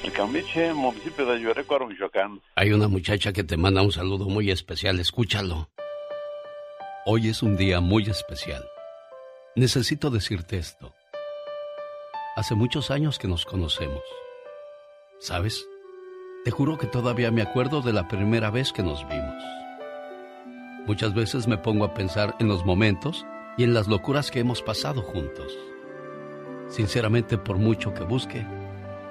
[0.04, 2.40] el municipio de.
[2.56, 5.70] Hay una muchacha que te manda un saludo muy especial, escúchalo.
[7.06, 8.64] Hoy es un día muy especial.
[9.56, 10.94] Necesito decirte esto.
[12.36, 14.04] Hace muchos años que nos conocemos.
[15.20, 15.66] ¿Sabes?
[16.46, 19.44] Te juro que todavía me acuerdo de la primera vez que nos vimos.
[20.86, 23.26] Muchas veces me pongo a pensar en los momentos
[23.58, 25.58] y en las locuras que hemos pasado juntos.
[26.70, 28.46] Sinceramente, por mucho que busque,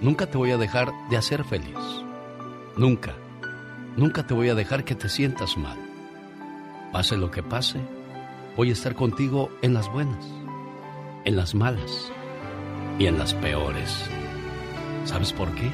[0.00, 1.76] Nunca te voy a dejar de hacer feliz.
[2.76, 3.14] Nunca,
[3.96, 5.78] nunca te voy a dejar que te sientas mal.
[6.92, 7.80] Pase lo que pase,
[8.56, 10.24] voy a estar contigo en las buenas,
[11.24, 12.12] en las malas
[12.98, 14.04] y en las peores.
[15.04, 15.70] ¿Sabes por qué?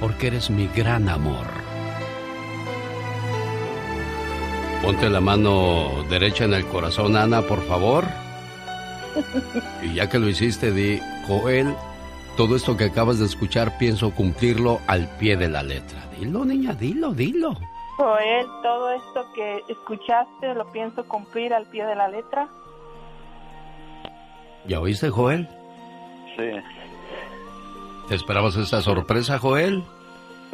[0.00, 1.46] Porque eres mi gran amor.
[4.82, 8.04] Ponte la mano derecha en el corazón, Ana, por favor.
[9.82, 11.74] Y ya que lo hiciste, di, Joel,
[12.36, 16.06] todo esto que acabas de escuchar pienso cumplirlo al pie de la letra.
[16.18, 17.54] Dilo, niña, dilo, dilo.
[17.96, 22.48] Joel, todo esto que escuchaste lo pienso cumplir al pie de la letra.
[24.66, 25.48] ¿Ya oíste, Joel?
[26.36, 26.50] Sí.
[28.08, 29.84] ¿Te esperabas esta sorpresa, Joel?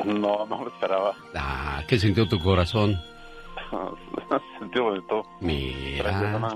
[0.05, 1.15] No, no me esperaba.
[1.35, 3.01] Ah, ¿qué sintió tu corazón?
[4.59, 5.23] Sentí bonito.
[5.41, 6.05] Mira.
[6.05, 6.55] Gracias, Ana.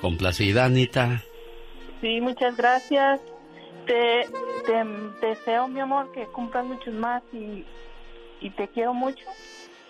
[0.00, 1.22] Complacida, Anita.
[2.00, 3.20] Sí, muchas gracias.
[3.86, 4.26] Te,
[4.66, 7.64] te deseo, mi amor, que cumplas muchos más y,
[8.40, 9.24] y te quiero mucho.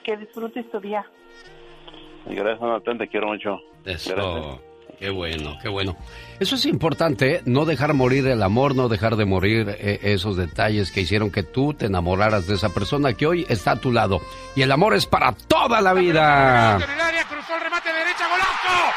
[0.03, 1.05] Que disfrutes tu día.
[2.29, 3.61] Y gracias, Ana, te quiero mucho.
[3.85, 4.61] Eso.
[4.99, 5.97] Qué bueno, qué bueno.
[6.41, 7.43] Eso es importante, ¿eh?
[7.47, 11.43] no dejar morir el amor, no dejar de morir eh, esos detalles que hicieron que
[11.43, 14.21] tú te enamoraras de esa persona que hoy está a tu lado.
[14.55, 16.79] Y el amor es para toda la vida.
[17.29, 18.95] cruzó el remate derecha, golazo.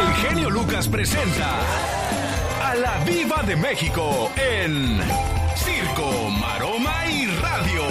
[0.00, 0.49] El genio
[0.88, 1.60] Presenta
[2.62, 4.98] a la Viva de México en
[5.54, 7.82] Circo, Maroma y Radio.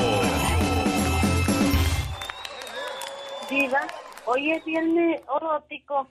[3.47, 3.85] Diva,
[4.25, 6.09] hoy es viernes erótico.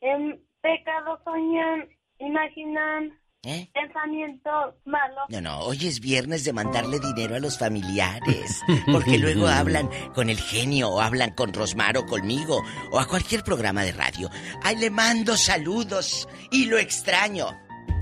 [0.00, 1.88] En pecado soñan,
[2.18, 3.70] imaginan, ¿Eh?
[3.72, 5.24] pensamientos malos.
[5.28, 8.60] No, no, hoy es viernes de mandarle dinero a los familiares.
[8.92, 13.44] Porque luego hablan con el genio, o hablan con Rosmar o conmigo, o a cualquier
[13.44, 14.28] programa de radio.
[14.62, 17.56] Ay, le mando saludos y lo extraño.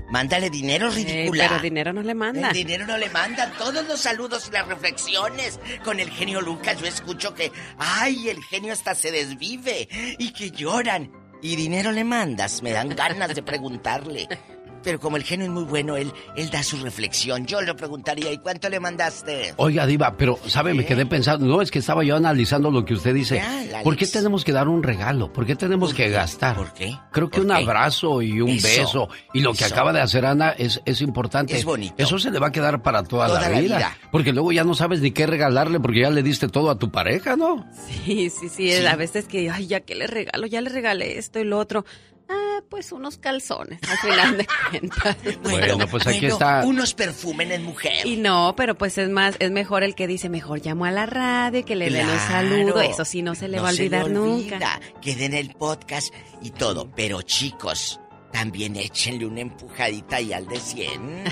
[0.09, 1.47] Mándale dinero, ridícula.
[1.49, 2.47] pero dinero no le manda.
[2.47, 3.51] El dinero no le manda.
[3.59, 6.79] Todos los saludos y las reflexiones con el genio Lucas.
[6.79, 9.87] Yo escucho que, ay, el genio hasta se desvive
[10.17, 11.11] y que lloran.
[11.43, 12.63] Y dinero le mandas.
[12.63, 14.27] Me dan ganas de preguntarle.
[14.83, 17.45] Pero como el genio es muy bueno, él, él da su reflexión.
[17.45, 19.53] Yo le preguntaría, ¿y cuánto le mandaste?
[19.57, 20.73] Oiga, Diva, pero, ¿sabe?
[20.73, 21.45] Me quedé pensando.
[21.45, 23.41] No, es que estaba yo analizando lo que usted dice.
[23.83, 25.31] ¿Por qué tenemos que dar un regalo?
[25.33, 26.55] ¿Por qué tenemos que gastar?
[26.55, 26.97] ¿Por qué?
[27.11, 29.73] Creo que un abrazo y un Eso, beso y lo que eso.
[29.73, 31.55] acaba de hacer Ana es, es importante.
[31.57, 31.95] Es bonito.
[31.97, 33.97] Eso se le va a quedar para toda, Toda la, la vida, vida.
[34.11, 36.91] Porque luego ya no sabes ni qué regalarle porque ya le diste todo a tu
[36.91, 37.65] pareja, ¿no?
[38.05, 41.39] Sí, sí, sí, A veces que, ay, ya que le regalo, ya le regalé esto
[41.39, 41.85] y lo otro.
[42.29, 45.17] Ah, pues unos calzones, al final de cuentas.
[45.43, 46.61] Bueno, pues aquí Bueno, está.
[46.65, 48.05] Unos perfumes en mujer.
[48.05, 51.05] Y no, pero pues es más, es mejor el que dice, mejor llamo a la
[51.05, 52.49] radio y que le den un Claro.
[52.49, 52.81] saludo.
[52.81, 54.55] Eso sí, no se le No va a se le olvidar nunca.
[54.55, 54.79] olvida.
[55.01, 56.91] Quede en el podcast y todo.
[56.95, 57.99] Pero chicos,
[58.31, 61.23] también échenle una empujadita y al de 100.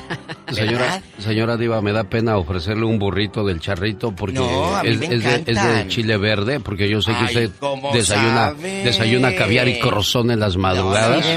[0.52, 5.06] Señora, señora Diva, me da pena ofrecerle un burrito del charrito porque No, es, de,
[5.08, 5.88] es de encantan.
[5.90, 8.84] chile verde, porque yo sé que usted ¿cómo desayuna, sabe?
[8.84, 11.26] desayuna caviar y corazón en las madrugadas.
[11.26, 11.32] Yo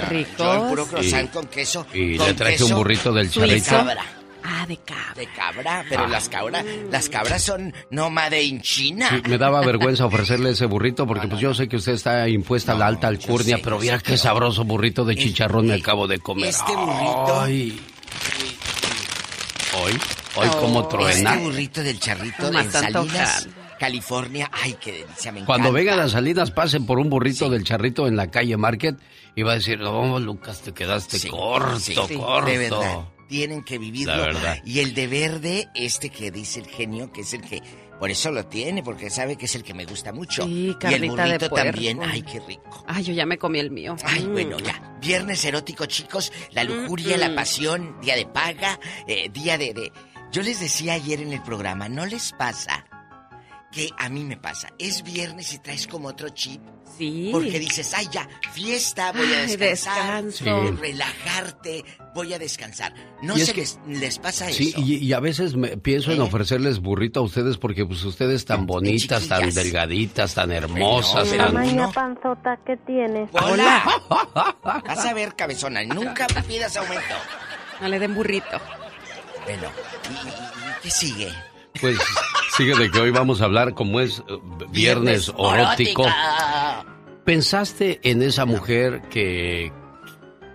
[0.55, 0.91] el puro Sí.
[0.91, 1.87] croissant con queso.
[1.93, 3.77] Y con le traje queso un burrito del charrito.
[4.45, 5.15] Ah, de cabra.
[5.17, 6.09] De cabra, pero Ah.
[6.09, 9.09] las cabras, las cabras son nómade en China.
[9.11, 12.73] Sí, me daba vergüenza ofrecerle ese burrito porque pues yo sé que usted está impuesta
[12.73, 16.51] a la alta alcurnia, pero mira qué sabroso burrito de chicharrón me acabo de comer.
[16.51, 17.41] Este burrito.
[17.41, 17.81] Ay.
[19.83, 19.99] Hoy,
[20.37, 21.35] hoy como truena.
[21.35, 23.51] Este burrito del charrito Salinas, antojando.
[23.79, 24.51] California.
[24.53, 25.79] Ay, qué delicia, me Cuando encanta.
[25.79, 28.97] vengan las salidas, pasen por un burrito del charrito en la calle Market
[29.37, 32.47] y va a decir, no, Lucas, te quedaste Sí, corto, sí, corto.
[32.47, 32.99] De verdad.
[33.29, 34.17] Tienen que vivirlo.
[34.17, 34.59] La verdad.
[34.65, 37.63] Y el de verde, este que dice el genio, que es el que.
[37.99, 40.45] Por eso lo tiene, porque sabe que es el que me gusta mucho.
[40.45, 41.57] Sí, y el de burrito puerco.
[41.73, 42.01] también.
[42.03, 42.85] Ay, qué rico.
[42.87, 43.97] Ay, yo ya me comí el mío.
[44.05, 44.33] Ay, Mm.
[44.33, 44.97] bueno, ya.
[45.01, 46.33] Viernes erótico, chicos.
[46.53, 47.35] La lujuria, Mm, la mm.
[47.35, 48.79] pasión, día de paga,
[49.09, 49.93] eh, día de, de-
[50.31, 52.85] Yo les decía ayer en el programa, ¿no les pasa?
[53.71, 54.69] Que a mí me pasa.
[54.79, 56.61] Es viernes y traes como otro chip.
[56.97, 57.29] Sí.
[57.31, 60.25] Porque dices, ay, ya, fiesta, voy a Ay, descansar.
[60.25, 60.67] descanso.
[60.69, 60.77] Sí.
[60.81, 61.85] Relajarte,
[62.15, 62.93] voy a descansar.
[63.23, 64.81] No Y es se que- les, les pasa Sí, eso.
[64.81, 66.23] y, y a veces me, pienso en ¿Eh?
[66.23, 71.39] ofrecerles burrito a ustedes porque pues ustedes tan bonitas, tan delgaditas, tan hermosas, tan...
[71.49, 73.29] Tamaña panzota que tienes.
[73.33, 73.85] ¡Hola!
[74.65, 77.15] Vas a ver, cabezona, nunca pidas aumento.
[77.83, 78.59] No le den burrito.
[79.45, 79.69] Bueno,
[80.11, 81.33] ¿y, y- y qué sigue?
[81.81, 81.97] Pues
[82.65, 84.39] de que hoy vamos a hablar como es eh,
[84.71, 86.85] viernes erótica.
[87.25, 89.73] ¿Pensaste en esa mujer que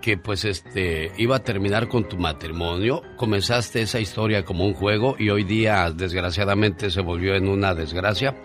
[0.01, 3.01] que pues este iba a terminar con tu matrimonio?
[3.15, 8.35] Comenzaste esa historia como un juego y hoy día desgraciadamente se volvió en una desgracia.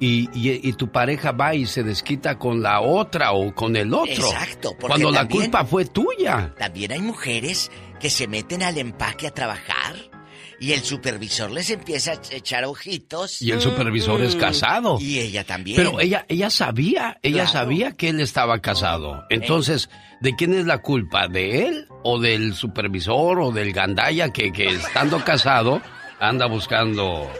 [0.00, 3.94] Y, y- y tu pareja va y se desquita con la otra o con el
[3.94, 4.12] otro.
[4.12, 6.52] Exacto, porque Cuando la también- culpa fue tuya.
[6.58, 9.94] También hay mujeres que se meten al empaque a trabajar
[10.60, 13.42] y el supervisor les empieza a echar ojitos.
[13.42, 14.98] Y el supervisor es casado.
[15.00, 15.76] Y ella también.
[15.76, 17.50] Pero ella, ella sabía, ella Claro.
[17.50, 19.24] sabía que él estaba casado.
[19.30, 19.90] Entonces,
[20.20, 21.28] ¿de quién es la culpa?
[21.28, 25.80] ¿De él o del supervisor o del gandaya que, que estando casado
[26.20, 27.30] anda buscando...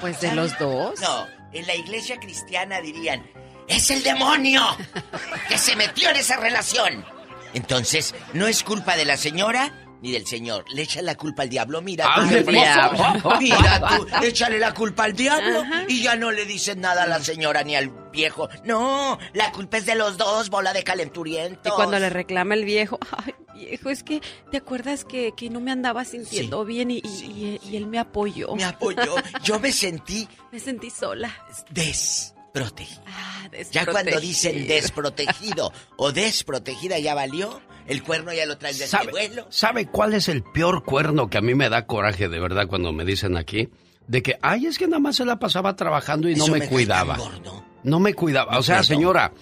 [0.00, 1.00] Pues de los dos.
[1.00, 3.22] No, en la iglesia cristiana dirían,
[3.68, 4.62] es el demonio
[5.48, 7.04] que se metió en esa relación.
[7.54, 9.72] Entonces, no es culpa de la señora
[10.02, 10.64] ni del señor.
[10.74, 11.80] Le echan la culpa al diablo.
[11.80, 13.38] Mira, tú, Al qué diablo.
[13.40, 17.20] Mira tú, échale la culpa al diablo y ya no le dicen nada a la
[17.20, 18.48] señora ni al viejo.
[18.64, 21.72] No, la culpa es de los dos, bola de Y calenturientos.
[21.74, 24.20] cuando le reclama el viejo, ay, Viejo, es que,
[24.50, 28.54] ¿te acuerdas que, que no me andaba sintiendo bien y, y- y él me apoyó?
[28.56, 29.14] Me apoyó.
[29.44, 31.30] Yo me sentí Me sentí sola.
[31.70, 33.02] desprotegida.
[33.06, 38.90] Ah, Ya cuando dicen desprotegido o desprotegida ya valió, el cuerno ya lo traes desde
[38.90, 39.46] ¿Sabe, vuelo.
[39.50, 42.92] ¿Sabe cuál es el peor cuerno que a mí me da coraje de verdad cuando
[42.92, 43.68] me dicen aquí?
[44.06, 47.18] De que, ay, es que nada más se la pasaba trabajando y no me, cuidaba.
[47.84, 48.58] No me cuidaba.
[48.58, 49.32] O sea, señora,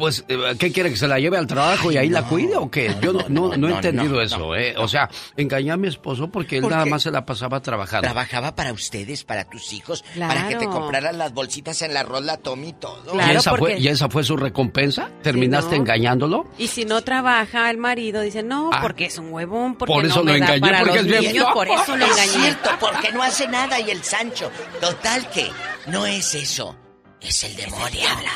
[0.00, 2.68] pues, eh, ¿qué quiere que se la lleve al trabajo y ahí la cuide o
[2.68, 2.92] qué?
[3.00, 4.74] Yo no, no, no he no, entendido no, eso, ¿eh?
[4.78, 8.02] O sea, engañé a mi esposo porque él ¿Por nada más se la pasaba trabajando.
[8.02, 10.72] Trabajaba para ustedes, para tus hijos, para que te Claro.
[10.80, 13.14] compraran las bolsitas en la rola Tommy y todo.
[13.14, 15.10] ¿Y, esa fue, ¿Y esa fue su recompensa?
[15.22, 15.82] ¿Terminaste no.
[15.82, 16.46] engañándolo?
[16.58, 18.78] Y si no trabaja el marido, dice, no, Ah.
[18.80, 21.12] porque es un huevón, porque Por eso no lo me da engañé, para porque los
[21.12, 22.30] es niños, por eso lo Es engañé.
[22.44, 24.50] cierto, porque no hace nada y el Sancho.
[24.80, 25.50] Total que
[25.88, 26.74] no es eso.
[27.20, 27.86] Es el demonio.
[27.86, 28.28] Es el diablo.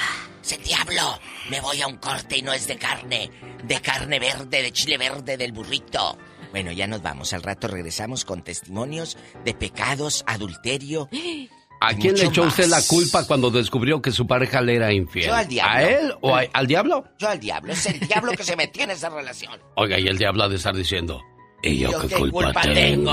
[1.51, 3.31] Me voy a un corte y no es de carne.
[3.65, 6.19] De carne verde, de chile verde, del burrito.
[6.51, 7.33] Bueno, ya nos vamos.
[7.33, 11.09] Al rato regresamos con testimonios de pecados, adulterio.
[11.81, 15.27] ¿A quién le echó usted la culpa cuando descubrió que su pareja le era infiel?
[15.27, 15.75] Yo al diablo.
[15.75, 17.05] ¿A él o a- al diablo?
[17.19, 17.73] Yo al diablo.
[17.73, 19.61] Es el diablo que se metió en esa relación.
[19.75, 21.21] Oiga, y el diablo ha de estar diciendo,
[21.62, 23.12] ¿y yo, Yo qué, qué culpa, culpa tengo?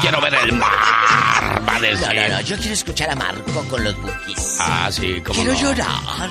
[0.00, 0.70] Quiero ver el mar,
[1.86, 2.06] a decir.
[2.06, 2.40] No, no, no.
[2.42, 4.56] Yo quiero escuchar a Marco con los bookies.
[4.60, 5.60] Ah, sí, cómo Quiero no.
[5.60, 6.30] llorar.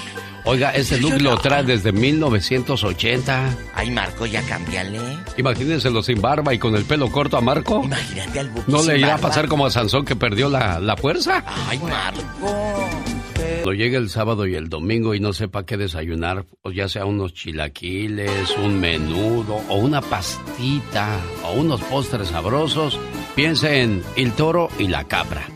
[0.49, 3.57] Oiga, este look lo trae desde 1980.
[3.75, 4.99] Ay, Marco, ya cámbiale.
[5.35, 7.81] Imagínenselo sin barba y con el pelo corto a Marco.
[7.83, 10.79] Imagínate al Buki ¿No sin le irá a pasar como a Sansón que perdió la,
[10.79, 11.43] la fuerza?
[11.45, 12.89] Ay, Marco.
[13.37, 17.05] Cuando llegue el sábado y el domingo y no sepa qué desayunar, o ya sea
[17.05, 22.99] unos chilaquiles, un menudo, o una pastita, o unos postres sabrosos,
[23.35, 25.47] piense en El Toro y la Cabra,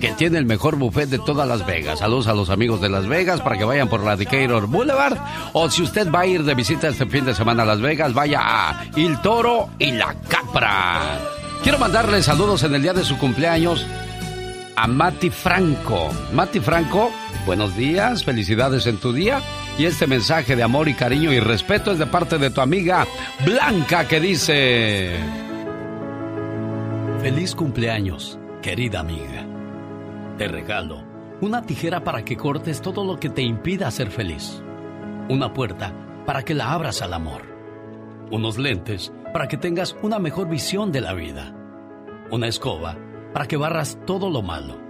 [0.00, 2.00] que tiene el mejor buffet de todas Las Vegas.
[2.00, 5.16] Saludos a los amigos de Las Vegas para que vayan por la Decatur Boulevard.
[5.52, 8.12] O si usted va a ir de visita este fin de semana a Las Vegas,
[8.12, 11.20] vaya a El Toro y la Cabra.
[11.62, 13.86] Quiero mandarle saludos en el día de su cumpleaños
[14.76, 16.10] a Mati Franco.
[16.32, 17.10] Mati Franco,
[17.46, 19.40] buenos días, felicidades en tu día.
[19.78, 23.06] Y este mensaje de amor y cariño y respeto es de parte de tu amiga
[23.44, 25.16] Blanca que dice...
[27.20, 29.44] Feliz cumpleaños, querida amiga.
[30.38, 31.04] Te regalo
[31.40, 34.62] una tijera para que cortes todo lo que te impida ser feliz.
[35.28, 35.92] Una puerta
[36.24, 37.42] para que la abras al amor.
[38.30, 41.54] Unos lentes para que tengas una mejor visión de la vida.
[42.30, 42.96] Una escoba
[43.36, 44.80] para que barras todo lo malo.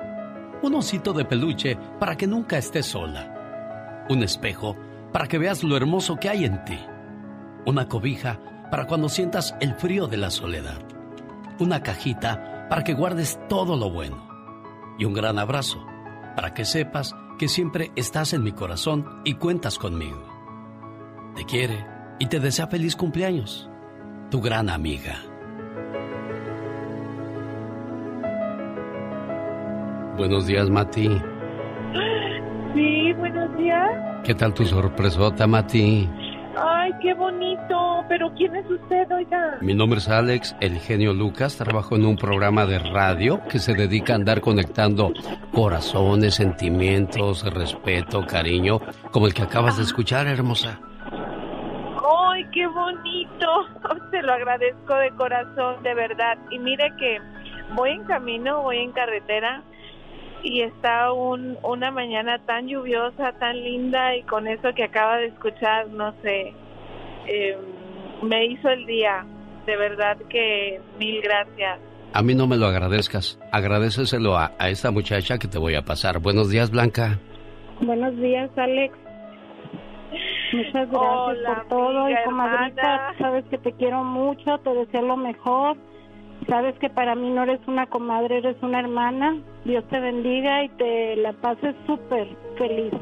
[0.62, 4.06] Un osito de peluche para que nunca estés sola.
[4.08, 4.76] Un espejo
[5.12, 6.78] para que veas lo hermoso que hay en ti.
[7.66, 8.38] Una cobija
[8.70, 10.78] para cuando sientas el frío de la soledad.
[11.58, 14.28] Una cajita para que guardes todo lo bueno.
[14.96, 15.84] Y un gran abrazo
[16.36, 20.22] para que sepas que siempre estás en mi corazón y cuentas conmigo.
[21.34, 21.84] Te quiere
[22.20, 23.68] y te desea feliz cumpleaños.
[24.30, 25.35] Tu gran amiga.
[30.16, 31.20] Buenos días, Mati.
[32.74, 33.90] Sí, buenos días.
[34.24, 36.08] ¿Qué tal tu sorpresota, Mati?
[36.56, 38.02] Ay, qué bonito.
[38.08, 39.58] Pero ¿quién es usted, oiga?
[39.60, 41.58] Mi nombre es Alex, el genio Lucas.
[41.58, 45.12] Trabajo en un programa de radio que se dedica a andar conectando
[45.52, 48.80] corazones, sentimientos, respeto, cariño,
[49.10, 50.80] como el que acabas de escuchar, hermosa.
[51.12, 53.46] Ay, qué bonito.
[54.10, 56.38] Te lo agradezco de corazón, de verdad.
[56.50, 57.18] Y mire que
[57.74, 59.62] voy en camino, voy en carretera
[60.46, 65.26] y está un, una mañana tan lluviosa, tan linda y con eso que acaba de
[65.26, 66.52] escuchar, no sé,
[67.26, 67.56] eh,
[68.22, 69.26] me hizo el día.
[69.66, 71.80] De verdad que mil gracias.
[72.12, 73.38] A mí no me lo agradezcas.
[73.50, 76.20] Agradeceselo a, a esta muchacha que te voy a pasar.
[76.20, 77.18] Buenos días, Blanca.
[77.80, 78.94] Buenos días, Alex.
[80.52, 82.08] Muchas gracias Hola, por todo.
[82.08, 83.14] y comadrita, hermana.
[83.18, 85.76] sabes que te quiero mucho, te deseo lo mejor.
[86.48, 89.36] Sabes que para mí no eres una comadre, eres una hermana.
[89.64, 92.92] Dios te bendiga y te la pases súper feliz.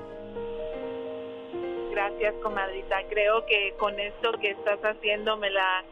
[1.90, 3.02] Gracias, comadrita.
[3.10, 5.84] Creo que con esto que estás haciendo me la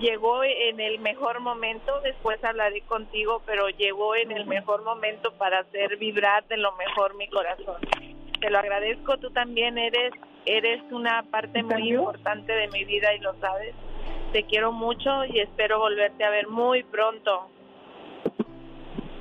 [0.00, 2.00] llegó en el mejor momento.
[2.02, 7.16] Después hablaré contigo, pero llegó en el mejor momento para hacer vibrar de lo mejor
[7.16, 7.80] mi corazón.
[8.40, 9.16] Te lo agradezco.
[9.18, 10.12] Tú también eres
[10.48, 13.74] eres una parte muy importante de mi vida y lo sabes.
[14.32, 17.48] Te quiero mucho y espero volverte a ver muy pronto.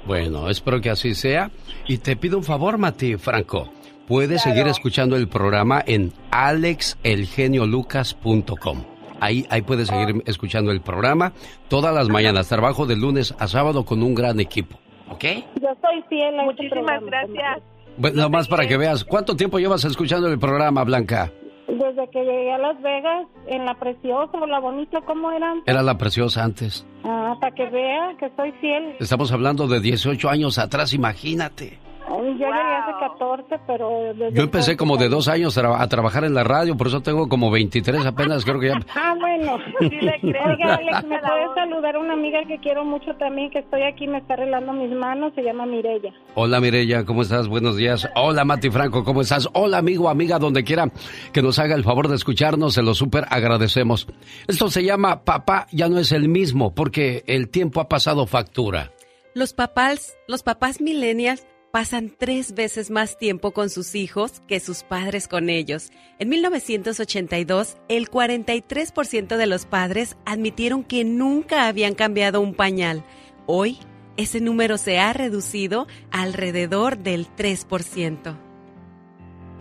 [0.05, 1.51] Bueno, espero que así sea.
[1.87, 3.69] Y te pido un favor, Mati Franco.
[4.07, 8.85] Puedes seguir escuchando el programa en alexelgeniolucas.com.
[9.19, 11.33] Ahí, ahí puedes seguir escuchando el programa
[11.67, 12.47] todas las mañanas.
[12.47, 14.79] Trabajo de lunes a sábado con un gran equipo.
[15.09, 15.25] ¿Ok?
[15.61, 17.59] Yo soy fiel a Muchísimas gracias.
[17.97, 19.03] Bueno, nada más para que veas.
[19.03, 21.29] ¿Cuánto tiempo llevas escuchando el programa, Blanca?
[21.67, 25.63] Desde que llegué a Las Vegas, en la Preciosa o la Bonita, ¿cómo eran?
[25.65, 26.87] Era la preciosa antes.
[27.03, 28.95] Ah, para que vea que soy fiel.
[28.99, 31.77] Estamos hablando de 18 años atrás, imagínate.
[32.09, 34.13] Ay, llegué hace 14, pero...
[34.13, 37.01] desde Yo empecé como de dos años a, a trabajar en la radio, por eso
[37.01, 38.79] tengo como 23 apenas, creo que ya...
[38.95, 39.57] Ah, bueno.
[39.79, 44.07] Oiga, Alex, ¿me puedes saludar a una amiga que quiero mucho también, que estoy aquí,
[44.07, 46.11] me está arreglando mis manos, se llama Mirella.
[46.35, 47.47] Hola Mireya, ¿cómo estás?
[47.47, 48.09] Buenos días.
[48.15, 49.47] Hola Mati Franco, ¿cómo estás?
[49.53, 50.89] Hola amigo, amiga, donde quiera
[51.33, 54.07] que nos haga el favor de escucharnos, se lo súper agradecemos.
[54.47, 58.91] Esto se llama Papá ya no es el mismo, porque el tiempo ha pasado factura.
[59.33, 61.45] Los papás, los papás millennials
[61.77, 65.91] pasan tres veces más tiempo con sus hijos que sus padres con ellos.
[66.17, 73.03] En 1982, el 43% de los padres admitieron que nunca habían cambiado un pañal.
[73.45, 73.77] Hoy,
[74.15, 78.35] ese número se ha reducido alrededor del 3%.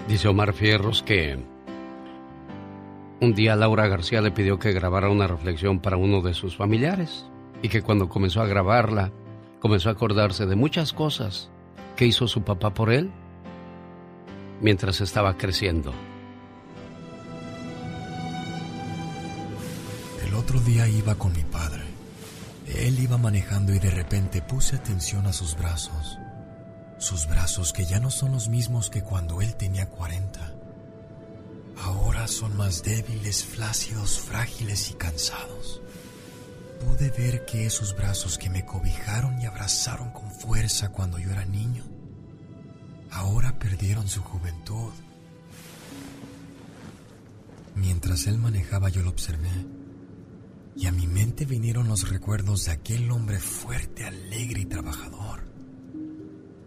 [0.08, 1.38] Dice Omar Fierros que
[3.20, 7.26] un día Laura García le pidió que grabara una reflexión para uno de sus familiares
[7.60, 9.12] y que cuando comenzó a grabarla
[9.60, 11.50] comenzó a acordarse de muchas cosas
[11.96, 13.10] que hizo su papá por él
[14.60, 15.92] mientras estaba creciendo.
[20.24, 21.82] El otro día iba con mi padre.
[22.66, 26.18] Él iba manejando y de repente puse atención a sus brazos.
[26.98, 30.54] Sus brazos que ya no son los mismos que cuando él tenía 40.
[31.82, 35.82] Ahora son más débiles, flácidos, frágiles y cansados.
[36.80, 41.44] Pude ver que esos brazos que me cobijaron y abrazaron con fuerza cuando yo era
[41.44, 41.84] niño,
[43.10, 44.92] ahora perdieron su juventud.
[47.74, 49.50] Mientras él manejaba yo lo observé
[50.74, 55.44] y a mi mente vinieron los recuerdos de aquel hombre fuerte, alegre y trabajador.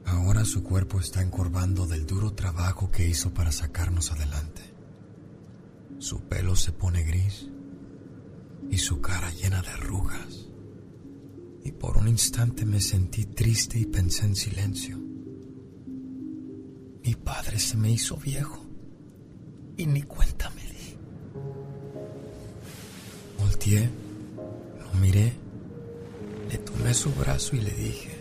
[0.06, 4.62] Ahora su cuerpo está encorvando del duro trabajo que hizo para sacarnos adelante.
[6.00, 7.49] Su pelo se pone gris
[8.70, 10.48] y su cara llena de arrugas.
[11.64, 14.98] Y por un instante me sentí triste y pensé en silencio.
[17.04, 18.66] Mi padre se me hizo viejo
[19.78, 20.98] y ni cuenta me di.
[23.40, 23.90] Volteé,
[24.80, 25.34] lo miré,
[26.50, 28.18] le tomé su brazo y le dije,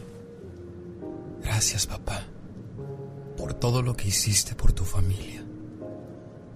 [1.43, 2.24] gracias papá
[3.36, 5.44] por todo lo que hiciste por tu familia.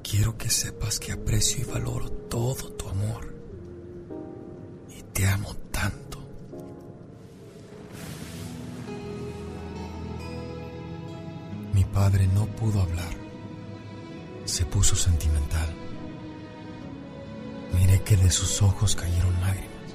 [0.02, 3.31] Quiero que sepas que aprecio y valoro todo tu amor.
[5.12, 6.18] Te amo tanto.
[11.74, 13.12] Mi padre no pudo hablar.
[14.44, 15.68] Se puso sentimental.
[17.74, 19.94] Miré que de sus ojos cayeron lágrimas,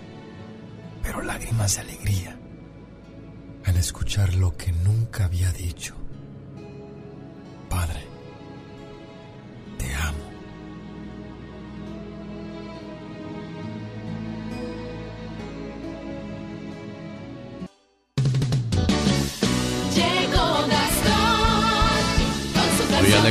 [1.03, 2.39] pero lágrimas de alegría,
[3.65, 5.95] al escuchar lo que nunca había dicho.
[7.69, 8.06] Padre,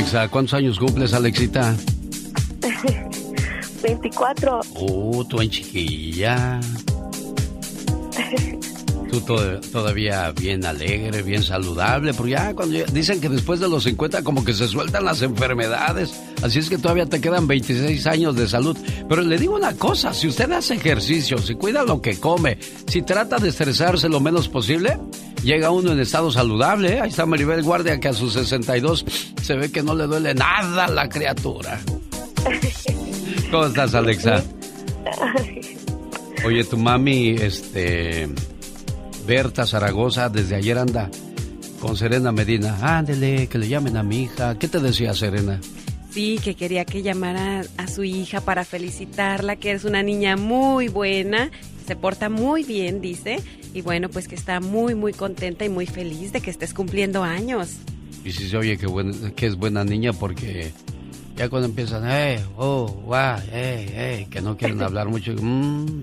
[0.07, 1.75] Alexa, ¿cuántos años cumples Alexita?
[3.83, 4.61] 24.
[4.79, 6.61] Uh, tú en chiquilla.
[9.11, 13.69] Tú to- todavía bien alegre, bien saludable, pero ya cuando ya- dicen que después de
[13.69, 18.07] los 50 como que se sueltan las enfermedades, así es que todavía te quedan 26
[18.07, 18.77] años de salud.
[19.09, 23.03] Pero le digo una cosa, si usted hace ejercicio, si cuida lo que come, si
[23.03, 24.99] trata de estresarse lo menos posible,
[25.43, 26.95] llega uno en estado saludable.
[26.95, 27.01] ¿eh?
[27.01, 29.05] Ahí está Maribel Guardia que a sus 62
[29.43, 31.81] se ve que no le duele nada a la criatura.
[33.51, 34.43] ¿Cómo estás, Alexa?
[36.45, 38.29] Oye, tu mami, este.
[39.27, 41.11] Berta Zaragoza, desde ayer anda
[41.81, 42.79] con Serena Medina.
[42.81, 44.57] Ándele, que le llamen a mi hija.
[44.59, 45.61] ¿Qué te decía Serena?
[46.17, 50.89] Sí, que quería que llamara a su hija para felicitarla, que es una niña muy
[50.89, 51.51] buena,
[51.87, 53.37] se porta muy bien, dice,
[53.75, 57.23] y bueno, pues que está muy, muy contenta y muy feliz de que estés cumpliendo
[57.23, 57.73] años.
[58.25, 60.73] Y si se oye que, buen- que es buena niña porque
[61.37, 66.03] ya cuando empiezan, eh, oh, guau, eh, eh, que no quieren hablar mucho, mmm,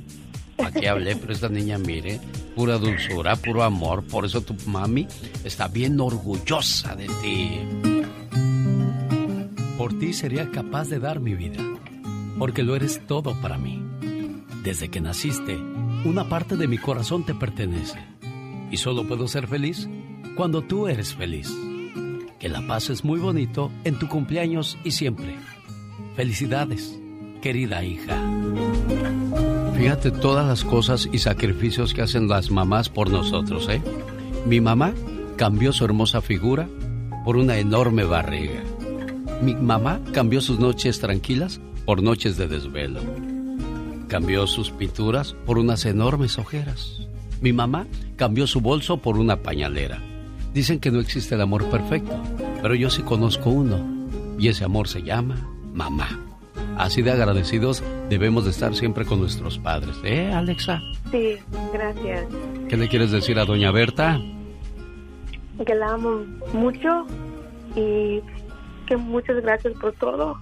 [0.57, 1.15] ¿para qué hablé?
[1.15, 2.19] Pero esta niña, mire,
[2.55, 5.07] pura dulzura, puro amor, por eso tu mami
[5.43, 7.59] está bien orgullosa de ti.
[9.83, 11.61] Por ti sería capaz de dar mi vida,
[12.39, 13.83] porque lo eres todo para mí.
[14.63, 15.57] Desde que naciste,
[16.05, 17.99] una parte de mi corazón te pertenece.
[18.71, 19.89] Y solo puedo ser feliz
[20.37, 21.53] cuando tú eres feliz.
[22.39, 25.35] Que la pases muy bonito en tu cumpleaños y siempre.
[26.15, 26.97] Felicidades,
[27.41, 28.23] querida hija.
[29.75, 33.81] Fíjate todas las cosas y sacrificios que hacen las mamás por nosotros, ¿eh?
[34.47, 34.93] Mi mamá
[35.35, 36.69] cambió su hermosa figura
[37.25, 38.63] por una enorme barriga.
[39.41, 43.01] Mi mamá cambió sus noches tranquilas por noches de desvelo.
[44.07, 47.07] Cambió sus pinturas por unas enormes ojeras.
[47.41, 50.01] Mi mamá cambió su bolso por una pañalera.
[50.53, 52.21] Dicen que no existe el amor perfecto,
[52.61, 54.07] pero yo sí conozco uno.
[54.37, 55.35] Y ese amor se llama
[55.73, 56.19] mamá.
[56.77, 59.95] Así de agradecidos debemos de estar siempre con nuestros padres.
[60.03, 60.81] ¿Eh, Alexa?
[61.11, 61.35] Sí,
[61.73, 62.25] gracias.
[62.69, 64.19] ¿Qué le quieres decir a doña Berta?
[65.65, 66.23] Que la amo
[66.53, 67.05] mucho
[67.75, 68.21] y
[68.97, 70.37] muchas gracias por todo.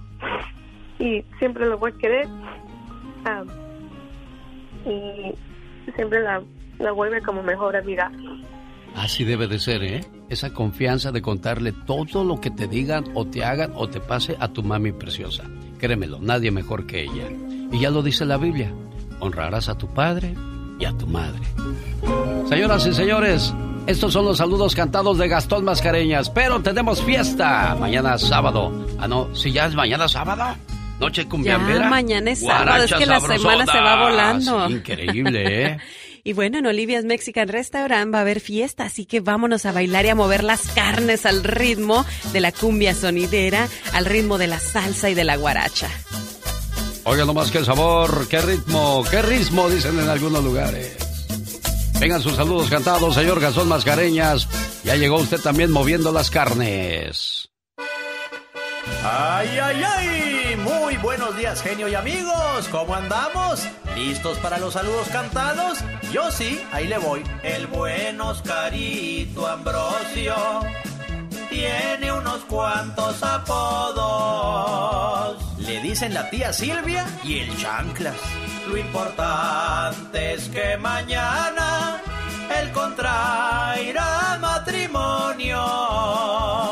[0.98, 2.28] Y siempre lo voy a querer.
[4.84, 5.34] Y
[5.94, 6.42] siempre la,
[6.78, 8.10] la vuelve como mejor amiga.
[8.94, 10.00] Así debe de ser, ¿eh?
[10.28, 14.36] Esa confianza de contarle todo lo que te digan o te hagan o te pase
[14.38, 15.44] a tu mami preciosa.
[15.78, 17.28] Créemelo, nadie mejor que ella.
[17.70, 18.72] Y ya lo dice la Biblia,
[19.20, 20.34] honrarás a tu padre
[20.78, 21.40] y a tu madre.
[22.48, 23.54] Señoras y señores,
[23.86, 28.86] estos son los saludos cantados de Gastón Mascareñas, pero tenemos fiesta mañana sábado.
[28.98, 30.56] Ah, no, si ya es mañana sábado.
[31.00, 31.88] Noche Ya, cumbiambera.
[31.88, 34.70] mañana es sábado, es que la semana se va volando.
[34.70, 35.78] Increíble, ¿eh?
[36.24, 40.04] Y bueno, en Olivia's Mexican Restaurant va a haber fiesta, así que vámonos a bailar
[40.06, 44.60] y a mover las carnes al ritmo de la cumbia sonidera, al ritmo de la
[44.60, 45.88] salsa y de la guaracha.
[47.02, 50.96] Oiga nomás qué sabor, qué ritmo, qué ritmo, dicen en algunos lugares.
[52.02, 54.48] Vengan sus saludos cantados, señor Gastón Mascareñas.
[54.82, 57.48] Ya llegó usted también moviendo las carnes.
[59.04, 60.56] ¡Ay, ay, ay!
[60.56, 62.66] Muy buenos días, genio y amigos.
[62.72, 63.68] ¿Cómo andamos?
[63.94, 65.78] ¿Listos para los saludos cantados?
[66.12, 67.22] Yo sí, ahí le voy.
[67.44, 70.34] El buen Oscarito Ambrosio
[71.50, 73.51] tiene unos cuantos apodos.
[76.02, 78.16] Dicen la tía Silvia y el chanclas.
[78.66, 82.02] Lo importante es que mañana
[82.60, 85.62] él contraerá matrimonio.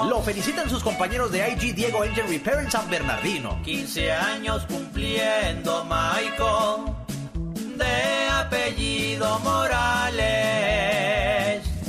[0.08, 3.62] Lo felicitan sus compañeros de IG Diego Angel Repair en San Bernardino.
[3.62, 6.92] 15 años cumpliendo Michael,
[7.76, 10.24] de apellido Morales.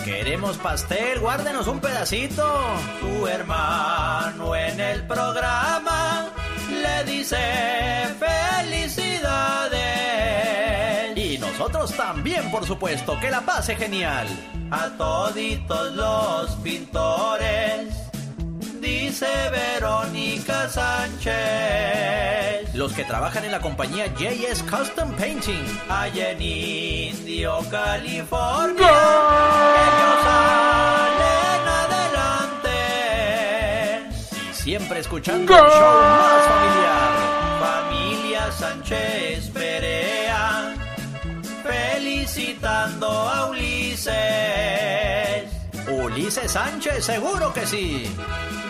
[0.05, 2.47] Queremos pastel, guárdenos un pedacito.
[2.99, 6.31] Su hermano en el programa
[7.11, 7.37] dice
[8.19, 9.81] felicidades.
[11.17, 14.27] Y nosotros también, por supuesto, que la pase genial.
[14.71, 17.93] A toditos los pintores
[18.79, 21.31] dice Verónica Sánchez.
[22.73, 28.87] Los que trabajan en la compañía JS Custom Painting, allá en Indio, California.
[29.85, 30.25] Ellos
[34.61, 37.11] siempre escuchando el show más familiar.
[37.59, 40.75] Familia Sánchez Perea,
[41.63, 44.11] felicitando a Ulises.
[45.87, 48.15] Ulises Sánchez, seguro que sí.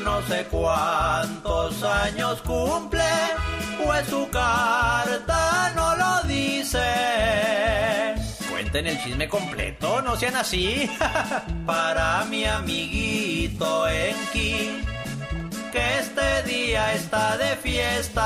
[0.05, 3.03] No sé cuántos años cumple,
[3.83, 6.79] pues su carta no lo dice.
[8.49, 10.89] Cuenten el chisme completo, no sean así.
[11.65, 14.81] Para mi amiguito Enki,
[15.71, 18.17] que este día está de fiesta.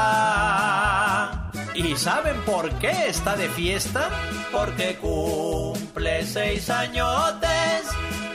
[1.76, 4.10] ¿Y saben por qué está de fiesta?
[4.52, 7.84] Porque cumple seis añotes,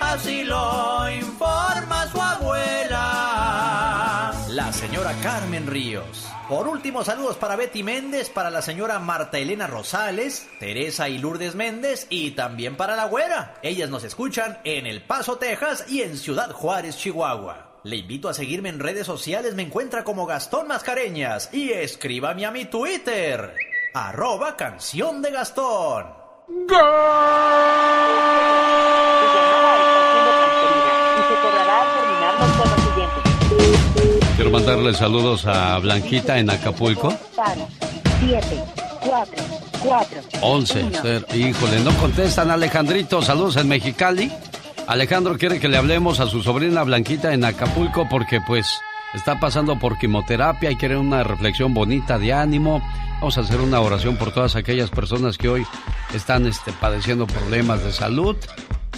[0.00, 2.70] así lo informa su abuela.
[4.50, 6.28] La señora Carmen Ríos.
[6.48, 11.54] Por último, saludos para Betty Méndez, para la señora Marta Elena Rosales, Teresa y Lourdes
[11.54, 13.54] Méndez y también para la güera.
[13.62, 17.69] Ellas nos escuchan en El Paso, Texas y en Ciudad Juárez, Chihuahua.
[17.82, 22.50] Le invito a seguirme en redes sociales, me encuentra como Gastón Mascareñas y escríbame a
[22.50, 23.54] mi Twitter,
[23.94, 26.06] arroba canción de Gastón.
[26.58, 26.62] Y
[31.22, 34.34] se cobrará al terminar los tonos siguientes.
[34.36, 37.14] Quiero mandarle saludos a Blanquita en Acapulco.
[37.34, 37.66] Para
[38.20, 38.62] 7,
[39.06, 39.44] 4,
[39.82, 40.20] 4.
[40.42, 40.90] 11.
[41.00, 43.22] Ser- Híjole, no contestan, Alejandrito.
[43.22, 44.30] Saludos en Mexicali.
[44.90, 48.80] Alejandro quiere que le hablemos a su sobrina Blanquita en Acapulco porque pues
[49.14, 52.82] está pasando por quimioterapia y quiere una reflexión bonita de ánimo.
[53.20, 55.64] Vamos a hacer una oración por todas aquellas personas que hoy
[56.12, 58.34] están este, padeciendo problemas de salud.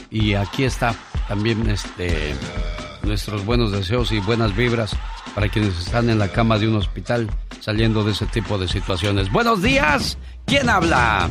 [0.08, 0.94] Y aquí está
[1.28, 2.34] también este,
[3.02, 4.96] nuestros buenos deseos y buenas vibras
[5.34, 7.28] para quienes están en la cama de un hospital
[7.60, 9.30] saliendo de ese tipo de situaciones.
[9.30, 10.16] Buenos días.
[10.46, 11.28] ¿Quién habla?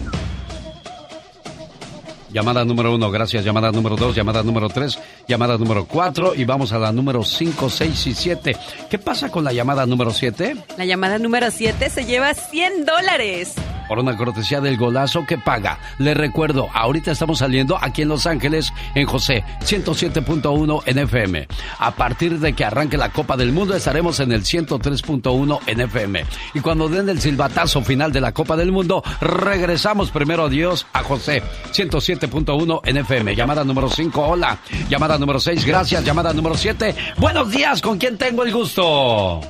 [2.32, 3.44] Llamada número uno, gracias.
[3.44, 4.98] Llamada número dos, llamada número tres,
[5.28, 8.56] llamada número cuatro y vamos a la número cinco, seis y siete.
[8.90, 10.56] ¿Qué pasa con la llamada número siete?
[10.78, 13.56] La llamada número 7 se lleva 100 dólares.
[13.91, 15.77] Por una cortesía del golazo que paga.
[15.97, 21.45] Le recuerdo, ahorita estamos saliendo aquí en Los Ángeles, en José, 107.1 en FM.
[21.77, 26.26] A partir de que arranque la Copa del Mundo estaremos en el 103.1 en FM.
[26.53, 31.03] Y cuando den el silbatazo final de la Copa del Mundo, regresamos primero, Dios, a
[31.03, 31.43] José,
[31.73, 33.35] 107.1 en FM.
[33.35, 34.57] Llamada número 5, hola.
[34.88, 36.05] Llamada número 6, gracias.
[36.05, 39.41] Llamada número 7, buenos días, ¿con quién tengo el gusto?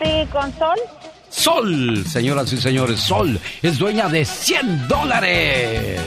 [0.00, 0.78] Sí, con Sol.
[1.30, 6.00] Sol, señoras y señores, Sol es dueña de 100 dólares.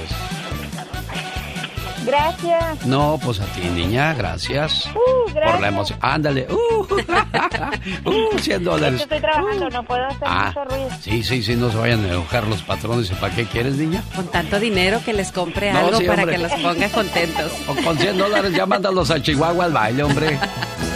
[2.03, 2.83] Gracias.
[2.87, 4.87] No, pues a ti, niña, gracias.
[4.87, 5.51] Uh, gracias.
[5.51, 5.99] Por la emoción.
[6.01, 6.47] Ándale.
[6.49, 6.81] Uh,
[8.09, 9.01] uh, 100 Es que dólares.
[9.01, 10.89] estoy trabajando, no puedo hacer Ah, mucho ruido.
[10.99, 13.11] sí, sí, sí, no se vayan a enojar los patrones.
[13.11, 14.03] ¿Y para qué quieres, niña?
[14.15, 16.37] Con tanto dinero que les compre No, algo sí, para hombre.
[16.37, 17.51] que los ponga contentos.
[17.67, 20.39] O con 100 dólares ya mándalos a Chihuahua al baile, hombre.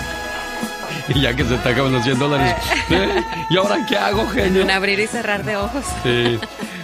[1.16, 2.56] Y ya que se te acaban los 100 dólares.
[2.90, 3.24] ¿eh?
[3.50, 4.64] ¿Y ahora qué hago, genio?
[4.64, 5.86] Un abrir y cerrar de ojos.
[6.04, 6.40] Sí.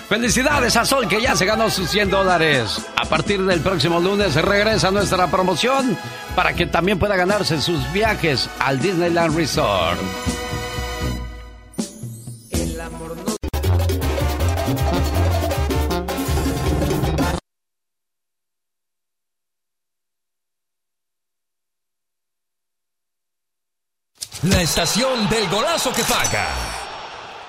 [0.08, 2.86] Felicidades a Sol que ya se ganó sus 100 dólares.
[2.98, 5.98] A partir del próximo lunes regresa nuestra promoción
[6.36, 10.00] para que también pueda ganarse sus viajes al Disneyland Resort.
[24.44, 26.48] La estación del golazo que paga.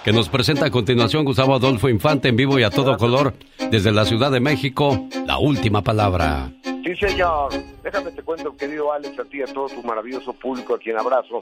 [0.04, 3.32] Que nos presenta a continuación Gustavo Adolfo Infante en vivo y a todo color
[3.70, 5.08] desde la Ciudad de México.
[5.24, 6.52] La última palabra.
[6.62, 7.50] Sí, señor.
[7.82, 10.98] Déjame te cuento, querido Alex, a ti y a todo tu maravilloso público a quien
[10.98, 11.40] abrazo,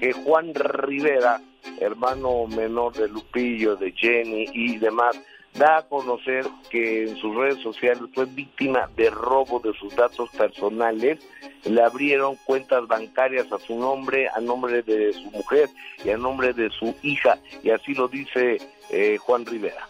[0.00, 1.42] que Juan Rivera,
[1.78, 5.20] hermano menor de Lupillo, de Jenny y demás,
[5.58, 10.30] da a conocer que en sus redes sociales fue víctima de robo de sus datos
[10.30, 11.18] personales.
[11.64, 15.68] Le abrieron cuentas bancarias a su nombre, a nombre de su mujer
[16.04, 17.38] y a nombre de su hija.
[17.62, 18.58] Y así lo dice
[18.90, 19.86] eh, Juan Rivera.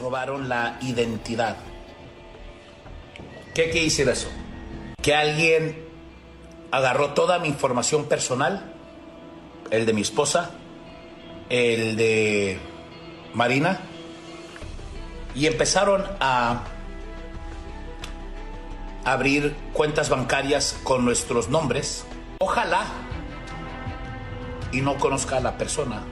[0.00, 1.56] robaron la identidad.
[3.54, 4.28] ¿Qué quiere decir eso?
[5.02, 5.86] Que alguien
[6.70, 8.74] agarró toda mi información personal,
[9.70, 10.50] el de mi esposa,
[11.48, 12.58] el de
[13.34, 13.80] Marina,
[15.36, 16.62] y empezaron a
[19.04, 22.06] abrir cuentas bancarias con nuestros nombres.
[22.40, 22.84] Ojalá
[24.72, 26.02] y no conozca a la persona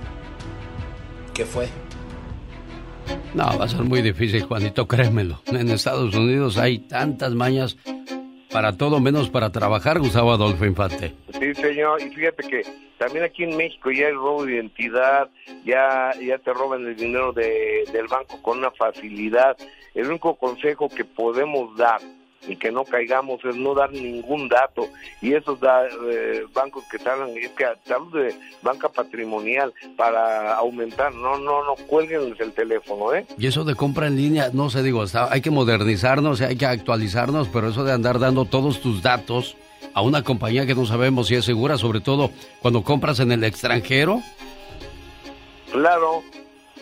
[1.33, 1.69] que fue.
[3.35, 5.43] No, va a ser muy difícil, Juanito, créemelo.
[5.47, 7.77] En Estados Unidos hay tantas mañas
[8.55, 11.13] para todo menos para trabajar, Gustavo Adolfo Infante.
[11.41, 12.01] Sí, señor.
[12.01, 12.63] Y fíjate que
[12.99, 15.29] también aquí en México ya hay robo de identidad,
[15.65, 19.57] ya, ya te roban el dinero de, del banco con una facilidad.
[19.93, 22.01] El único consejo que podemos dar
[22.47, 24.89] y que no caigamos es no dar ningún dato.
[25.21, 27.65] Y esos da- eh, bancos que te hablan, es que
[28.13, 31.15] de banca patrimonial para aumentar.
[31.15, 33.27] No, no, no cuelguen el teléfono, ¿eh?
[33.39, 36.67] Y eso de compra en línea, no sé, digo, está- hay que modernizarnos, hay que
[36.67, 39.57] actualizarnos, pero eso de andar dando todos tus datos
[39.95, 42.31] a una compañía que no sabemos si es segura, sobre todo
[42.61, 44.21] cuando compras en el extranjero.
[45.73, 46.23] Claro,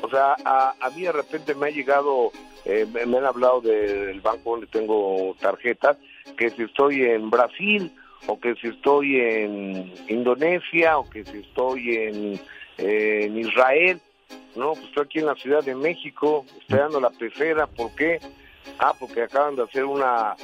[0.02, 2.32] o sea, a, a mí de repente me ha llegado,
[2.64, 5.96] eh, me, han hablado del banco donde tengo tarjetas,
[6.36, 7.92] que si estoy en Brasil,
[8.26, 12.40] o que si estoy en Indonesia, o que si estoy en,
[13.38, 14.00] Israel,
[14.56, 18.18] no, pues estoy aquí en la Ciudad de México, estoy dando la pecera, ¿por qué?
[18.78, 20.34] Ah, porque acaban de hacer una,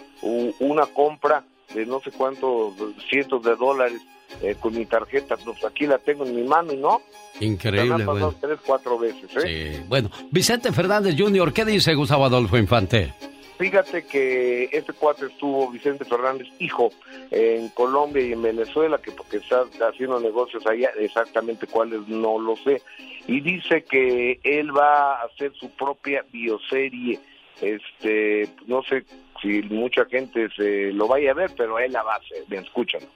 [0.61, 1.43] una compra
[1.75, 2.75] de no sé cuántos
[3.09, 4.01] cientos de dólares
[4.43, 7.03] eh, con mi tarjeta, pues aquí la tengo en mi mano y no.
[7.41, 8.25] Increíble, güey.
[8.41, 9.75] tres, cuatro veces, ¿eh?
[9.79, 9.85] Sí.
[9.89, 13.13] Bueno, Vicente Fernández Jr., ¿qué dice Gustavo Adolfo Infante?
[13.59, 16.93] Fíjate que este cuate estuvo, Vicente Fernández, hijo,
[17.33, 22.55] en Colombia y en Venezuela, que porque está haciendo negocios allá, exactamente cuáles no lo
[22.57, 22.81] sé,
[23.27, 27.19] y dice que él va a hacer su propia bioserie,
[27.61, 29.05] este, no sé
[29.43, 32.63] si mucha gente se lo vaya a ver, pero él la va a hacer, bien,
[32.63, 33.07] escúchalo.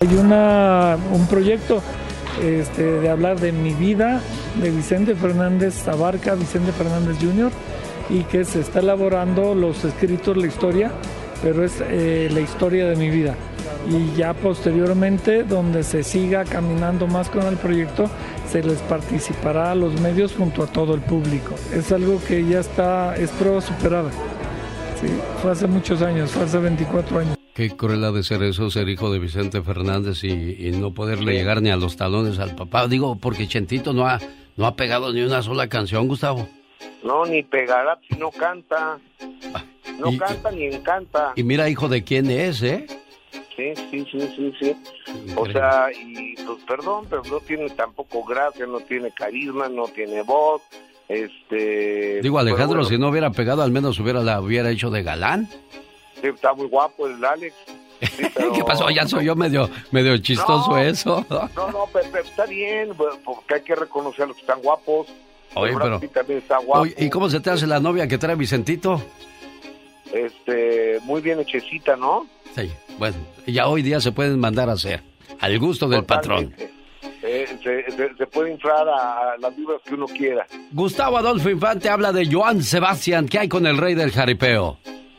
[0.00, 1.82] Hay una, un proyecto
[2.40, 4.20] este, de hablar de mi vida,
[4.62, 7.50] de Vicente Fernández Abarca, Vicente Fernández Jr.,
[8.08, 10.92] y que se está elaborando los escritos, la historia,
[11.42, 13.34] pero es eh, la historia de mi vida.
[13.90, 18.08] Y ya posteriormente, donde se siga caminando más con el proyecto,
[18.48, 21.56] se les participará a los medios junto a todo el público.
[21.74, 24.10] Es algo que ya está, es prueba superada.
[25.00, 25.08] Sí,
[25.42, 27.47] fue hace muchos años, fue hace 24 años.
[27.58, 30.28] Qué cruel ha de ser eso, ser hijo de Vicente Fernández y,
[30.68, 32.86] y no poderle llegar ni a los talones al papá.
[32.86, 34.20] Digo, porque Chentito no ha,
[34.56, 36.48] no ha pegado ni una sola canción, Gustavo.
[37.02, 39.00] No, ni pegará si no canta,
[39.98, 41.32] no Y- canta ni encanta.
[41.34, 42.86] Y mira, hijo de quién es, ¿eh?
[43.56, 44.76] Sí, sí, sí, sí, sí.
[45.34, 50.22] O sea, y pues perdón, pero no tiene tampoco gracia, no tiene carisma, no tiene
[50.22, 50.62] voz,
[51.08, 55.02] Este, Digo, Alejandro, bueno, si no hubiera pegado, al menos hubiera la hubiera hecho de
[55.02, 55.48] galán.
[56.20, 57.54] Sí, está muy guapo el Alex.
[58.00, 58.88] Sí, pero- ¿Qué pasó?
[58.90, 60.78] Ya soy yo medio, medio chistoso No.
[60.78, 61.26] eso.
[61.30, 64.60] No, no, pero, pero está bien, bueno, porque hay que reconocer a los que están
[64.62, 65.06] guapos.
[65.54, 66.82] Oye, pero- Pitt también está guapo.
[66.82, 69.02] Oye, ¿Y cómo se te hace la novia que trae Vicentito?
[70.12, 72.26] Este, muy bien hechecita, ¿no?
[72.54, 73.16] Sí, bueno,
[73.46, 75.02] ya hoy día se pueden mandar a hacer.
[75.40, 76.54] Al gusto del patrón.
[77.22, 80.46] Eh, se, se- se puede inflar a, las libras que uno quiera.
[80.72, 83.28] Gustavo Adolfo Infante habla de Joan Sebastián.
[83.28, 84.78] ¿Qué hay con el rey del jaripeo?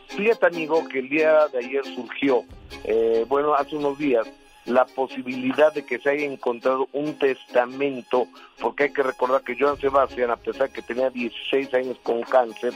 [0.10, 2.44] Fíjate, amigo, que el día de ayer surgió,
[2.84, 4.28] eh, bueno, hace unos días,
[4.66, 8.28] la posibilidad de que se haya encontrado un testamento,
[8.60, 12.74] porque hay que recordar que Joan Sebastián, a pesar que tenía 16 años con cáncer,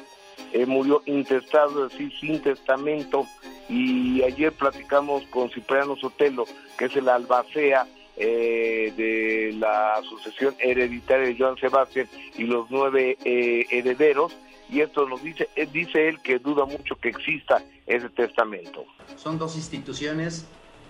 [0.53, 3.27] eh, murió intestado, es decir, sin testamento,
[3.69, 6.45] y ayer platicamos con Cipriano Sotelo,
[6.77, 12.07] que es el albacea eh, de la sucesión hereditaria de Joan Sebastián
[12.37, 14.35] y los nueve eh, herederos,
[14.69, 18.85] y esto nos dice, eh, dice él que duda mucho que exista ese testamento.
[19.15, 20.45] Son dos instituciones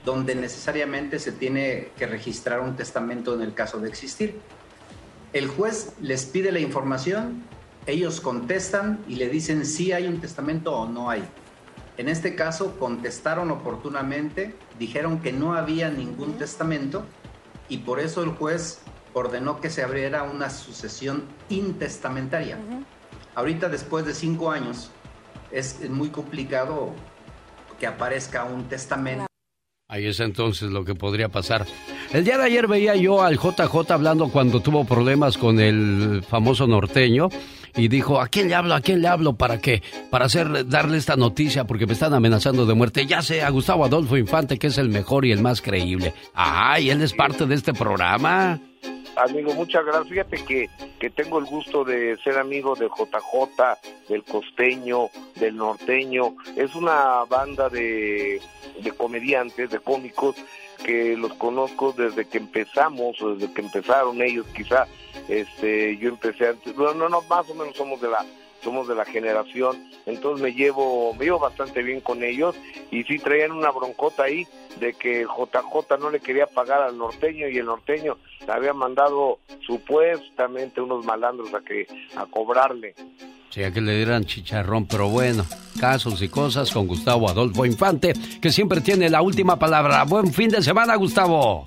[0.06, 4.40] donde necesariamente se tiene que registrar un testamento en el caso de existir.
[5.32, 7.44] El juez les pide la información,
[7.88, 11.24] ellos contestan y le dicen si hay un testamento o no hay.
[11.98, 17.06] En este caso contestaron oportunamente, dijeron que no había ningún testamento
[17.70, 18.82] y por eso el juez
[19.14, 22.58] ordenó que se abriera una sucesión intestamentaria.
[23.36, 24.92] Ahorita después de cinco años
[25.52, 26.94] es muy complicado
[27.80, 29.26] que aparezca un testamento.
[29.90, 31.66] Ahí es entonces lo que podría pasar.
[32.12, 36.66] El día de ayer veía yo al JJ hablando cuando tuvo problemas con el famoso
[36.66, 37.30] norteño
[37.76, 38.76] y dijo, ¿a quién le hablo?
[38.76, 39.34] ¿A quién le hablo?
[39.34, 39.84] ¿Para qué?
[40.10, 43.06] Para hacer, darle esta noticia porque me están amenazando de muerte.
[43.06, 46.14] Ya sé, a Gustavo Adolfo Infante que es el mejor y el más creíble.
[46.34, 48.60] Ay, él es parte de este programa.
[49.16, 50.10] Amigo, muchas gracias.
[50.10, 50.70] Fíjate que,
[51.00, 53.78] que tengo el gusto de ser amigo de JJ,
[54.10, 56.36] del costeño, del norteño.
[56.56, 58.42] Es una banda de,
[58.82, 60.36] de comediantes, de cómicos,
[60.84, 64.88] que los conozco desde que empezamos, o desde que empezaron ellos, quizá.
[65.28, 68.26] Este, yo empecé antes, no, no, no, más o menos somos de la
[68.64, 72.56] somos de la generación, entonces me llevo, me bastante bien con ellos
[72.92, 74.48] y sí traían una broncota ahí
[74.80, 79.40] de que JJ no le quería pagar al norteño y el norteño le había mandado
[79.66, 82.96] supuestamente unos malandros a que a cobrarle.
[83.50, 85.46] Sí, a que le dieran chicharrón, pero bueno,
[85.80, 90.04] casos y cosas con Gustavo Adolfo Infante, que siempre tiene la última palabra.
[90.06, 91.64] Buen fin de semana, Gustavo.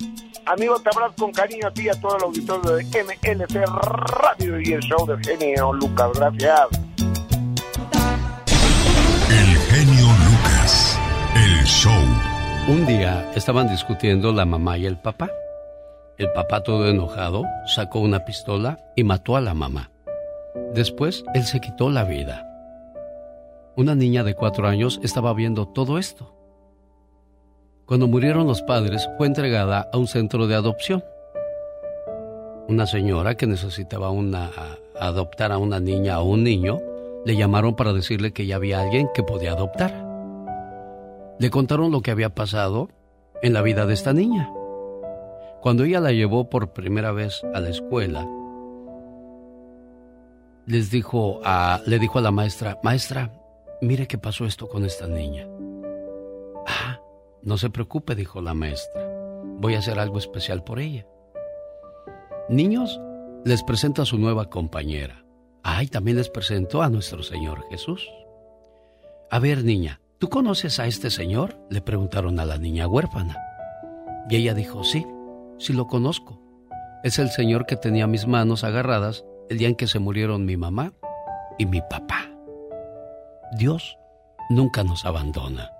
[0.47, 4.61] Amigo, te abrazo con cariño a ti y a todo el auditorio de MLC Radio
[4.61, 6.09] y el show del genio Lucas.
[6.15, 6.67] Gracias.
[9.29, 10.99] El genio Lucas.
[11.35, 11.91] El show.
[12.69, 15.29] Un día estaban discutiendo la mamá y el papá.
[16.17, 19.91] El papá todo enojado sacó una pistola y mató a la mamá.
[20.73, 22.47] Después él se quitó la vida.
[23.75, 26.33] Una niña de cuatro años estaba viendo todo esto.
[27.87, 31.05] Cuando murieron los padres fue entregada a un centro de adopción.
[32.67, 34.11] Una señora que necesitaba
[34.99, 36.79] adoptar a una niña o un niño
[37.25, 40.05] le llamaron para decirle que ya había alguien que podía adoptar.
[41.39, 42.89] Le contaron lo que había pasado
[43.41, 44.51] en la vida de esta niña.
[45.61, 48.27] Cuando ella la llevó por primera vez a la escuela,
[50.65, 53.31] les dijo a, le dijo a la maestra, maestra,
[53.81, 55.47] mire qué pasó esto con esta niña.
[56.67, 56.96] Ah,
[57.43, 59.07] no se preocupe, dijo la maestra.
[59.59, 61.05] Voy a hacer algo especial por ella.
[62.49, 62.99] Niños,
[63.45, 65.23] les presento a su nueva compañera.
[65.63, 68.09] Ay, también les presento a nuestro Señor Jesús.
[69.29, 71.57] A ver, niña, ¿tú conoces a este señor?
[71.69, 73.37] Le preguntaron a la niña huérfana.
[74.29, 75.05] Y ella dijo, sí,
[75.57, 76.39] sí lo conozco.
[77.03, 80.57] Es el señor que tenía mis manos agarradas el día en que se murieron mi
[80.57, 80.93] mamá
[81.57, 82.29] y mi papá.
[83.57, 83.97] Dios
[84.49, 85.71] nunca nos abandona.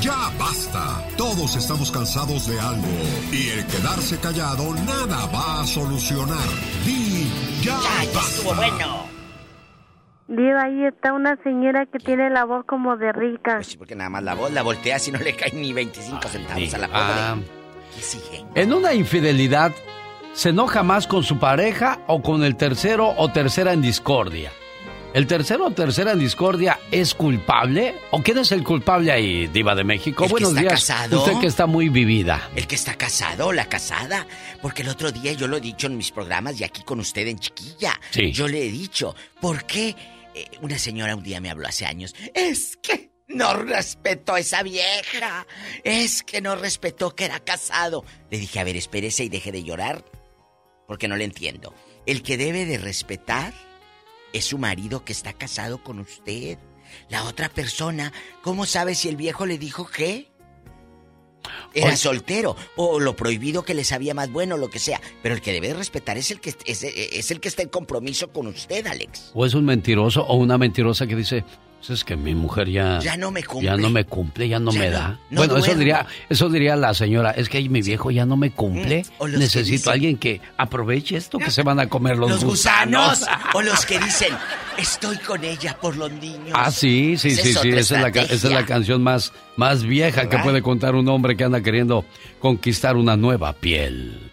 [0.00, 1.06] Ya basta.
[1.16, 2.88] Todos estamos cansados de algo.
[3.32, 6.48] Y el quedarse callado nada va a solucionar.
[6.84, 7.28] Di
[7.62, 7.78] ya,
[8.12, 8.42] basta.
[8.42, 9.11] bueno.
[10.34, 13.56] Diva, ahí está una señora que tiene la voz como de rica.
[13.56, 16.26] Pues sí, porque nada más la voz la volteas y no le caen ni 25
[16.28, 17.02] centavos a la pobre.
[17.04, 17.36] Ah,
[17.94, 18.44] ¿Qué sigue?
[18.54, 19.72] en una infidelidad,
[20.32, 24.50] ¿se enoja más con su pareja o con el tercero o tercera en discordia?
[25.12, 27.94] ¿El tercero o tercera en discordia es culpable?
[28.12, 30.24] ¿O quién es el culpable ahí, Diva de México?
[30.24, 30.72] El que Buenos está días.
[30.72, 31.18] casado.
[31.18, 32.48] Usted que está muy vivida.
[32.56, 34.26] El que está casado o la casada.
[34.62, 37.26] Porque el otro día yo lo he dicho en mis programas y aquí con usted
[37.26, 37.92] en Chiquilla.
[38.08, 38.32] Sí.
[38.32, 39.94] Yo le he dicho, ¿por qué
[40.34, 42.14] eh, una señora un día me habló hace años?
[42.34, 45.46] Es que no respetó a esa vieja.
[45.84, 48.04] Es que no respetó que era casado.
[48.30, 50.04] Le dije, a ver, espérese y deje de llorar.
[50.86, 51.74] Porque no le entiendo.
[52.06, 53.54] El que debe de respetar
[54.32, 56.58] es su marido que está casado con usted.
[57.08, 60.31] La otra persona, ¿cómo sabe si el viejo le dijo qué?
[61.74, 61.96] Era Oye.
[61.96, 65.00] soltero o lo prohibido que le sabía más bueno, lo que sea.
[65.22, 67.68] Pero el que debe de respetar es el que es, es el que está en
[67.68, 69.30] compromiso con usted, Alex.
[69.34, 71.44] ¿O es un mentiroso o una mentirosa que dice,
[71.90, 72.98] es que mi mujer ya...
[73.00, 73.66] Ya no me cumple.
[73.68, 75.18] Ya no me cumple, ya no Ya me no- da.
[75.30, 78.50] no bueno, eso diría, eso diría la señora, es que mi viejo ya no me
[78.52, 79.04] cumple.
[79.20, 82.44] Mm, Necesito dicen- a alguien que aproveche esto que se van a comer los, Los
[82.44, 84.30] gusanos o los que dicen,
[84.78, 86.52] estoy con ella por los niños.
[86.54, 87.68] Ah, sí, sí, Esa sí, es sí.
[87.70, 91.36] Esa es, la, esa es la canción más, más vieja que puede contar un hombre
[91.36, 92.04] que anda queriendo
[92.38, 94.30] conquistar una nueva piel.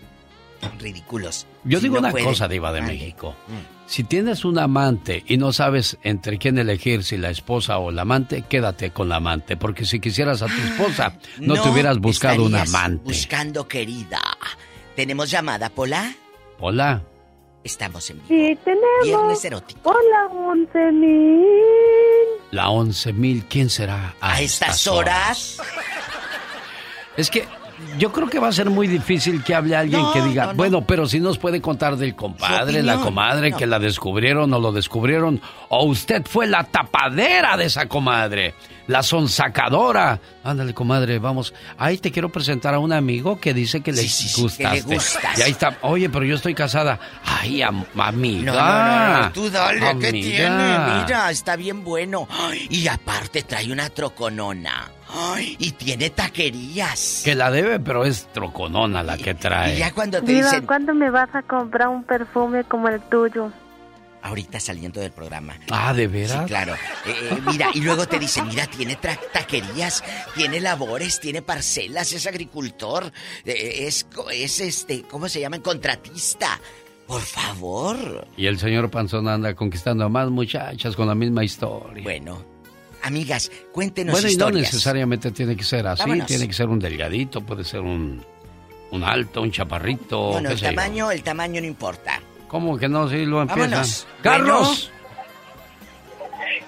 [0.80, 1.48] Ridículos.
[1.64, 2.82] Yo Si digo no una puede, cosa, Diva de.
[2.82, 3.36] México.
[3.48, 3.88] Mm.
[3.90, 8.00] Si tienes un amante y no sabes entre quién elegir, si la esposa o el
[8.00, 9.58] amante, quédate con la amante.
[9.58, 13.04] Porque si quisieras a tu esposa, no, te hubieras buscado un amante.
[13.04, 14.22] Buscando querida.
[14.96, 16.14] ¿Tenemos llamada, Pola?
[16.60, 17.02] Hola.
[17.64, 18.28] Estamos en vivo.
[18.28, 19.04] Sí, tenemos.
[19.04, 19.90] Viernes erótico.
[19.90, 21.46] Hola, once mil.
[22.52, 25.58] La 11.000, ¿quién será a, A estas horas.
[27.18, 27.46] Es que
[27.98, 30.52] yo creo que va a ser muy difícil que hable alguien No, que diga, no,
[30.52, 30.58] no.
[30.58, 34.72] bueno, pero si nos puede contar del compadre, la comadre, que la descubrieron o lo
[34.72, 38.54] descubrieron, o usted fue la tapadera de esa comadre,
[38.90, 40.20] la sonsacadora.
[40.44, 41.54] Ándale, comadre, vamos.
[41.78, 44.64] Ahí te quiero presentar a un amigo que dice que le Sí, sí, sí, que
[44.64, 44.96] le gustaste.
[44.96, 45.40] gustas.
[45.40, 47.00] Y ahí está, oye, pero yo estoy casada.
[47.24, 48.52] Ay, am- amiga.
[48.52, 50.10] No, no, no, no, tú dale, ¿qué Amiga.
[50.12, 51.02] tiene?
[51.04, 52.28] Mira, está bien bueno.
[52.32, 54.90] Ay, Y aparte trae una troconona.
[55.12, 57.22] Ay, y tiene taquerías.
[57.26, 59.76] Que la debe, pero es troconona la que trae.
[59.76, 63.00] Y ya cuando te Diva, dicen, ¿cuándo me vas a comprar un perfume como el
[63.02, 63.52] tuyo?
[64.22, 65.58] Ahorita saliendo del programa.
[65.72, 66.46] Ah, ¿de Sí, veras?
[66.48, 66.74] claro.
[66.74, 66.78] Eh,
[67.32, 68.98] eh, mira, y luego te dicen, mira, tiene
[69.34, 70.04] taquerías,
[70.36, 73.12] tiene labores, tiene parcelas, es agricultor,
[73.46, 75.60] eh, es, co- es este, ¿cómo se llama?
[75.60, 76.60] Contratista.
[77.08, 78.28] Por favor.
[78.38, 82.04] Y el señor Panzón anda conquistando a más muchachas con la misma historia.
[82.04, 82.44] Bueno,
[83.02, 84.72] amigas, cuéntenos Bueno, y no historias.
[84.74, 86.28] necesariamente tiene que ser así, Vámonos.
[86.28, 88.24] tiene que ser un delgadito, puede ser un,
[88.92, 90.34] un alto, un chaparrito.
[90.34, 90.68] No, no, qué el yo.
[90.70, 92.22] tamaño, el tamaño no importa.
[92.50, 93.08] ¿Cómo que no?
[93.08, 93.70] Sí, lo empiezan.
[93.70, 94.08] Vámonos.
[94.24, 94.92] ¡Carlos!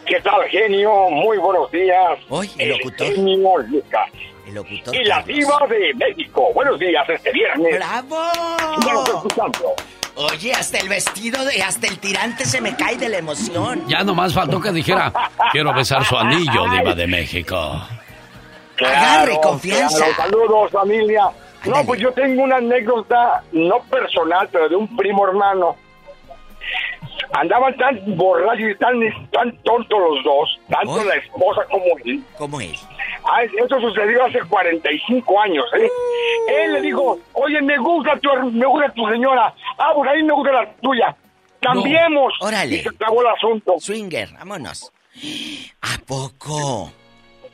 [0.06, 1.10] ¿Qué tal, genio?
[1.10, 2.20] Muy buenos días.
[2.30, 3.08] Hoy, el locutor.
[3.08, 4.10] genio Lucas.
[4.46, 4.96] El locutor.
[4.96, 6.54] Y la diva de México.
[6.54, 7.78] Buenos días, este viernes.
[7.78, 8.18] ¡Bravo!
[8.86, 9.74] Ya lo estoy escuchando.
[10.16, 13.84] Oye, hasta el vestido, de, hasta el tirante se me cae de la emoción.
[13.88, 15.12] Ya nomás faltó que dijera,
[15.52, 17.82] quiero besar su anillo, diva de México.
[18.80, 20.06] Agarre, confianza.
[20.06, 20.14] claro.
[20.16, 21.24] Saludos, familia.
[21.66, 25.76] No, pues yo tengo una anécdota, no personal, pero de un primo hermano.
[27.34, 29.00] Andaban tan borrachos y tan,
[29.32, 32.24] tan tontos los dos, tanto la esposa como él.
[32.38, 32.76] ¿Cómo él?
[33.24, 35.90] Ah, esto sucedió hace 45 años, ¿eh?
[36.50, 39.54] Él le dijo, oye, me gusta tu, me gusta tu señora.
[39.78, 41.16] Ah, pues a mí me gusta la tuya.
[41.62, 42.34] Cambiemos.
[42.42, 42.76] No, órale.
[42.76, 43.76] Y se acabó el asunto.
[43.80, 44.92] Swinger, vámonos.
[45.82, 46.92] ¿A poco?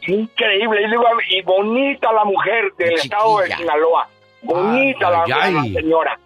[0.08, 0.82] Increíble.
[0.82, 4.08] Y, digo, y bonita la mujer del estado de Sinaloa.
[4.42, 5.74] Bonita la, Ay, ay, la ay.
[5.74, 6.20] señora.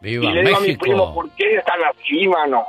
[0.00, 2.66] ¡Viva y le digo a mi primo, ¿por qué están así, mano?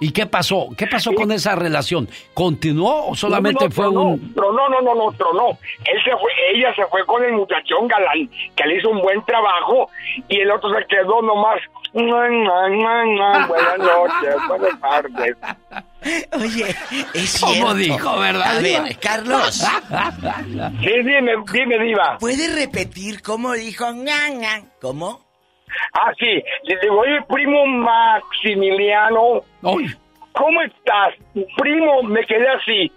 [0.00, 0.68] ¿Y qué pasó?
[0.76, 2.08] ¿Qué pasó con esa relación?
[2.34, 4.34] ¿Continuó o solamente No, no, fue tronó, un...?
[4.34, 5.48] Tronó, no, no, no, tronó.
[5.84, 9.22] Él se fue, ella se fue con el muchachón galán, que le hizo un buen
[9.26, 9.90] trabajo,
[10.28, 11.60] y el otro se quedó nomás.
[11.92, 15.36] "Mua, mua, mua, mua, Buenas noches, buenas tardes.
[16.32, 16.74] Oye,
[17.14, 17.74] es ¿Cómo cierto.
[17.74, 18.82] dijo, verdad, A Diva?
[18.84, 19.54] ver, Carlos.
[20.80, 22.16] Sí, dime, dime, Diva.
[22.18, 23.86] ¿Puede repetir cómo dijo?
[24.80, 25.29] ¿Cómo?
[25.94, 26.42] Ah, sí.
[26.64, 29.42] Le digo, oye, primo Maximiliano.
[30.32, 31.14] ¿Cómo estás?
[31.56, 32.92] Primo, me quedé así.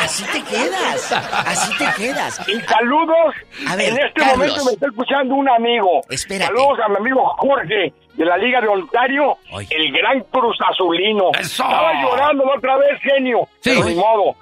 [0.00, 1.12] Así te quedas.
[1.12, 2.48] Así te quedas.
[2.48, 3.34] Y saludos.
[3.68, 4.36] A ver, en este Carlos.
[4.38, 6.02] momento me está escuchando un amigo.
[6.10, 6.52] Espérate.
[6.54, 9.38] Saludos a mi amigo Jorge de la Liga de Ontario,
[9.70, 11.30] el gran Cruz Azulino.
[11.40, 13.48] Estaba llorando otra vez, genio.
[13.60, 13.70] Sí.
[13.74, 14.36] Pero ni modo.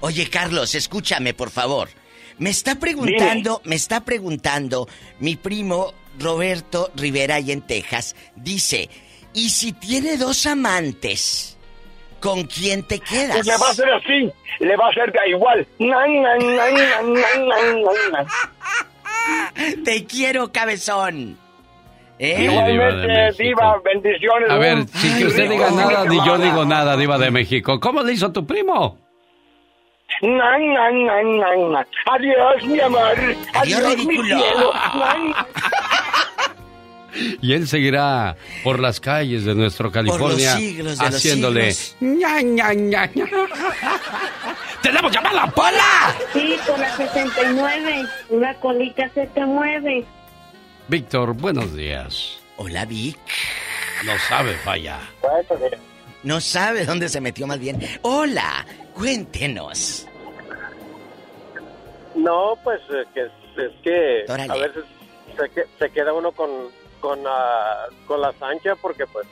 [0.00, 1.88] Oye, Carlos, escúchame, por favor.
[2.38, 4.88] Me está preguntando, me está preguntando
[5.20, 8.16] mi primo Roberto Rivera ahí en Texas.
[8.36, 8.88] Dice,
[9.32, 11.56] ¿y si tiene dos amantes?
[12.20, 13.36] ¿Con quién te quedas?
[13.36, 15.66] Pues le va a hacer así, le va a hacer igual.
[15.78, 17.12] Nan, nan,
[18.12, 18.26] nan.
[19.84, 21.38] Te quiero, cabezón.
[22.18, 22.44] ¿Eh?
[22.44, 24.50] Igualmente, Diva, bendiciones.
[24.50, 27.80] A ver, sin que usted diga nada, ni yo digo nada, Diva de México.
[27.80, 29.03] ¿Cómo le hizo tu primo?
[30.22, 31.86] Nan, nan, nan, nan, nan.
[32.06, 33.16] Adiós, mi amor.
[33.54, 34.38] Adiós, mi ridículo.
[34.38, 34.72] cielo.
[34.94, 35.34] Nan.
[37.40, 43.08] Y él seguirá por las calles de nuestro California de haciéndole ña, ña, ña.
[44.82, 46.14] ¡Tenemos llamada, Pola!
[46.32, 48.06] Sí, con la 69.
[48.30, 50.04] Una colita se te mueve.
[50.88, 52.40] Víctor, buenos días.
[52.56, 53.16] Hola, Vic.
[54.04, 54.98] No sabe, falla.
[56.24, 57.78] No sabe dónde se metió más bien.
[58.02, 60.06] Hola, cuéntenos.
[62.14, 64.52] No, pues eh, que es, que Órale.
[64.52, 64.84] a veces
[65.36, 66.50] se, se queda uno con
[67.00, 69.26] con, ah, con la sancha porque pues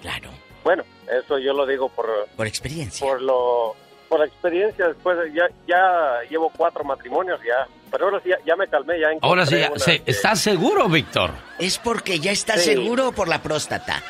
[0.00, 0.30] claro
[0.62, 2.06] bueno eso yo lo digo por
[2.36, 3.74] por experiencia por lo
[4.08, 8.54] por experiencia después de- ya ya llevo cuatro matrimonios ya pero ahora sí ya, ya
[8.54, 11.30] me calmé ya Ahora sí, encontré una se- que- ¿estás seguro, Víctor?
[11.58, 12.74] ¿Es porque ya está Sí.
[12.74, 14.00] seguro o por la próstata?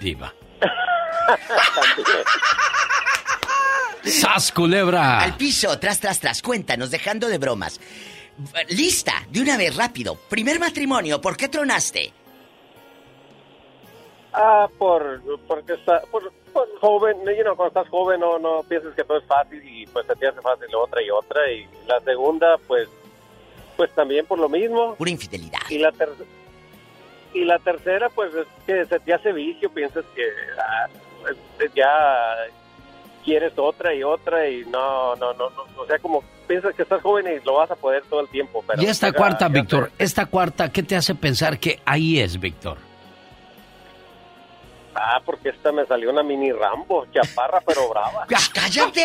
[0.00, 0.34] Diva.
[4.04, 5.20] ¡Sas, culebra!
[5.22, 6.42] Al piso, tras, tras, tras.
[6.42, 7.80] Cuéntanos, dejando de bromas.
[8.68, 10.16] Lista, de una vez, rápido.
[10.28, 12.12] Primer matrimonio, ¿por qué tronaste?
[14.32, 18.92] Ah, por, porque está, por, por joven, you know, cuando estás joven no, no piensas
[18.94, 22.00] que todo es fácil y pues se te hace fácil otra y otra y la
[22.00, 22.88] segunda pues,
[23.76, 24.96] pues también por lo mismo.
[24.96, 25.60] Pura infidelidad.
[25.70, 26.28] Y la tercera,
[27.32, 30.24] y la tercera pues es que se te hace vicio, piensas que
[30.58, 30.88] ah,
[31.74, 32.34] ya
[33.24, 37.00] quieres otra y otra y no, no, no, no, o sea como piensas que estás
[37.00, 38.62] joven y lo vas a poder todo el tiempo.
[38.66, 42.38] Pero Y esta cuarta, ya Víctor, esta cuarta, ¿qué te hace pensar que ahí es,
[42.38, 42.76] Víctor?
[44.96, 48.26] Ah, porque esta me salió una mini Rambo, chaparra pero brava.
[48.54, 49.04] ¡Cállate!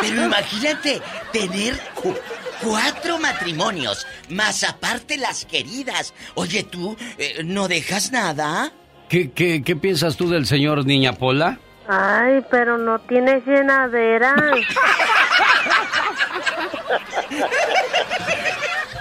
[0.00, 2.16] Pero imagínate tener cu-
[2.62, 6.14] cuatro matrimonios, más aparte las queridas.
[6.36, 8.72] Oye, tú, eh, ¿no dejas nada?
[9.10, 11.58] ¿Qué, qué, qué piensas tú del señor Niña Pola?
[11.88, 14.34] Ay, pero no tienes llenadera.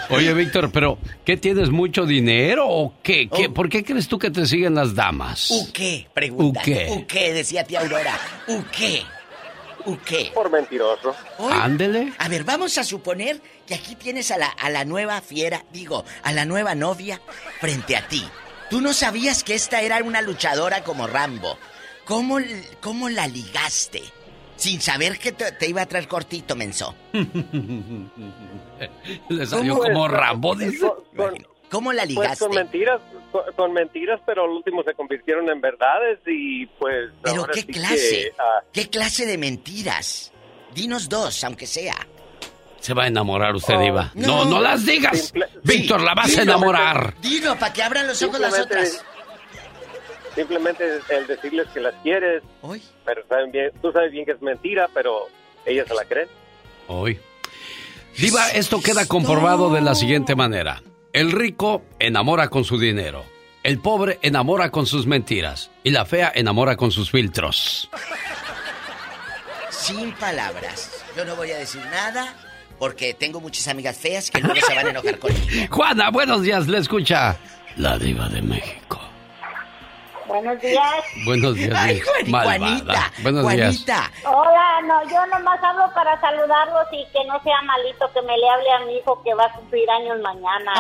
[0.10, 3.30] Oye, Víctor, pero ¿qué tienes mucho dinero o qué?
[3.30, 5.52] ¿Qué- ¿Por qué crees tú que te siguen las damas?
[5.52, 6.08] ¿U qué?
[6.14, 6.62] Pregunta.
[6.62, 6.88] ¿U qué?
[6.90, 7.32] ¿U qué?
[7.32, 8.18] Decía tía Aurora.
[8.48, 9.04] ¿U qué?
[9.86, 10.32] ¿U qué?
[10.34, 11.16] Por mentiroso.
[11.52, 12.12] Ándele.
[12.18, 16.04] A ver, vamos a suponer que aquí tienes a la, a la nueva fiera, digo,
[16.24, 17.22] a la nueva novia
[17.60, 18.24] frente a ti.
[18.70, 21.58] Tú no sabías que esta era una luchadora como Rambo.
[22.06, 22.38] ¿Cómo,
[22.82, 24.02] cómo la ligaste?
[24.56, 26.94] Sin saber que te, te iba a traer cortito, menso.
[29.30, 30.12] Le salió ¿Cómo como es?
[30.12, 30.88] Rambo, dice.
[31.16, 32.46] Con- ¿Cómo la Pues ligaste?
[32.46, 33.00] con mentiras,
[33.32, 37.12] con, con mentiras, pero al último se convirtieron en verdades y pues...
[37.22, 38.34] ¿Pero ahora qué sí que, clase?
[38.40, 40.32] ah, ¿Qué clase de mentiras?
[40.74, 41.96] Dinos dos, aunque sea.
[42.80, 44.12] Se va a enamorar usted, Oh, Diva.
[44.16, 45.18] No, no, las digas.
[45.32, 47.14] Simple- Víctor, la vas a enamorar.
[47.22, 49.04] Dilo, para que abran los ojos las otras.
[50.36, 52.82] simplemente el decirles que las quieres, Hoy.
[53.06, 55.28] pero saben bien, tú sabes bien que es mentira, pero
[55.66, 56.30] ellas se la creen.
[56.88, 57.20] Hoy.
[58.18, 60.82] Diva, esto queda comprobado de la siguiente manera.
[61.14, 63.26] El rico enamora con su dinero.
[63.64, 65.70] El pobre enamora con sus mentiras.
[65.84, 67.90] Y la fea enamora con sus filtros.
[69.70, 71.04] Sin palabras.
[71.16, 72.36] Yo no voy a decir nada
[72.80, 75.46] porque tengo muchas amigas feas que luego se van a enojar conmigo.
[75.70, 77.38] Juana, buenos días, le escucha.
[77.76, 79.00] La diva de México.
[80.28, 80.84] Buenos días.
[81.26, 82.00] Buenos días, Ay.
[82.30, 83.84] Juanita, Buenos días.
[83.84, 84.12] Juanita.
[84.26, 88.48] Hola, no, yo nomás hablo para saludarlos y que no sea malito, que me le
[88.48, 90.72] hable a mi hijo que va a cumplir años mañana.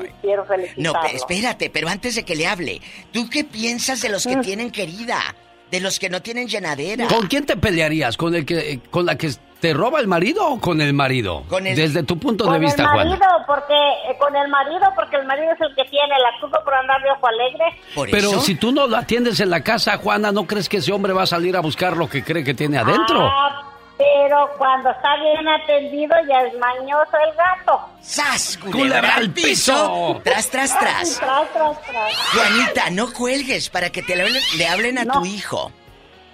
[0.00, 0.92] y- y quiero felicitarlo.
[0.94, 2.80] No, espérate, pero antes de que le hable,
[3.12, 5.20] ¿tú qué piensas de los que tienen querida?
[5.70, 7.06] De los que no tienen llenadera.
[7.08, 8.16] ¿Con quién te pelearías?
[8.16, 9.32] ¿Con el que con la que
[9.62, 11.44] te roba el marido o con el marido?
[11.48, 13.04] Con el- Desde tu punto de Con vista, el Juana.
[13.10, 13.72] marido, porque
[14.10, 17.00] eh, con el marido, porque el marido es el que tiene la culpa por andar
[17.00, 18.10] de ojo alegre.
[18.10, 21.12] Pero si tú no lo atiendes en la casa, Juana, ¿no crees que ese hombre
[21.12, 23.20] va a salir a buscar lo que cree que tiene adentro?
[23.24, 23.62] Ah,
[23.96, 27.80] pero cuando está bien atendido ya es mañoso el gato.
[28.00, 28.58] ¡Sas!
[28.58, 30.20] ¡Culebra al piso!
[30.24, 31.18] Tras, tras, tras.
[31.20, 32.12] Tras, tras, tras.
[32.34, 35.70] Juanita, no cuelgues para que te le hablen a tu hijo.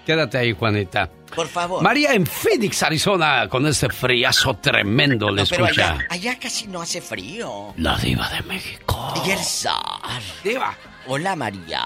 [0.08, 1.10] Quédate ahí, Juanita.
[1.36, 1.82] Por favor.
[1.82, 5.92] María en Phoenix, Arizona, con este friazo tremendo, le No, pero escucha.
[5.96, 7.74] allá, allá casi no hace frío.
[7.76, 9.12] La diva de México.
[9.26, 10.22] Y el zar.
[10.42, 10.74] Diva.
[11.08, 11.82] Hola, María.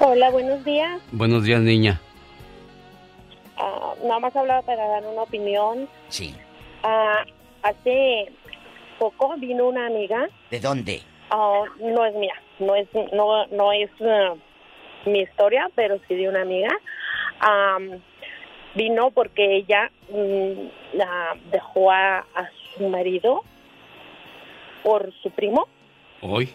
[0.00, 1.00] Hola, buenos días.
[1.12, 2.00] Buenos días, niña.
[3.56, 5.88] Ah, nada más hablaba para dar una opinión.
[6.08, 6.34] Sí.
[6.82, 7.22] Ah,
[7.62, 8.32] hace
[8.98, 11.02] poco vino una amiga, ¿De dónde?
[11.30, 14.34] ah, no es mía, no es, no, no es ah,
[15.06, 16.70] mi historia, pero sí de una amiga.
[17.40, 18.00] Am,
[18.74, 23.42] vino porque ella mm, la dejó a, a su marido
[24.82, 25.68] por su primo.
[26.20, 26.48] Hoy.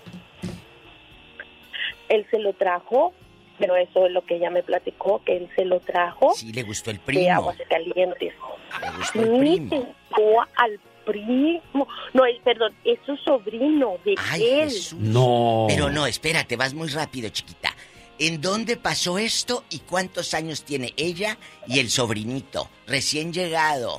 [2.09, 3.13] Él se lo trajo,
[3.57, 6.63] pero eso es lo que ella me platicó, que él se lo trajo Sí, le
[6.63, 7.34] gustó el de primo.
[7.34, 8.34] aguas calientes.
[8.81, 9.69] Le gustó el primo.
[10.09, 11.88] Dejó al primo.
[12.13, 14.15] No, perdón, es su sobrino de
[14.63, 14.69] él.
[14.99, 15.65] No.
[15.67, 17.73] Pero no, espérate, vas muy rápido, chiquita.
[18.20, 21.38] ¿En dónde pasó esto y cuántos años tiene ella
[21.68, 23.98] y el sobrinito recién llegado?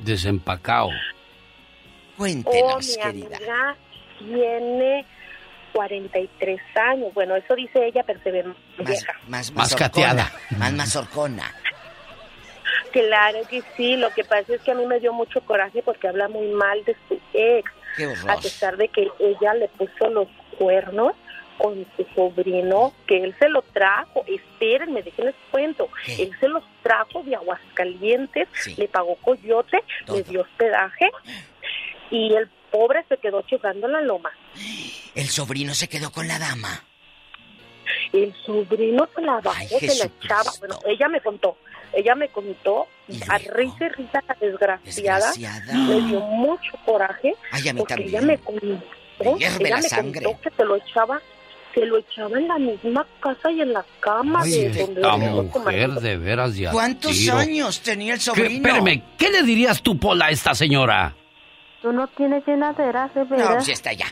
[0.00, 0.88] Desempacado.
[0.88, 3.36] Oh, Cuéntenos, mi querida.
[3.36, 3.76] amiga
[4.18, 5.06] tiene
[5.72, 7.14] 43 años.
[7.14, 9.12] Bueno, eso dice ella, pero se ve más vieja.
[9.28, 10.32] Más, Más cateada.
[10.58, 11.54] Más mazorcona.
[12.92, 16.08] Claro que sí, lo que pasa es que a mí me dio mucho coraje porque
[16.08, 18.42] habla muy mal de su ex, Qué a horror.
[18.42, 20.28] pesar de que ella le puso los
[20.58, 21.12] cuernos
[21.62, 27.22] con su sobrino, que él se lo trajo, espérenme, déjenles cuento, él se los trajo
[27.22, 29.78] de Aguascalientes, le pagó coyote,
[30.12, 31.08] le dio hospedaje
[32.10, 34.30] y el pobre se quedó chifrando en la loma.
[35.14, 36.84] El sobrino se quedó con la dama.
[38.12, 40.50] El sobrino se la bajó, se la echaba.
[40.58, 41.56] Bueno, ella me contó,
[41.92, 42.86] ella me contó,
[43.28, 45.74] a risa y risa la desgraciada, Desgraciada.
[45.74, 48.08] le dio mucho coraje, Ay, a mí porque también.
[48.16, 48.66] ella me contó,
[49.20, 50.24] Me hierve ella la me sangre.
[50.24, 51.20] contó que se lo echaba,
[51.74, 55.90] se lo echaba en la misma casa y en la cama de donde Esta mujer
[55.90, 57.36] de veras de a ¿Cuántos tiro.
[57.36, 58.48] años tenía el ¿Qué, sobrino?
[58.68, 61.14] espérame, ¿qué le dirías tú, Pola, a esta señora?
[61.80, 63.54] Tú no tienes llenaderas, de No, veras.
[63.54, 64.06] pues ya está ya.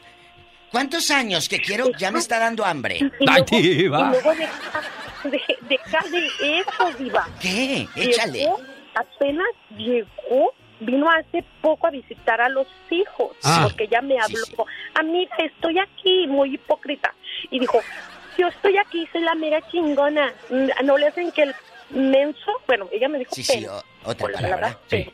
[0.71, 1.87] ¿Cuántos años que quiero?
[1.99, 2.99] Ya me está dando hambre.
[2.99, 4.81] Y luego, y luego deja,
[5.25, 7.29] de- deja de eso, Diva.
[7.41, 7.87] ¿Qué?
[7.97, 8.39] Échale.
[8.41, 8.61] Llegó,
[8.95, 14.67] apenas llegó, vino hace poco a visitar a los hijos, Ah, porque ella me habló.
[14.95, 17.15] Amiga, estoy aquí, muy hipócrita.
[17.51, 17.81] Y dijo,
[18.39, 20.33] yo estoy aquí, soy la mera chingona.
[20.51, 21.55] Mm, No le hacen que el
[21.91, 23.67] menso, bueno, ella me dijo Sí, sí,
[24.05, 24.79] otra palabra.
[24.89, 25.13] pelo.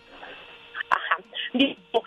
[0.91, 1.17] Ajá.
[1.53, 2.03] Dijo,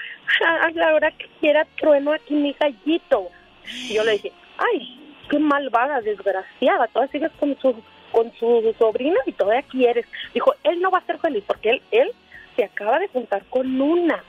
[0.46, 3.30] a la hora que quiera trueno aquí mi gallito.
[3.66, 5.00] Y yo le dije, ay,
[5.30, 7.76] qué malvada, desgraciada, todavía sigues con su,
[8.12, 10.06] con su sobrino y todavía quieres.
[10.34, 12.12] Dijo, él no va a ser feliz porque él, él
[12.60, 14.22] se acaba de juntar con una.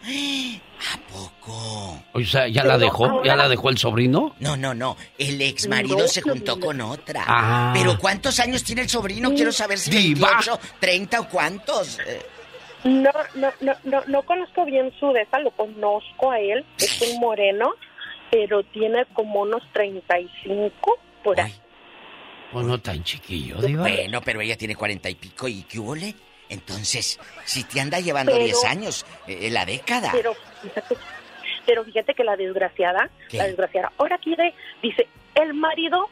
[2.12, 3.24] O sea, ¿ya la dejó?
[3.24, 4.36] ¿Ya la dejó el sobrino?
[4.38, 4.96] No, no, no.
[5.18, 7.24] El ex marido No, se juntó con otra.
[7.26, 7.72] Ah.
[7.74, 9.30] Pero ¿cuántos años tiene el sobrino?
[9.30, 10.28] Quiero saber si Diva.
[10.28, 11.98] 28, 30 o cuántos.
[12.84, 17.02] No, no, no, no, no conozco bien su de esa, lo conozco a él, es
[17.02, 17.72] un moreno,
[18.30, 21.52] pero tiene como unos 35 por ahí.
[22.52, 23.82] Pues no tan chiquillo, diva.
[23.82, 26.14] Bueno, pero ella tiene cuarenta y pico y ¿qué huele?
[26.50, 30.10] Entonces, si te anda llevando Pero- 10 años, eh, la década.
[30.12, 30.96] Pero fíjate,
[31.64, 33.38] pero fíjate que la desgraciada, ¿Qué?
[33.38, 34.52] la desgraciada, ahora quiere,
[34.82, 35.06] dice,
[35.36, 36.10] el marido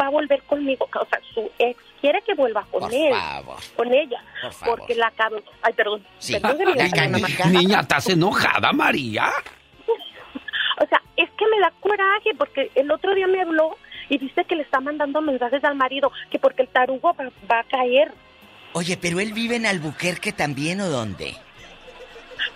[0.00, 3.56] va a volver conmigo, o sea, su ex quiere que vuelva con Por él, favor.
[3.76, 4.78] con ella, Por favor.
[4.78, 6.32] porque la acabo, ay, perdón, Sí.
[6.40, 7.46] perdón una más.
[7.52, 9.30] Niña, ¿estás enojada, María?
[10.78, 13.76] O sea, es que me da coraje porque el otro día me habló
[14.10, 17.60] y dice que le está mandando mensajes al marido que porque el tarugo va, va
[17.60, 18.12] a caer.
[18.76, 21.34] Oye, pero él vive en Albuquerque también o dónde?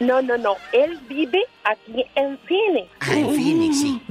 [0.01, 2.89] No, no, no, él vive aquí en Phoenix.
[3.01, 4.03] Ah, en Phoenix, sí.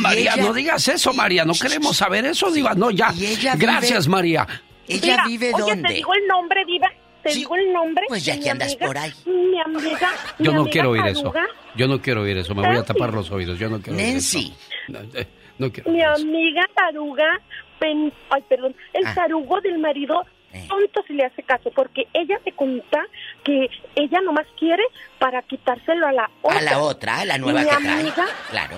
[0.00, 1.44] María, ella- no digas eso, María.
[1.44, 2.72] No queremos saber eso, diva.
[2.74, 3.10] No, ya.
[3.18, 4.46] ella vive- Gracias, María.
[4.88, 5.88] ¿Ella Mira, vive oye, dónde?
[5.88, 6.88] te digo el nombre, Diva.
[7.22, 8.04] Te digo el nombre.
[8.08, 9.12] Pues ya que andas amiga, por ahí.
[9.26, 10.12] Mi amiga.
[10.38, 11.34] Yo mi no amiga quiero oír eso.
[11.76, 12.54] Yo no quiero oír eso.
[12.54, 12.92] Me voy a Nancy.
[12.94, 13.58] tapar los oídos.
[13.58, 14.38] Yo no quiero oír eso.
[14.38, 14.54] Nancy.
[14.88, 15.26] No, eh,
[15.58, 15.90] no quiero.
[15.90, 17.40] Mi amiga Taruga.
[17.78, 18.74] pen- ay, perdón.
[18.94, 19.14] El Ah.
[19.14, 20.24] tarugo del marido.
[20.56, 20.66] Eh.
[20.68, 23.04] Tonto si le hace caso, porque ella me cuenta
[23.44, 24.82] que ella nomás quiere
[25.18, 26.58] para quitárselo a la otra.
[26.58, 28.00] A la otra, a la nueva mi que trae.
[28.00, 28.76] amiga, Claro.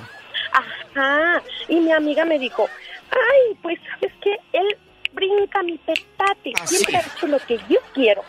[0.52, 1.42] Ajá.
[1.68, 2.68] Y mi amiga me dijo,
[3.10, 4.76] ay, pues sabes que él
[5.12, 6.52] brinca mi petate.
[6.60, 8.22] Ah, Siempre ha hecho lo que yo quiero.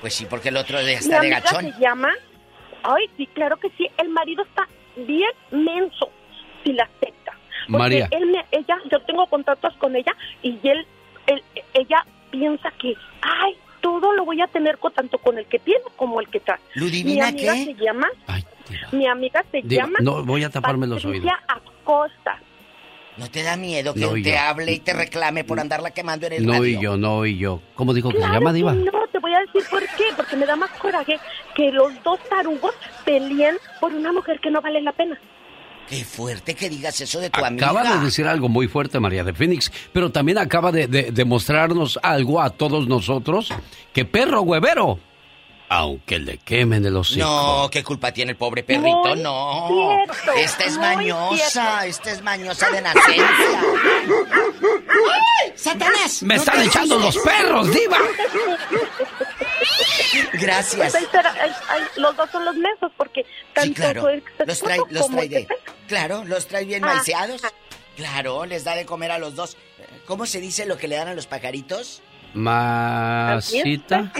[0.00, 1.72] Pues sí, porque el otro de Mi está de amiga gachón.
[1.72, 2.12] se llama,
[2.82, 3.88] ay, sí, claro que sí.
[3.98, 4.66] El marido está
[4.96, 6.10] bien menso
[6.64, 7.32] si la acepta.
[7.66, 8.08] Porque María.
[8.12, 10.86] él me- ella, yo tengo contratos con ella y él,
[11.26, 11.42] él-
[11.74, 12.04] ella
[12.38, 16.20] piensa que, ay, todo lo voy a tener con, tanto con el que tiene como
[16.20, 16.58] el que trae.
[16.74, 17.64] Mi ¿Ludivina amiga qué?
[17.64, 18.08] se llama,
[18.92, 21.30] mi amiga se Diva, llama no, voy a taparme los oídos.
[21.30, 22.40] Patricia Acosta.
[23.16, 24.38] ¿No te da miedo que No, te yo.
[24.38, 26.66] hable y te reclame por andarla quemando en el No radio?
[26.66, 27.62] y yo, no y yo.
[27.74, 28.74] ¿Cómo dijo que se Claro llama, diva?
[28.74, 31.18] No, te voy a decir por qué, porque me da más coraje
[31.54, 32.74] que los dos tarugos
[33.06, 35.18] peleen por una mujer que no vale la pena.
[35.88, 37.66] Qué fuerte que digas eso de tu amiga.
[37.70, 41.24] Acaba de decir algo muy fuerte María de Phoenix, pero también acaba de, de- de
[41.24, 43.50] mostrarnos algo a todos nosotros,
[43.92, 44.98] que perro huevero
[45.68, 47.24] Aunque le quemen el hocico.
[47.26, 48.86] No, ¿qué culpa tiene el pobre perrito?
[49.14, 49.68] Muy no.
[50.06, 51.36] cierto, esta es muy mañosa,
[51.80, 51.80] cierto.
[51.86, 53.24] esta es mañosa de nacencia.
[55.42, 55.52] ¡Ay!
[55.56, 56.22] ¡Satanás!
[56.22, 57.98] ¡Me no están echando los perros, diva!
[60.34, 60.76] Gracias.
[60.76, 64.08] Pues ahí será- ahí- ahí- los dos son los mensos porque tanto Sí, claro.
[64.46, 65.48] Los trae, los como trae de...
[65.88, 66.94] Claro, los trae bien Ah.
[66.94, 67.42] maiceados.
[67.96, 69.56] Claro, les da de comer a los dos.
[70.06, 72.02] ¿Cómo se dice lo que le dan a los pajaritos?
[72.34, 74.12] Masita.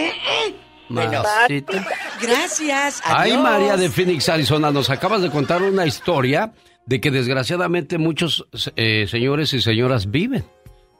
[0.88, 1.86] Masita.
[2.22, 3.02] Gracias.
[3.05, 3.36] Ay.
[3.36, 6.52] María de Phoenix, Arizona, nos acabas de contar una historia
[6.86, 10.44] de que desgraciadamente muchos eh, señores y señoras viven.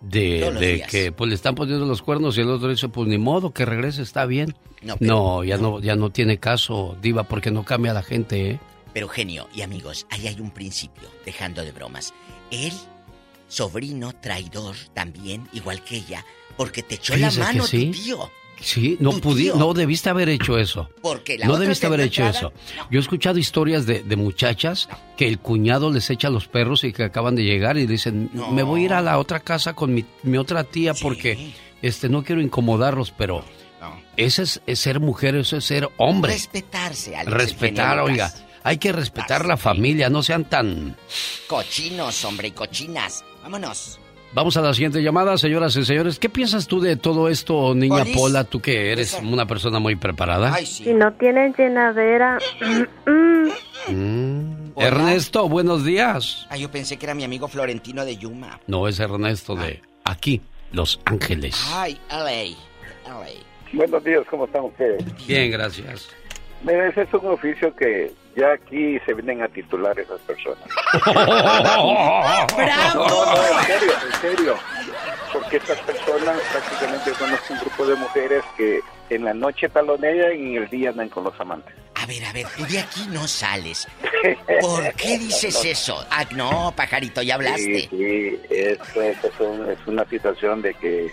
[0.01, 3.53] De, que pues le están poniendo los cuernos y el otro dice, pues ni modo,
[3.55, 4.55] que regrese, está bien.
[4.83, 8.61] No, No, ya no, ya no tiene caso, Diva, porque no cambia la gente, ¿eh?
[8.97, 12.15] Pero genio y amigos, ahí hay un principio, dejando de bromas.
[12.51, 12.73] Él,
[13.47, 16.25] sobrino traidor también, igual que ella,
[16.57, 17.87] porque te echó Fíjese la que mano sí.
[17.89, 18.31] tu tío.
[18.59, 19.57] Sí, no tío.
[19.57, 20.89] no debiste haber hecho eso.
[21.03, 22.55] Porque la No otra debiste haber hecho eso.
[22.91, 26.95] Yo he escuchado historias de, de muchachas que el cuñado les echa los perros y
[26.95, 29.93] que acaban de llegar y dicen, me voy a ir a la otra casa con
[29.93, 31.53] mi, mi otra tía porque
[31.83, 33.45] este no quiero incomodarlos, pero
[34.17, 36.33] ese es, es ser mujer, eso es ser hombre.
[36.33, 38.29] Respetarse, Alex, Respetar, oiga.
[38.29, 38.46] Lucas.
[38.67, 40.97] Hay que respetar la familia, no sean tan...
[41.47, 43.25] Cochinos, hombre, y cochinas.
[43.45, 44.01] Vámonos.
[44.35, 46.19] Vamos a la siguiente llamada, señoras y señores.
[46.19, 48.17] ¿Qué piensas tú de todo esto, niña Polis.
[48.17, 48.43] Pola?
[48.43, 50.53] Tú que eres una persona muy preparada.
[50.57, 53.53] Si no tienen llenadera, mm, mm.
[53.95, 54.73] Mm.
[54.81, 56.49] Ernesto, buenos días.
[56.51, 58.59] Ah, yo pensé que era mi amigo Florentino de Yuma.
[58.67, 61.55] No, es Ernesto de aquí, Los Ángeles.
[61.73, 62.57] Ay, LA.
[63.07, 63.31] LA.
[63.73, 65.05] Buenos días, ¿cómo están ustedes?
[65.25, 66.09] Bien, gracias.
[66.63, 70.59] Mira, ese es un oficio que ya aquí se vienen a titular esas personas.
[71.05, 71.95] ¡Bravo!
[72.95, 74.57] No, no, en serio, en serio.
[75.33, 78.81] Porque estas personas prácticamente son un grupo de mujeres que
[79.11, 81.75] en la noche talonean y en el día andan con los amantes.
[81.95, 83.87] A ver, a ver, tú de aquí no sales.
[84.61, 86.05] ¿Por qué dices eso?
[86.11, 87.81] Ah, no, pajarito, ya hablaste.
[87.81, 88.79] Sí, sí, es,
[89.41, 91.11] un- es una situación de que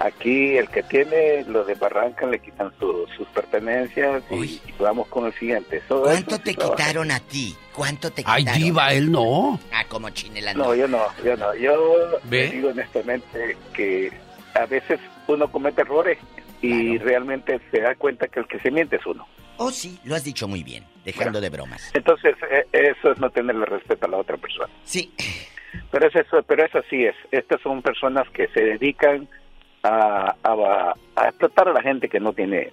[0.00, 5.08] aquí el que tiene los de Barranca le quitan su- sus pertenencias y, y vamos
[5.08, 5.78] con el siguiente.
[5.78, 6.76] Eso- ¿Cuánto eso te trabaja.
[6.76, 7.56] quitaron a ti?
[7.74, 8.62] ¿Cuánto te Ay, quitaron?
[8.62, 9.58] diva, él no.
[9.72, 11.54] Ah, como chinela No, yo no, yo no.
[11.54, 12.50] Yo ¿Ve?
[12.50, 14.10] digo honestamente que
[14.54, 14.98] a veces
[15.28, 16.18] uno comete errores
[16.62, 19.26] y realmente se da cuenta que el que se miente es uno.
[19.58, 21.90] Oh, sí, lo has dicho muy bien, dejando de bromas.
[21.94, 24.68] Entonces, eh, eso es no tenerle respeto a la otra persona.
[24.84, 25.12] Sí.
[25.90, 27.14] Pero es eso, pero eso sí es.
[27.30, 29.28] Estas son personas que se dedican
[29.86, 32.72] a, a, a explotar a la gente que no tiene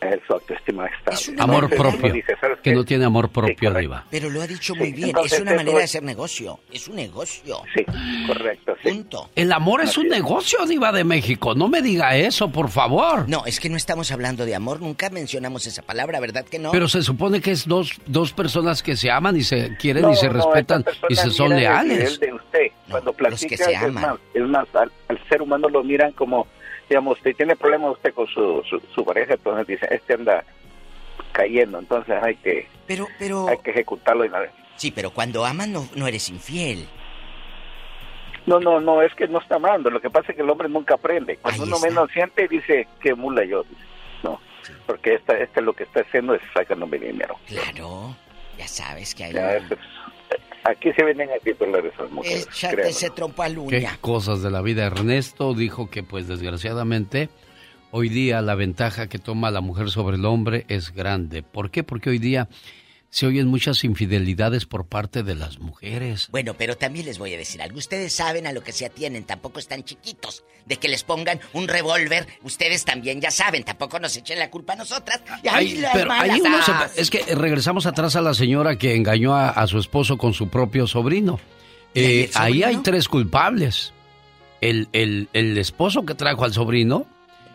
[0.00, 1.40] eh, su autoestima estable.
[1.40, 2.12] Amor Entonces, uno propio.
[2.12, 3.78] dice, ¿sabes Que no tiene amor propio, correcto.
[3.80, 4.04] diva.
[4.10, 6.60] Pero lo ha dicho Sí, muy bien, entonces es una manera de es- hacer negocio,
[6.70, 7.62] es un negocio.
[7.74, 7.84] Sí,
[8.26, 8.90] correcto, sí.
[8.90, 9.30] Punto.
[9.34, 11.54] El amor es un negocio, diva de México.
[11.54, 13.26] No me diga eso, por favor.
[13.28, 16.70] No, es que no estamos hablando de amor, nunca mencionamos esa palabra, ¿verdad que no?
[16.72, 20.12] Pero se supone que es dos, dos personas que se aman y se quieren No,
[20.12, 21.98] y se no, respetan y se son el leales.
[21.98, 22.66] nivel de usted.
[22.90, 23.94] Cuando que se es aman.
[23.94, 26.46] más, es más al, al ser humano lo miran como,
[26.88, 30.44] digamos, usted tiene problemas usted con su, su, su pareja, entonces dice, este anda
[31.32, 33.48] cayendo, entonces hay que, Pero, pero...
[33.48, 34.50] hay que ejecutarlo de una vez.
[34.76, 36.86] Sí, pero cuando amas no, no eres infiel.
[38.46, 40.68] No, no, no, es que no está amando, lo que pasa es que el hombre
[40.68, 41.36] nunca aprende.
[41.38, 41.88] Cuando Ahí uno está.
[41.88, 43.62] menos siente, dice, qué mula yo.
[43.62, 43.82] Dice,
[44.22, 44.40] No,
[44.86, 47.36] porque esta, este lo que está haciendo es sacándome dinero.
[47.46, 48.14] Claro,
[48.58, 49.32] ya sabes que hay...
[49.32, 49.64] Ya, es-
[50.64, 52.48] aquí se vienen a titular esas mujeres.
[52.48, 53.10] Échate ese
[53.68, 54.84] Qué cosas de la vida.
[54.84, 57.28] Ernesto dijo que, pues, desgraciadamente,
[57.90, 61.42] hoy día la ventaja que toma la mujer sobre el hombre es grande.
[61.42, 61.84] ¿Por qué?
[61.84, 62.48] Porque hoy día
[63.14, 66.26] se oyen muchas infidelidades por parte de las mujeres.
[66.32, 67.78] Bueno, pero también les voy a decir algo.
[67.78, 70.42] Ustedes saben a lo que se atienen, tampoco están chiquitos.
[70.66, 74.72] De que les pongan un revólver, ustedes también ya saben, tampoco nos echen la culpa
[74.72, 75.20] a nosotras.
[75.44, 78.20] Y ahí Ay, las pero ahí malas- uno se- Ah, es que regresamos atrás a
[78.20, 81.38] la señora que engañó a, a su esposo con su propio sobrino.
[81.94, 83.92] Eh, ahí hay tres culpables.
[84.60, 87.06] El, el- el esposo que trajo al sobrino,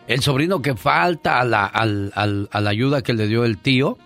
[0.08, 3.58] el sobrino que falta a la, al- al- a la ayuda que le dio el
[3.58, 3.98] tío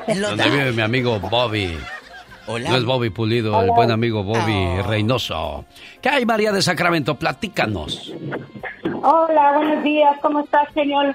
[0.09, 1.79] En Donde vive mi amigo Bobby.
[2.49, 2.71] Hola.
[2.71, 5.67] No es Bobby Pulido, el buen amigo Bobby Reynoso.
[6.03, 7.15] ¿Qué hay, María de Sacramento?
[7.15, 8.13] Platícanos.
[9.01, 10.17] Hola, buenos días.
[10.21, 11.15] ¿Cómo estás, señor?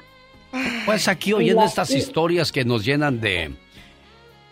[0.85, 3.51] Pues aquí oyendo estas historias que nos llenan de.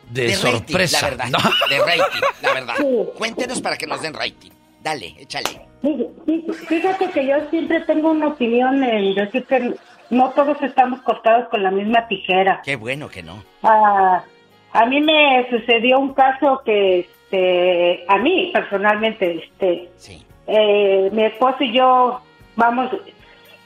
[0.10, 1.02] De, De rating, sorpresa.
[1.02, 1.26] la verdad.
[1.30, 1.38] ¿no?
[1.70, 2.76] De rating, la verdad.
[3.18, 4.52] Cuéntenos para que nos den rating.
[4.82, 5.62] Dale, échale.
[6.68, 9.74] Fíjate que yo siempre tengo una opinión en decir que
[10.10, 12.62] no todos estamos cortados con la misma tijera.
[12.64, 13.44] Qué bueno que no.
[13.64, 14.24] Ah,
[14.74, 19.90] a mí me sucedió un caso que, este, a mí personalmente, este,
[20.48, 22.22] eh, mi esposo y yo
[22.56, 22.90] vamos,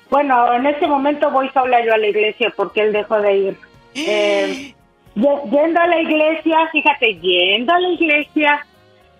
[0.09, 3.57] bueno, en este momento voy sola yo a la iglesia porque él dejó de ir.
[3.93, 4.75] Eh, ye-
[5.15, 8.65] yendo a la iglesia, fíjate, yendo a la iglesia,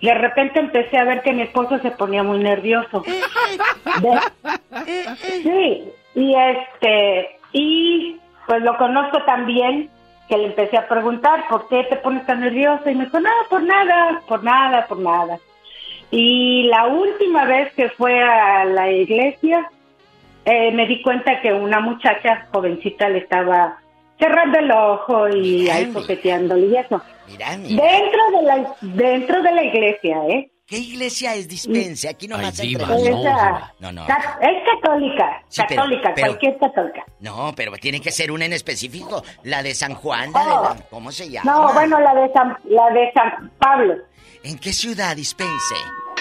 [0.02, 3.04] de repente empecé a ver que mi esposo se ponía muy nervioso.
[4.02, 4.20] De-
[5.44, 5.84] sí,
[6.16, 9.90] y este, y pues lo conozco también,
[10.28, 12.90] que le empecé a preguntar, ¿por qué te pones tan nervioso?
[12.90, 15.40] Y me dijo, no, por nada, por nada, por nada.
[16.10, 19.70] Y la última vez que fue a la iglesia,
[20.46, 23.78] eh, me di cuenta que una muchacha jovencita le estaba
[24.22, 27.02] cerrando el ojo y ahí coqueteándole y eso.
[27.28, 27.84] Mira, mira.
[27.84, 30.52] Dentro de la dentro de la iglesia, ¿eh?
[30.68, 32.08] ¿Qué iglesia es dispense?
[32.08, 33.22] Aquí nomás Ay, diva, entre no,
[33.80, 34.02] No, no.
[34.04, 37.06] es católica, Sí, pero- católica, pero- cualquier católica.
[37.20, 39.22] No, pero tiene que ser una en específico.
[39.44, 41.52] La de San Juan, la de la- ¿Cómo se llama?
[41.52, 43.96] No, bueno, la de San, la de San Pablo.
[44.44, 45.76] ¿En qué ciudad dispense?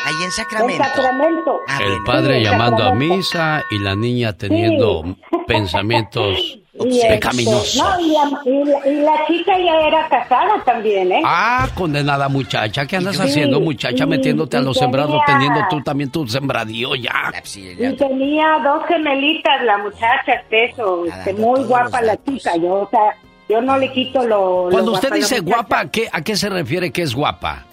[0.05, 0.83] Ahí en En Sacramento.
[0.85, 1.61] Sacramento.
[1.69, 2.05] Ah, El bueno.
[2.07, 3.17] padre Sí, llamando a Sacramento.
[3.17, 5.05] misa y la niña teniendo
[5.47, 7.77] pensamientos Y, este, pecaminosos.
[7.77, 11.23] no, y la, y la- y la chica ya era casada también, ¿eh?
[11.25, 15.83] Ah, condenada muchacha, ¿qué andas Sí, haciendo, muchacha, y- metiéndote a los sembrados, teniendo tú
[15.83, 17.33] también tu sembradío ya?
[17.55, 22.89] Y tenía dos gemelitas, la muchacha, este, eso, este, muy guapa la chica, yo, o
[22.91, 23.17] sea,
[23.49, 24.67] yo no le quito lo...
[24.67, 27.67] lo Cuando usted guapa dice guapa, ¿a qué, ¿a qué se refiere que es guapa?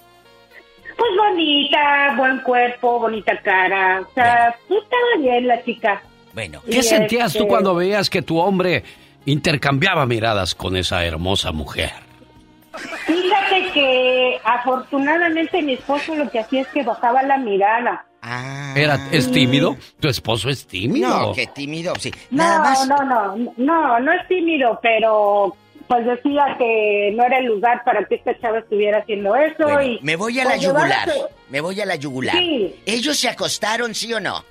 [0.96, 6.02] Pues bonita, buen cuerpo, bonita cara, o sea, pues estaba bien la chica.
[6.38, 8.84] Bueno, ¿Qué Y sentías tú este- cuando veías que tu hombre
[9.26, 11.90] intercambiaba miradas con esa hermosa mujer?
[13.06, 18.06] Fíjate que afortunadamente mi esposo lo que hacía es que bajaba la mirada.
[18.76, 19.76] ¿Era, ¿Es tímido?
[19.98, 21.08] ¿Tu esposo es tímido?
[21.08, 22.12] No, qué tímido, sí.
[22.30, 22.86] No, Nada más.
[22.86, 25.56] no, no, no, no es tímido, pero
[25.88, 29.82] pues decía que no era el lugar para que esta chava estuviera haciendo eso Bueno,
[29.82, 29.98] y...
[30.02, 31.08] me voy a la pues, yugular.
[31.50, 32.36] Me voy a la yugular.
[32.36, 32.76] Sí.
[32.86, 34.44] ¿Ellos se acostaron, sí o no?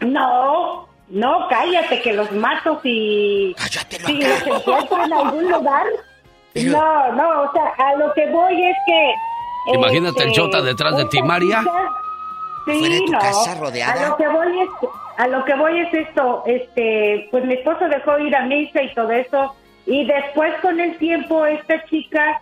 [0.00, 3.54] No, no, cállate que los mato si...
[4.06, 5.86] si los encuentro en algún lugar.
[6.54, 9.14] No, no, o sea, a lo que voy es que...
[9.74, 11.62] Imagínate el este, chota detrás de ti, María.
[12.66, 13.18] Sí, no.
[13.18, 13.92] casa rodeada.
[14.06, 14.68] A lo que voy es,
[15.18, 18.92] a lo que voy es esto, este, pues mi esposo dejó ir a misa y
[18.94, 19.54] todo eso,
[19.86, 22.40] y después con el tiempo esta chica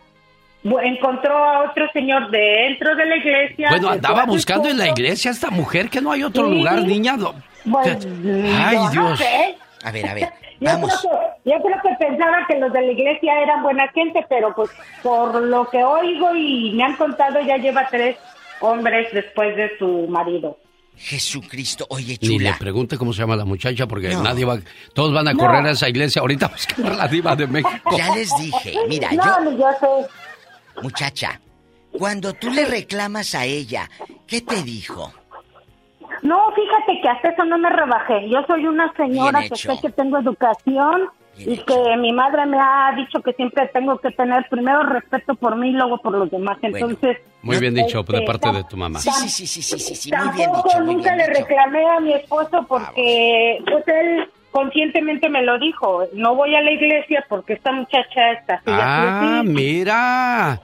[0.82, 3.68] encontró a otro señor dentro de la iglesia.
[3.70, 5.02] Bueno, andaba buscando en la esposo.
[5.02, 6.54] iglesia esta mujer que no hay otro Sí.
[6.54, 7.16] lugar, niña.
[7.64, 9.18] No- Pues, Ay, no Dios.
[9.18, 9.56] sé.
[9.84, 10.28] A ver, a ver.
[10.60, 10.90] Yo Vamos.
[11.00, 11.12] creo,
[11.44, 14.68] que, yo creo que pensaba que los de la iglesia eran buena gente, pero pues
[15.04, 18.16] por lo que oigo y me han contado ya lleva tres
[18.60, 20.58] hombres después de su marido.
[20.96, 22.56] Jesucristo, oye, Ni le chula.
[22.58, 24.20] pregunte cómo se llama la muchacha porque No.
[24.24, 24.58] nadie va,
[24.94, 25.38] todos van a No.
[25.38, 27.96] correr a esa iglesia ahorita a buscar a la diva de México.
[27.96, 30.82] Ya les dije, mira, no, yo, yo sé.
[30.82, 31.40] muchacha,
[31.96, 33.88] cuando tú le reclamas a ella,
[34.26, 35.12] ¿qué te dijo?
[36.22, 38.28] No, fíjate que hasta eso no me rebajé.
[38.28, 42.92] Yo soy una señora que sé que tengo educación y que mi madre me ha
[42.96, 46.58] dicho que siempre tengo que tener primero respeto por mí y luego por los demás.
[46.62, 48.98] Entonces, Muy bien dicho de Este, parte de tu mamá.
[48.98, 51.32] Sí, sí, sí, sí, sí, sí, sí, muy bien tampoco dicho, muy nunca bien le
[51.34, 51.46] dicho.
[51.46, 56.04] reclamé a mi esposo porque pues él conscientemente me lo dijo.
[56.14, 58.64] No voy a la iglesia porque esta muchacha está así.
[58.66, 60.60] Ah, así, mira.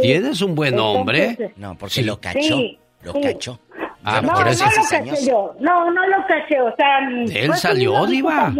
[0.00, 1.52] ¿Tienes un buen hombre?
[1.56, 2.02] No, porque Sí.
[2.04, 3.20] lo cachó, Sí, lo sí.
[3.22, 3.58] cachó.
[4.04, 5.54] Ah, no, por no lo 16 caché yo.
[5.60, 6.60] No, no lo caché.
[6.60, 8.52] O sea, ¿De él salió, diva?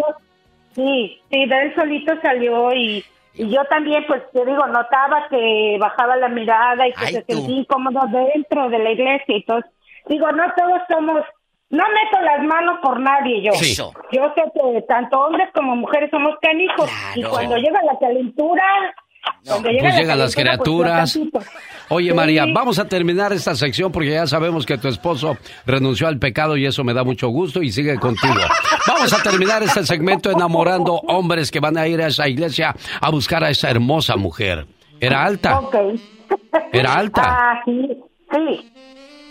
[0.74, 3.04] Sí, sí, de él solito salió y,
[3.34, 7.22] y yo también, pues te digo, notaba que bajaba la mirada y que Ay, se
[7.22, 7.34] tú.
[7.34, 8.00] sentía incómodo
[8.34, 9.24] dentro de la iglesia.
[9.28, 9.70] y Entonces,
[10.06, 11.22] digo, no todos somos.
[11.70, 13.52] No meto las manos por nadie yo.
[13.52, 13.76] Sí.
[13.76, 16.90] Yo sé que tanto hombres como mujeres somos canijos.
[17.14, 18.62] Y cuando llega la calentura.
[19.44, 21.18] Pues la llegan las pues, criaturas.
[21.90, 22.14] Oye Sí.
[22.14, 26.56] María, vamos a terminar esta sección porque ya sabemos que tu esposo renunció al pecado
[26.56, 28.34] y eso me da mucho gusto y sigue contigo.
[28.86, 33.10] Vamos a terminar este segmento enamorando hombres que van a ir a esa iglesia a
[33.10, 34.66] buscar a esa hermosa mujer.
[35.00, 35.60] ¿Era alta?
[35.60, 35.76] Ok.
[36.72, 37.22] ¿Era alta?
[37.24, 37.88] Ah, sí,
[38.32, 38.72] sí.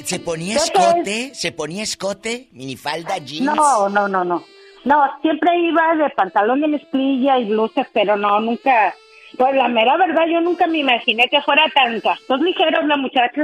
[0.03, 1.35] ¿Se ponía ¿Qué escote?
[1.35, 2.49] ¿Se ponía escote?
[2.53, 3.45] ¿Minifalda, jeans?
[3.45, 4.43] No, no, no, no.
[4.85, 8.95] No, siempre iba de pantalón de mezclilla y blusas, pero no, nunca.
[9.37, 13.43] Pues la mera verdad, yo nunca me imaginé que fuera tan gastos ligeros la muchacha.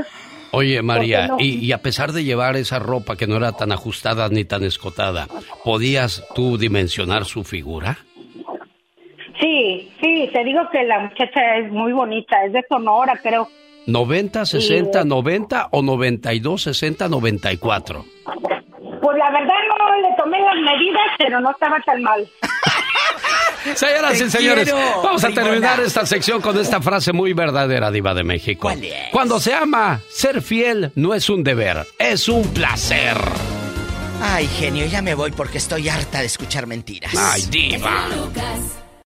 [0.52, 1.38] Oye, María, no?
[1.40, 4.64] y, y a pesar de llevar esa ropa que no era tan ajustada ni tan
[4.64, 5.28] escotada,
[5.64, 7.98] ¿podías tú dimensionar su figura?
[9.40, 13.48] Sí, sí, te digo que la muchacha es muy bonita, es de Sonora, creo.
[13.88, 18.06] ¿90, 60, 90 o 92, 60, 94?
[18.26, 22.26] Pues la verdad no le tomé las medidas, pero no estaba tan mal.
[23.76, 27.92] Señoras Te y señores, quiero, vamos a terminar esta sección con esta frase muy verdadera,
[27.92, 28.70] Diva de México.
[29.12, 33.18] Cuando se ama, ser fiel no es un deber, es un placer.
[34.22, 37.14] Ay, genio, ya me voy porque estoy harta de escuchar mentiras.
[37.16, 38.08] Ay, diva.
[38.10, 38.83] Lucas.